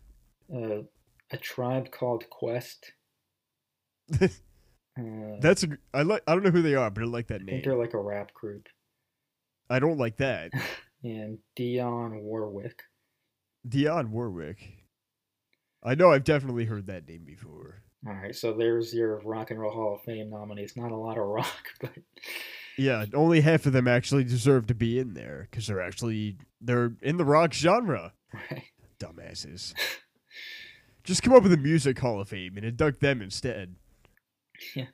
Uh, 0.53 0.83
a 1.31 1.37
tribe 1.37 1.91
called 1.91 2.29
Quest. 2.29 2.91
Uh, 4.99 5.37
That's 5.39 5.63
a. 5.63 5.69
I 5.93 6.01
like. 6.03 6.21
I 6.27 6.33
don't 6.33 6.43
know 6.43 6.51
who 6.51 6.61
they 6.61 6.75
are, 6.75 6.89
but 6.91 7.03
I 7.03 7.07
like 7.07 7.27
that 7.27 7.35
I 7.35 7.37
think 7.39 7.49
name. 7.51 7.61
they're 7.63 7.75
like 7.77 7.93
a 7.93 8.01
rap 8.01 8.33
group. 8.33 8.67
I 9.69 9.79
don't 9.79 9.97
like 9.97 10.17
that. 10.17 10.51
And 11.03 11.39
Dionne 11.57 12.21
Warwick. 12.21 12.83
Dionne 13.67 14.09
Warwick. 14.09 14.59
I 15.83 15.95
know 15.95 16.11
I've 16.11 16.23
definitely 16.23 16.65
heard 16.65 16.85
that 16.85 17.07
name 17.07 17.23
before. 17.25 17.81
All 18.05 18.13
right, 18.13 18.35
so 18.35 18.53
there's 18.53 18.93
your 18.93 19.19
Rock 19.25 19.49
and 19.49 19.59
Roll 19.59 19.71
Hall 19.73 19.95
of 19.95 20.01
Fame 20.03 20.29
nominees. 20.29 20.77
Not 20.77 20.91
a 20.91 20.95
lot 20.95 21.17
of 21.17 21.25
rock, 21.27 21.69
but 21.79 21.89
Yeah, 22.77 23.05
only 23.15 23.41
half 23.41 23.65
of 23.65 23.73
them 23.73 23.87
actually 23.87 24.25
deserve 24.25 24.67
to 24.67 24.75
be 24.75 24.99
in 24.99 25.15
there 25.15 25.47
because 25.49 25.65
they're 25.65 25.81
actually 25.81 26.37
they're 26.61 26.93
in 27.01 27.17
the 27.17 27.25
rock 27.25 27.51
genre. 27.53 28.13
right. 28.31 28.65
Dumbasses. 28.99 29.73
Just 31.03 31.23
come 31.23 31.33
up 31.33 31.41
with 31.41 31.53
a 31.53 31.57
music 31.57 31.97
hall 31.97 32.21
of 32.21 32.29
fame 32.29 32.57
and 32.57 32.65
induct 32.65 32.99
them 32.99 33.23
instead. 33.23 33.75
Yeah. 34.75 34.85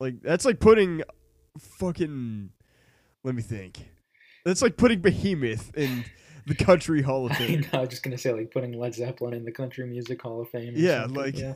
Like 0.00 0.20
that's 0.22 0.44
like 0.44 0.60
putting 0.60 1.02
fucking 1.58 2.50
let 3.22 3.34
me 3.34 3.42
think. 3.42 3.88
That's 4.44 4.60
like 4.62 4.76
putting 4.76 5.00
Behemoth 5.00 5.74
in 5.76 6.04
the 6.46 6.54
country 6.54 7.00
hall 7.02 7.26
of 7.26 7.32
I 7.32 7.34
fame. 7.36 7.60
know, 7.60 7.68
I 7.78 7.80
was 7.80 7.88
just 7.90 8.02
gonna 8.02 8.18
say 8.18 8.32
like 8.32 8.50
putting 8.50 8.72
Led 8.78 8.94
Zeppelin 8.94 9.34
in 9.34 9.44
the 9.44 9.52
Country 9.52 9.86
Music 9.86 10.20
Hall 10.20 10.40
of 10.40 10.48
Fame. 10.50 10.74
Yeah, 10.76 11.02
something, 11.02 11.16
like- 11.22 11.38
yeah. 11.38 11.54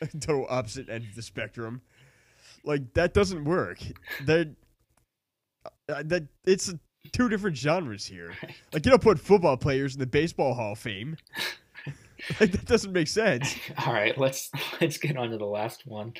Total 0.20 0.46
opposite 0.48 0.88
end 0.88 1.06
of 1.08 1.14
the 1.16 1.22
spectrum. 1.22 1.80
Like 2.64 2.92
that 2.94 3.14
doesn't 3.14 3.44
work. 3.44 3.78
That 4.26 4.54
uh, 5.88 6.02
that 6.04 6.24
it's 6.46 6.72
two 7.12 7.28
different 7.28 7.56
genres 7.56 8.04
here. 8.04 8.28
Right. 8.42 8.54
Like 8.72 8.84
you 8.84 8.90
don't 8.90 9.02
put 9.02 9.18
football 9.18 9.56
players 9.56 9.94
in 9.94 10.00
the 10.00 10.06
baseball 10.06 10.54
hall 10.54 10.72
of 10.72 10.78
fame. 10.78 11.16
like 12.40 12.52
that 12.52 12.64
doesn't 12.66 12.92
make 12.92 13.08
sense. 13.08 13.54
All 13.86 13.92
right, 13.92 14.16
let's 14.18 14.50
let's 14.80 14.98
get 14.98 15.16
on 15.16 15.30
to 15.30 15.38
the 15.38 15.46
last 15.46 15.86
one. 15.86 16.12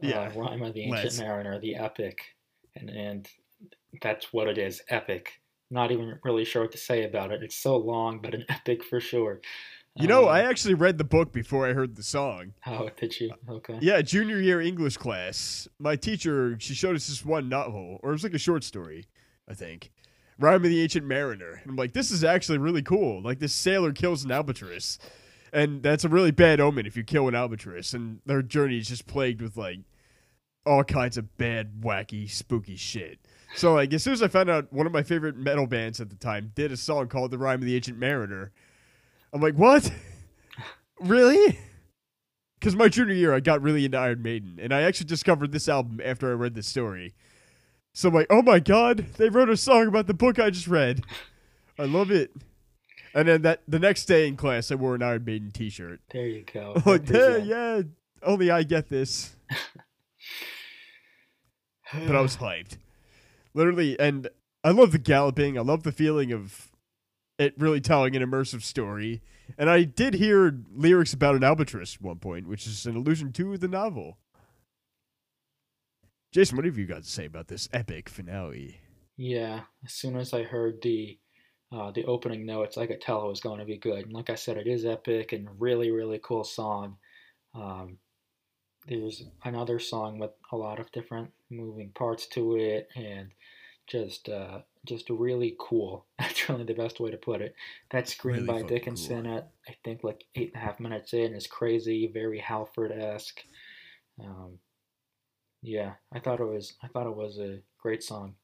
Yeah, 0.00 0.30
uh, 0.34 0.40
Rime 0.40 0.62
of 0.62 0.74
the 0.74 0.82
Ancient. 0.84 1.18
Mariner, 1.18 1.58
the 1.60 1.76
epic, 1.76 2.18
and 2.76 2.88
and 2.90 3.28
that's 4.02 4.32
what 4.32 4.48
it 4.48 4.58
is, 4.58 4.82
epic. 4.88 5.40
Not 5.70 5.90
even 5.90 6.18
really 6.24 6.44
sure 6.44 6.62
what 6.62 6.72
to 6.72 6.78
say 6.78 7.04
about 7.04 7.30
it. 7.32 7.42
It's 7.42 7.56
so 7.56 7.76
long, 7.76 8.20
but 8.20 8.34
an 8.34 8.44
epic 8.48 8.84
for 8.84 9.00
sure. 9.00 9.40
You 9.96 10.06
know, 10.06 10.24
Um, 10.28 10.34
I 10.34 10.42
actually 10.44 10.74
read 10.74 10.96
the 10.96 11.04
book 11.04 11.32
before 11.32 11.66
I 11.68 11.72
heard 11.72 11.96
the 11.96 12.02
song. 12.04 12.52
oh, 12.66 12.88
did 12.96 13.18
you? 13.20 13.32
Okay. 13.48 13.78
Yeah, 13.80 14.00
junior 14.00 14.38
year 14.40 14.60
English 14.60 14.96
class. 14.96 15.66
My 15.80 15.96
teacher, 15.96 16.56
she 16.60 16.74
showed 16.74 16.94
us 16.94 17.08
this 17.08 17.24
one 17.24 17.48
novel, 17.48 17.98
or 18.02 18.10
it 18.10 18.12
was 18.12 18.22
like 18.22 18.34
a 18.34 18.38
short 18.38 18.62
story, 18.62 19.06
I 19.48 19.54
think. 19.54 19.90
Rime 20.38 20.56
of 20.64 20.70
the 20.70 20.80
Ancient 20.80 21.04
Mariner. 21.04 21.60
And 21.62 21.70
I'm 21.70 21.76
like, 21.76 21.94
this 21.94 22.12
is 22.12 22.22
actually 22.22 22.58
really 22.58 22.82
cool. 22.82 23.20
Like, 23.20 23.40
this 23.40 23.52
sailor 23.52 23.90
kills 23.92 24.24
an 24.24 24.30
albatross. 24.30 25.00
And 25.52 25.82
that's 25.82 26.04
a 26.04 26.08
really 26.08 26.30
bad 26.30 26.60
omen 26.60 26.86
if 26.86 26.96
you 26.96 27.04
kill 27.04 27.28
an 27.28 27.34
albatross. 27.34 27.94
And 27.94 28.20
their 28.26 28.42
journey 28.42 28.78
is 28.78 28.88
just 28.88 29.06
plagued 29.06 29.40
with, 29.40 29.56
like, 29.56 29.80
all 30.66 30.84
kinds 30.84 31.16
of 31.16 31.36
bad, 31.38 31.80
wacky, 31.80 32.30
spooky 32.30 32.76
shit. 32.76 33.18
So, 33.54 33.74
like, 33.74 33.92
as 33.92 34.02
soon 34.02 34.12
as 34.12 34.22
I 34.22 34.28
found 34.28 34.50
out 34.50 34.72
one 34.72 34.86
of 34.86 34.92
my 34.92 35.02
favorite 35.02 35.36
metal 35.36 35.66
bands 35.66 36.00
at 36.00 36.10
the 36.10 36.16
time 36.16 36.52
did 36.54 36.70
a 36.70 36.76
song 36.76 37.08
called 37.08 37.30
The 37.30 37.38
Rime 37.38 37.60
of 37.60 37.64
the 37.64 37.74
Ancient 37.74 37.98
Mariner, 37.98 38.52
I'm 39.32 39.40
like, 39.40 39.54
what? 39.54 39.90
really? 41.00 41.58
Because 42.58 42.76
my 42.76 42.88
junior 42.88 43.14
year, 43.14 43.34
I 43.34 43.40
got 43.40 43.62
really 43.62 43.84
into 43.84 43.98
Iron 43.98 44.22
Maiden, 44.22 44.58
and 44.60 44.74
I 44.74 44.82
actually 44.82 45.06
discovered 45.06 45.52
this 45.52 45.68
album 45.68 46.00
after 46.04 46.30
I 46.30 46.34
read 46.34 46.54
the 46.54 46.62
story. 46.62 47.14
So 47.94 48.08
I'm 48.08 48.14
like, 48.14 48.26
oh 48.30 48.42
my 48.42 48.60
god, 48.60 49.06
they 49.16 49.28
wrote 49.28 49.48
a 49.48 49.56
song 49.56 49.86
about 49.88 50.06
the 50.06 50.14
book 50.14 50.38
I 50.38 50.50
just 50.50 50.68
read. 50.68 51.02
I 51.78 51.84
love 51.84 52.10
it. 52.10 52.32
And 53.18 53.26
then 53.26 53.42
that 53.42 53.62
the 53.66 53.80
next 53.80 54.04
day 54.04 54.28
in 54.28 54.36
class, 54.36 54.70
I 54.70 54.76
wore 54.76 54.94
an 54.94 55.02
Iron 55.02 55.24
Maiden 55.24 55.50
T-shirt. 55.50 56.00
There 56.12 56.28
you 56.28 56.44
go. 56.44 56.74
Oh, 56.86 56.92
like, 56.92 57.10
yeah, 57.10 57.36
yeah, 57.38 57.82
only 58.22 58.48
I 58.48 58.62
get 58.62 58.88
this. 58.88 59.34
But 61.92 62.14
I 62.14 62.20
was 62.20 62.36
hyped, 62.40 62.76
literally, 63.54 63.98
and 63.98 64.28
I 64.62 64.70
love 64.70 64.92
the 64.92 64.98
galloping. 64.98 65.58
I 65.58 65.62
love 65.62 65.82
the 65.82 65.90
feeling 65.90 66.30
of 66.30 66.70
it 67.40 67.54
really 67.58 67.80
telling 67.80 68.14
an 68.14 68.22
immersive 68.22 68.62
story. 68.62 69.20
And 69.58 69.68
I 69.68 69.82
did 69.82 70.14
hear 70.14 70.56
lyrics 70.72 71.12
about 71.12 71.34
an 71.34 71.42
albatross 71.42 71.96
at 71.96 72.02
one 72.02 72.20
point, 72.20 72.46
which 72.46 72.68
is 72.68 72.86
an 72.86 72.94
allusion 72.94 73.32
to 73.32 73.58
the 73.58 73.66
novel. 73.66 74.18
Jason, 76.30 76.56
what 76.56 76.66
have 76.66 76.78
you 76.78 76.86
got 76.86 77.02
to 77.02 77.10
say 77.10 77.24
about 77.24 77.48
this 77.48 77.68
epic 77.72 78.08
finale? 78.08 78.78
Yeah, 79.16 79.62
as 79.84 79.92
soon 79.92 80.14
as 80.14 80.32
I 80.32 80.44
heard 80.44 80.82
the 80.82 81.18
uh, 81.70 81.90
the 81.90 82.04
opening 82.06 82.46
notes, 82.46 82.78
I 82.78 82.86
could 82.86 83.00
tell 83.00 83.24
it 83.24 83.28
was 83.28 83.40
going 83.40 83.58
to 83.58 83.66
be 83.66 83.76
good. 83.76 84.04
And 84.04 84.12
like 84.12 84.30
I 84.30 84.34
said, 84.34 84.56
it 84.56 84.66
is 84.66 84.84
epic 84.84 85.32
and 85.32 85.48
really, 85.58 85.90
really 85.90 86.20
cool 86.22 86.44
song. 86.44 86.96
Um, 87.54 87.98
there's 88.86 89.24
another 89.44 89.78
song 89.78 90.18
with 90.18 90.30
a 90.50 90.56
lot 90.56 90.80
of 90.80 90.90
different 90.92 91.30
moving 91.50 91.90
parts 91.90 92.26
to 92.28 92.56
it, 92.56 92.88
and 92.96 93.28
just 93.86 94.28
uh, 94.28 94.60
just 94.86 95.10
really 95.10 95.56
cool. 95.58 96.06
That's 96.18 96.48
really 96.48 96.64
the 96.64 96.74
best 96.74 97.00
way 97.00 97.10
to 97.10 97.16
put 97.18 97.42
it. 97.42 97.54
That 97.90 98.08
scream 98.08 98.46
Really 98.46 98.62
by 98.62 98.68
Dickinson 98.68 99.24
cool. 99.24 99.36
at 99.36 99.50
I 99.68 99.76
think 99.84 100.04
like 100.04 100.24
eight 100.34 100.52
and 100.54 100.62
a 100.62 100.64
half 100.64 100.80
minutes 100.80 101.12
in 101.12 101.34
is 101.34 101.46
crazy, 101.46 102.10
very 102.12 102.38
Halford 102.38 102.92
esque. 102.92 103.40
Um, 104.18 104.58
yeah, 105.62 105.94
I 106.12 106.20
thought 106.20 106.40
it 106.40 106.46
was 106.46 106.74
I 106.82 106.88
thought 106.88 107.06
it 107.06 107.16
was 107.16 107.38
a 107.38 107.60
great 107.82 108.02
song. 108.02 108.34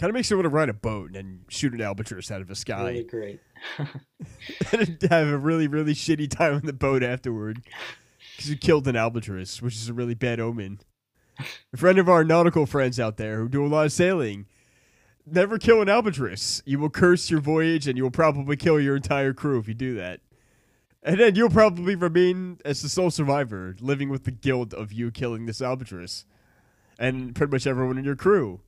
Kind 0.00 0.08
of 0.08 0.14
makes 0.14 0.30
you 0.30 0.38
want 0.38 0.46
to 0.46 0.48
ride 0.48 0.70
a 0.70 0.72
boat 0.72 1.08
and 1.08 1.14
then 1.14 1.40
shoot 1.48 1.74
an 1.74 1.82
albatross 1.82 2.30
out 2.30 2.40
of 2.40 2.48
the 2.48 2.54
sky 2.54 2.88
Really 2.88 3.02
great. 3.02 3.40
and 4.72 5.02
have 5.10 5.28
a 5.28 5.36
really, 5.36 5.66
really 5.66 5.92
shitty 5.92 6.30
time 6.30 6.54
on 6.54 6.62
the 6.62 6.72
boat 6.72 7.02
afterward 7.02 7.60
because 8.34 8.48
you 8.48 8.56
killed 8.56 8.88
an 8.88 8.96
albatross, 8.96 9.60
which 9.60 9.74
is 9.74 9.90
a 9.90 9.92
really 9.92 10.14
bad 10.14 10.40
omen. 10.40 10.80
A 11.74 11.76
friend 11.76 11.98
of 11.98 12.08
our 12.08 12.24
nautical 12.24 12.64
friends 12.64 12.98
out 12.98 13.18
there 13.18 13.40
who 13.40 13.48
do 13.50 13.62
a 13.62 13.68
lot 13.68 13.84
of 13.84 13.92
sailing, 13.92 14.46
never 15.26 15.58
kill 15.58 15.82
an 15.82 15.90
albatross. 15.90 16.62
You 16.64 16.78
will 16.78 16.88
curse 16.88 17.30
your 17.30 17.42
voyage 17.42 17.86
and 17.86 17.98
you 17.98 18.02
will 18.02 18.10
probably 18.10 18.56
kill 18.56 18.80
your 18.80 18.96
entire 18.96 19.34
crew 19.34 19.58
if 19.58 19.68
you 19.68 19.74
do 19.74 19.96
that. 19.96 20.20
And 21.02 21.20
then 21.20 21.34
you'll 21.34 21.50
probably 21.50 21.94
remain 21.94 22.58
as 22.64 22.80
the 22.80 22.88
sole 22.88 23.10
survivor, 23.10 23.76
living 23.80 24.08
with 24.08 24.24
the 24.24 24.30
guilt 24.30 24.72
of 24.72 24.94
you 24.94 25.10
killing 25.10 25.44
this 25.44 25.60
albatross. 25.60 26.24
And 26.98 27.34
pretty 27.34 27.50
much 27.50 27.66
everyone 27.66 27.98
in 27.98 28.04
your 28.06 28.16
crew. 28.16 28.62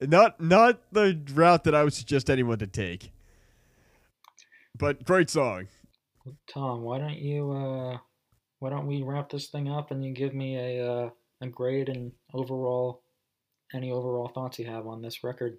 Not 0.00 0.40
not 0.40 0.80
the 0.92 1.18
route 1.32 1.64
that 1.64 1.74
I 1.74 1.84
would 1.84 1.94
suggest 1.94 2.28
anyone 2.28 2.58
to 2.58 2.66
take. 2.66 3.12
But 4.78 5.04
great 5.04 5.30
song. 5.30 5.68
Tom, 6.52 6.82
why 6.82 6.98
don't 6.98 7.18
you 7.18 7.50
uh 7.52 7.98
why 8.58 8.70
don't 8.70 8.86
we 8.86 9.02
wrap 9.02 9.30
this 9.30 9.48
thing 9.48 9.68
up 9.70 9.90
and 9.90 10.04
you 10.04 10.12
give 10.12 10.34
me 10.34 10.56
a 10.56 10.86
uh, 10.92 11.10
a 11.40 11.46
grade 11.48 11.88
and 11.88 12.12
overall 12.34 13.02
any 13.74 13.90
overall 13.90 14.28
thoughts 14.28 14.58
you 14.58 14.66
have 14.66 14.86
on 14.86 15.02
this 15.02 15.24
record? 15.24 15.58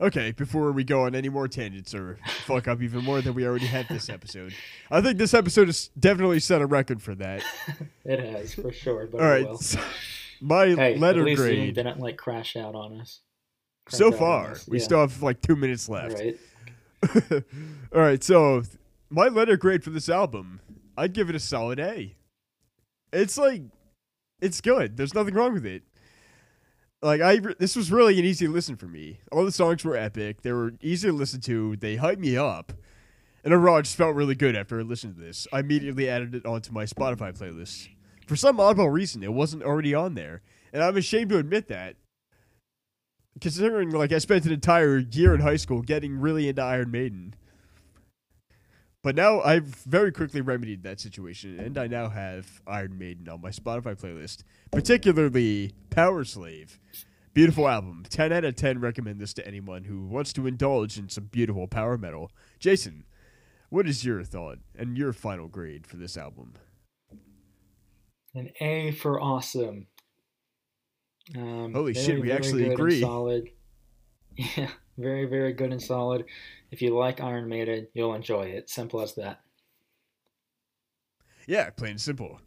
Okay, 0.00 0.30
before 0.30 0.70
we 0.70 0.84
go 0.84 1.02
on 1.02 1.16
any 1.16 1.28
more 1.28 1.48
tangents 1.48 1.92
or 1.92 2.18
fuck 2.46 2.68
up 2.68 2.80
even 2.80 3.02
more 3.04 3.20
than 3.20 3.34
we 3.34 3.44
already 3.44 3.66
had 3.66 3.88
this 3.88 4.08
episode, 4.08 4.54
I 4.92 5.00
think 5.00 5.18
this 5.18 5.34
episode 5.34 5.66
has 5.66 5.88
definitely 5.98 6.38
set 6.38 6.62
a 6.62 6.66
record 6.66 7.02
for 7.02 7.16
that. 7.16 7.42
It 8.04 8.20
has 8.20 8.54
for 8.54 8.72
sure, 8.72 9.06
but 9.10 9.20
All 9.20 9.26
right, 9.26 9.56
so 9.58 9.80
my 10.40 10.66
Hey, 10.68 10.96
letter 10.96 11.20
at 11.20 11.26
least 11.26 11.42
grade. 11.42 11.74
didn't 11.74 11.98
like 11.98 12.16
crash 12.16 12.54
out 12.56 12.74
on 12.76 13.00
us. 13.00 13.20
So 13.88 14.12
far, 14.12 14.56
we 14.68 14.78
Yeah, 14.78 14.84
still 14.84 15.00
have 15.00 15.22
like 15.22 15.40
two 15.40 15.56
minutes 15.56 15.88
left. 15.88 16.14
right. 16.18 16.38
All 17.94 18.00
right, 18.00 18.22
so 18.22 18.62
my 19.10 19.28
letter 19.28 19.56
grade 19.56 19.84
for 19.84 19.90
this 19.90 20.08
album, 20.08 20.60
I'd 20.96 21.12
give 21.12 21.28
it 21.30 21.36
a 21.36 21.40
solid 21.40 21.78
A. 21.78 22.16
It's 23.12 23.38
like, 23.38 23.62
it's 24.40 24.60
good. 24.60 24.96
There's 24.96 25.14
nothing 25.14 25.34
wrong 25.34 25.54
with 25.54 25.64
it. 25.64 25.82
Like 27.00 27.20
I, 27.20 27.38
this 27.58 27.76
was 27.76 27.92
really 27.92 28.18
an 28.18 28.24
easy 28.24 28.48
listen 28.48 28.76
for 28.76 28.86
me. 28.86 29.20
All 29.30 29.44
the 29.44 29.52
songs 29.52 29.84
were 29.84 29.96
epic. 29.96 30.42
They 30.42 30.52
were 30.52 30.72
easy 30.82 31.08
to 31.08 31.14
listen 31.14 31.40
to. 31.42 31.76
They 31.76 31.96
hyped 31.96 32.18
me 32.18 32.36
up, 32.36 32.72
and 33.44 33.54
overall, 33.54 33.76
I 33.76 33.82
just 33.82 33.96
felt 33.96 34.16
really 34.16 34.34
good 34.34 34.56
after 34.56 34.80
I 34.80 34.82
listened 34.82 35.14
to 35.14 35.20
this. 35.20 35.46
I 35.52 35.60
immediately 35.60 36.08
added 36.10 36.34
it 36.34 36.44
onto 36.44 36.72
my 36.72 36.84
Spotify 36.84 37.36
playlist. 37.38 37.88
For 38.26 38.34
some 38.34 38.56
oddball 38.58 38.92
reason, 38.92 39.22
it 39.22 39.32
wasn't 39.32 39.62
already 39.62 39.94
on 39.94 40.14
there, 40.14 40.42
and 40.72 40.82
I'm 40.82 40.96
ashamed 40.96 41.30
to 41.30 41.38
admit 41.38 41.68
that. 41.68 41.94
Considering, 43.40 43.90
like, 43.90 44.12
I 44.12 44.18
spent 44.18 44.46
an 44.46 44.52
entire 44.52 44.98
year 44.98 45.34
in 45.34 45.40
high 45.40 45.56
school 45.56 45.82
getting 45.82 46.18
really 46.18 46.48
into 46.48 46.62
Iron 46.62 46.90
Maiden. 46.90 47.34
But 49.02 49.14
now 49.14 49.40
I've 49.40 49.64
very 49.64 50.10
quickly 50.10 50.40
remedied 50.40 50.82
that 50.82 51.00
situation, 51.00 51.58
and 51.60 51.78
I 51.78 51.86
now 51.86 52.08
have 52.08 52.60
Iron 52.66 52.98
Maiden 52.98 53.28
on 53.28 53.40
my 53.40 53.50
Spotify 53.50 53.96
playlist, 53.96 54.42
particularly 54.72 55.72
Powerslave. 55.90 56.78
Beautiful 57.32 57.68
album. 57.68 58.04
10 58.10 58.32
out 58.32 58.44
of 58.44 58.56
10 58.56 58.80
recommend 58.80 59.20
this 59.20 59.32
to 59.34 59.46
anyone 59.46 59.84
who 59.84 60.06
wants 60.06 60.32
to 60.32 60.46
indulge 60.48 60.98
in 60.98 61.08
some 61.08 61.26
beautiful 61.26 61.68
power 61.68 61.96
metal. 61.96 62.32
Jason, 62.58 63.04
what 63.70 63.86
is 63.86 64.04
your 64.04 64.24
thought 64.24 64.58
and 64.76 64.98
your 64.98 65.12
final 65.12 65.46
grade 65.46 65.86
for 65.86 65.96
this 65.96 66.16
album? 66.16 66.54
An 68.34 68.50
A 68.60 68.90
for 68.92 69.20
awesome. 69.20 69.86
Um, 71.36 71.72
Holy 71.72 71.94
shit, 71.94 72.20
we 72.20 72.28
very 72.28 72.32
actually 72.32 72.62
good 72.62 72.72
and 72.72 72.80
agree. 72.80 73.00
Solid. 73.00 73.50
Yeah, 74.56 74.70
very, 74.96 75.24
very 75.24 75.52
good 75.52 75.72
and 75.72 75.82
solid. 75.82 76.24
If 76.70 76.80
you 76.80 76.96
like 76.96 77.20
Iron 77.20 77.48
Maiden, 77.48 77.88
you'll 77.92 78.14
enjoy 78.14 78.44
it. 78.44 78.70
Simple 78.70 79.00
as 79.00 79.16
that. 79.16 79.40
Yeah, 81.48 81.70
plain 81.70 81.92
and 81.92 82.00
simple. 82.00 82.40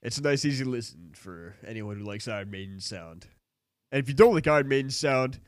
It's 0.00 0.18
a 0.18 0.22
nice, 0.22 0.44
easy 0.44 0.64
listen 0.64 1.10
for 1.14 1.56
anyone 1.66 1.96
who 1.98 2.04
likes 2.04 2.28
Iron 2.28 2.52
Maiden 2.52 2.78
sound. 2.78 3.26
And 3.90 4.00
if 4.00 4.08
you 4.08 4.14
don't 4.14 4.34
like 4.34 4.46
Iron 4.46 4.68
Maiden 4.68 4.90
sound, 4.90 5.40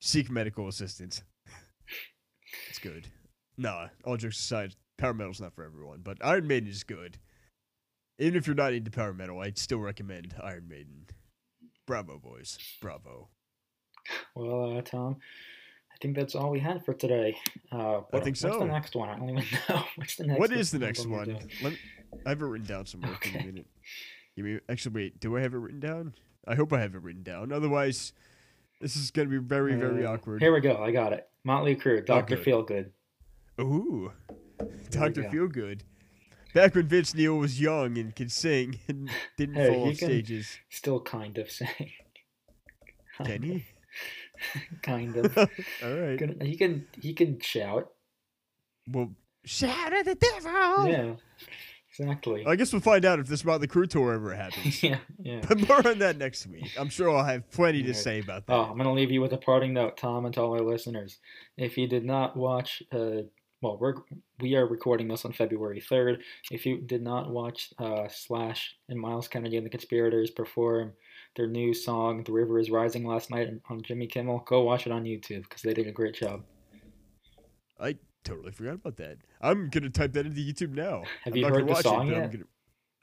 seek 0.00 0.28
medical 0.28 0.68
assistance. 0.68 1.22
it's 2.68 2.78
good. 2.78 3.08
Nah, 3.56 3.88
all 4.04 4.16
jokes 4.16 4.38
aside, 4.40 4.74
power 4.98 5.14
metal's 5.14 5.40
not 5.40 5.54
for 5.54 5.64
everyone, 5.64 6.00
but 6.02 6.18
Iron 6.20 6.46
Maiden 6.46 6.68
is 6.68 6.82
good. 6.82 7.18
Even 8.18 8.36
if 8.36 8.46
you're 8.46 8.56
not 8.56 8.74
into 8.74 8.90
power 8.90 9.14
metal, 9.14 9.40
I'd 9.40 9.56
still 9.56 9.78
recommend 9.78 10.34
Iron 10.42 10.66
Maiden. 10.68 11.06
Bravo, 11.86 12.18
boys. 12.18 12.58
Bravo. 12.80 13.28
Well, 14.34 14.78
uh, 14.78 14.82
Tom, 14.82 15.16
I 15.92 15.96
think 16.00 16.16
that's 16.16 16.34
all 16.34 16.50
we 16.50 16.60
had 16.60 16.84
for 16.84 16.94
today. 16.94 17.36
Uh, 17.70 18.00
what, 18.10 18.24
think 18.24 18.36
What's 18.36 18.40
so. 18.40 18.58
the 18.58 18.64
next 18.66 18.94
one? 18.94 19.08
I 19.08 19.16
don't 19.16 19.30
even 19.30 19.44
know. 19.68 19.82
What's 19.96 20.16
the 20.16 20.26
next 20.26 20.40
what 20.40 20.52
is 20.52 20.70
the 20.70 20.78
next 20.78 21.06
one? 21.06 21.38
Let 21.62 21.72
me, 21.72 21.78
I 22.26 22.30
have 22.30 22.42
it 22.42 22.44
written 22.46 22.66
down 22.66 22.86
somewhere. 22.86 23.16
Give 23.20 23.34
me 23.34 23.40
a 23.40 23.46
minute. 23.46 23.66
Give 24.36 24.44
me 24.44 24.58
actually 24.68 24.94
wait. 24.94 25.20
Do 25.20 25.36
I 25.36 25.40
have 25.40 25.54
it 25.54 25.58
written 25.58 25.80
down? 25.80 26.14
I 26.46 26.54
hope 26.54 26.72
I 26.72 26.80
have 26.80 26.94
it 26.94 27.02
written 27.02 27.22
down. 27.22 27.52
Otherwise, 27.52 28.12
this 28.80 28.96
is 28.96 29.10
gonna 29.10 29.28
be 29.28 29.38
very 29.38 29.74
very 29.74 30.04
Uh, 30.06 30.12
awkward. 30.12 30.40
Here 30.42 30.52
we 30.52 30.60
go. 30.60 30.76
I 30.82 30.90
got 30.90 31.12
it. 31.12 31.28
Motley 31.44 31.76
Crue, 31.76 32.04
Doctor 32.04 32.36
good. 32.36 32.44
Feelgood. 32.44 32.90
Ooh, 33.60 34.12
Doctor 34.90 35.22
go. 35.22 35.28
Feelgood. 35.30 35.80
Back 36.54 36.74
when 36.74 36.86
Vince 36.86 37.14
Neil 37.14 37.36
was 37.36 37.60
young 37.60 37.96
and 37.98 38.14
could 38.14 38.30
sing 38.30 38.78
and 38.88 39.08
didn't 39.38 39.54
Hey, 39.56 39.68
fall 39.68 39.88
off 39.88 39.96
stages, 39.96 40.58
Still 40.70 41.00
kind 41.00 41.38
of 41.38 41.50
saying. 41.60 41.92
can 43.24 43.42
he? 43.42 43.64
kind 44.82 45.16
of. 45.16 45.36
All 45.38 45.46
right. 45.94 46.18
He 46.42 46.56
can 46.56 46.86
he 47.00 47.14
can 47.14 47.38
shout. 47.40 47.90
Well, 48.90 49.12
shout 49.44 49.92
at 49.92 50.04
the 50.04 50.14
devil. 50.14 50.88
Yeah. 50.88 51.14
Exactly. 51.98 52.44
I 52.46 52.56
guess 52.56 52.72
we'll 52.72 52.80
find 52.80 53.04
out 53.04 53.18
if 53.18 53.26
this 53.26 53.44
Motley 53.44 53.66
Crue 53.68 53.86
tour 53.88 54.14
ever 54.14 54.34
happens. 54.34 54.82
yeah, 54.82 54.96
yeah. 55.22 55.42
but 55.46 55.68
more 55.68 55.86
on 55.86 55.98
that 55.98 56.16
next 56.16 56.46
week. 56.46 56.70
I'm 56.78 56.88
sure 56.88 57.10
I'll 57.14 57.22
have 57.22 57.50
plenty 57.50 57.82
to 57.82 57.92
say 57.92 58.20
about 58.20 58.46
that. 58.46 58.54
Oh, 58.54 58.62
I'm 58.62 58.78
gonna 58.78 58.94
leave 58.94 59.10
you 59.10 59.20
with 59.20 59.34
a 59.34 59.36
parting 59.38 59.74
note, 59.74 59.98
Tom, 59.98 60.24
and 60.24 60.32
to 60.34 60.40
all 60.40 60.54
our 60.54 60.62
listeners. 60.62 61.18
If 61.58 61.76
you 61.76 61.86
did 61.86 62.06
not 62.06 62.34
watch, 62.34 62.82
uh, 62.92 63.24
well, 63.62 63.78
we're 63.80 63.94
we 64.40 64.54
are 64.56 64.66
recording 64.66 65.08
this 65.08 65.24
on 65.24 65.32
February 65.32 65.80
3rd. 65.80 66.18
If 66.50 66.66
you 66.66 66.78
did 66.80 67.00
not 67.02 67.30
watch 67.30 67.72
uh, 67.78 68.08
Slash 68.10 68.76
and 68.88 69.00
Myles 69.00 69.28
Kennedy 69.28 69.56
and 69.56 69.64
the 69.64 69.70
Conspirators 69.70 70.30
perform 70.30 70.92
their 71.36 71.46
new 71.46 71.72
song 71.72 72.24
"The 72.24 72.32
River 72.32 72.58
Is 72.58 72.70
Rising" 72.70 73.06
last 73.06 73.30
night 73.30 73.48
on 73.70 73.82
Jimmy 73.82 74.06
Kimmel, 74.06 74.40
go 74.46 74.62
watch 74.62 74.86
it 74.86 74.92
on 74.92 75.04
YouTube 75.04 75.44
because 75.44 75.62
they 75.62 75.72
did 75.72 75.86
a 75.86 75.92
great 75.92 76.14
job. 76.14 76.42
I 77.80 77.96
totally 78.24 78.52
forgot 78.52 78.74
about 78.74 78.96
that. 78.96 79.18
I'm 79.40 79.68
gonna 79.70 79.90
type 79.90 80.12
that 80.12 80.26
into 80.26 80.40
YouTube 80.40 80.72
now. 80.74 81.04
Have 81.24 81.32
I'm 81.34 81.36
you 81.38 81.46
heard 81.46 81.68
the 81.68 81.74
song 81.76 82.08
it, 82.08 82.12
yet? 82.16 82.32
gonna- 82.32 82.44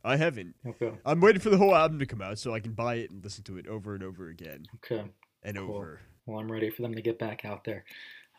I 0.03 0.16
haven't. 0.16 0.55
Okay. 0.66 0.91
I'm 1.05 1.20
waiting 1.20 1.41
for 1.41 1.49
the 1.49 1.57
whole 1.57 1.76
album 1.76 1.99
to 1.99 2.05
come 2.05 2.22
out 2.22 2.39
so 2.39 2.53
I 2.53 2.62
can 2.62 2.72
buy 2.72 2.95
it 2.95 3.12
and 3.12 3.22
listen 3.22 3.43
to 3.45 3.57
it 3.57 3.68
over 3.68 3.95
and 3.95 4.03
over 4.03 4.30
again 4.30 4.66
Okay. 4.76 5.03
and 5.43 5.57
Cool. 5.57 5.76
over. 5.76 5.99
Well, 6.26 6.39
I'm 6.39 6.49
ready 6.49 6.70
for 6.70 6.84
them 6.84 6.93
to 6.95 7.01
get 7.01 7.20
back 7.20 7.43
out 7.43 7.66
there. 7.66 7.84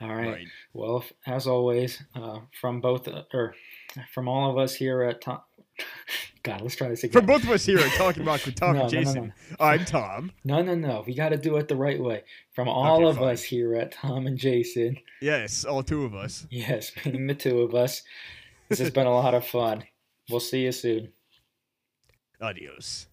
All 0.00 0.14
right. 0.14 0.28
Right. 0.32 0.46
Well, 0.72 1.04
as 1.26 1.46
always, 1.46 2.02
uh, 2.14 2.38
from 2.60 2.80
both 2.80 3.06
uh, 3.08 3.24
or 3.34 3.54
from 4.14 4.28
all 4.28 4.50
of 4.50 4.58
us 4.58 4.74
here 4.74 5.02
at 5.02 5.20
Tom. 5.20 5.40
God, 6.42 6.62
let's 6.62 6.74
try 6.76 6.88
this 6.88 7.04
again. 7.04 7.12
From 7.20 7.26
both 7.26 7.42
of 7.44 7.50
us 7.50 7.66
here 7.66 7.78
at 7.78 7.92
Talking 7.92 8.24
Rock 8.24 8.44
with 8.46 8.54
Tom 8.54 8.76
No, 8.76 8.84
and 8.84 8.92
no, 8.92 8.98
no, 9.00 9.04
Jason, 9.04 9.32
I'm 9.60 9.84
Tom. 9.84 10.32
No, 10.44 10.62
no, 10.62 10.74
no. 10.74 11.04
We 11.06 11.14
got 11.14 11.30
to 11.30 11.36
do 11.36 11.56
it 11.56 11.68
the 11.68 11.76
right 11.76 12.00
way. 12.02 12.22
From 12.54 12.66
all 12.68 12.96
Okay, 12.96 13.10
of 13.10 13.16
fine. 13.16 13.28
us 13.28 13.42
here 13.42 13.74
at 13.74 13.92
Tom 13.92 14.26
and 14.26 14.38
Jason, 14.38 14.96
Yes, 15.20 15.64
all 15.66 15.82
two 15.82 16.04
of 16.04 16.14
us. 16.14 16.46
yes, 16.50 16.92
meaning 17.04 17.26
the 17.26 17.34
two 17.34 17.60
of 17.60 17.74
us, 17.74 18.02
this 18.70 18.78
has 18.78 18.90
been 18.90 19.06
a 19.06 19.12
lot 19.14 19.34
of 19.34 19.46
fun. 19.46 19.84
We'll 20.30 20.40
see 20.40 20.64
you 20.64 20.72
soon. 20.72 21.12
Adios. 22.40 23.06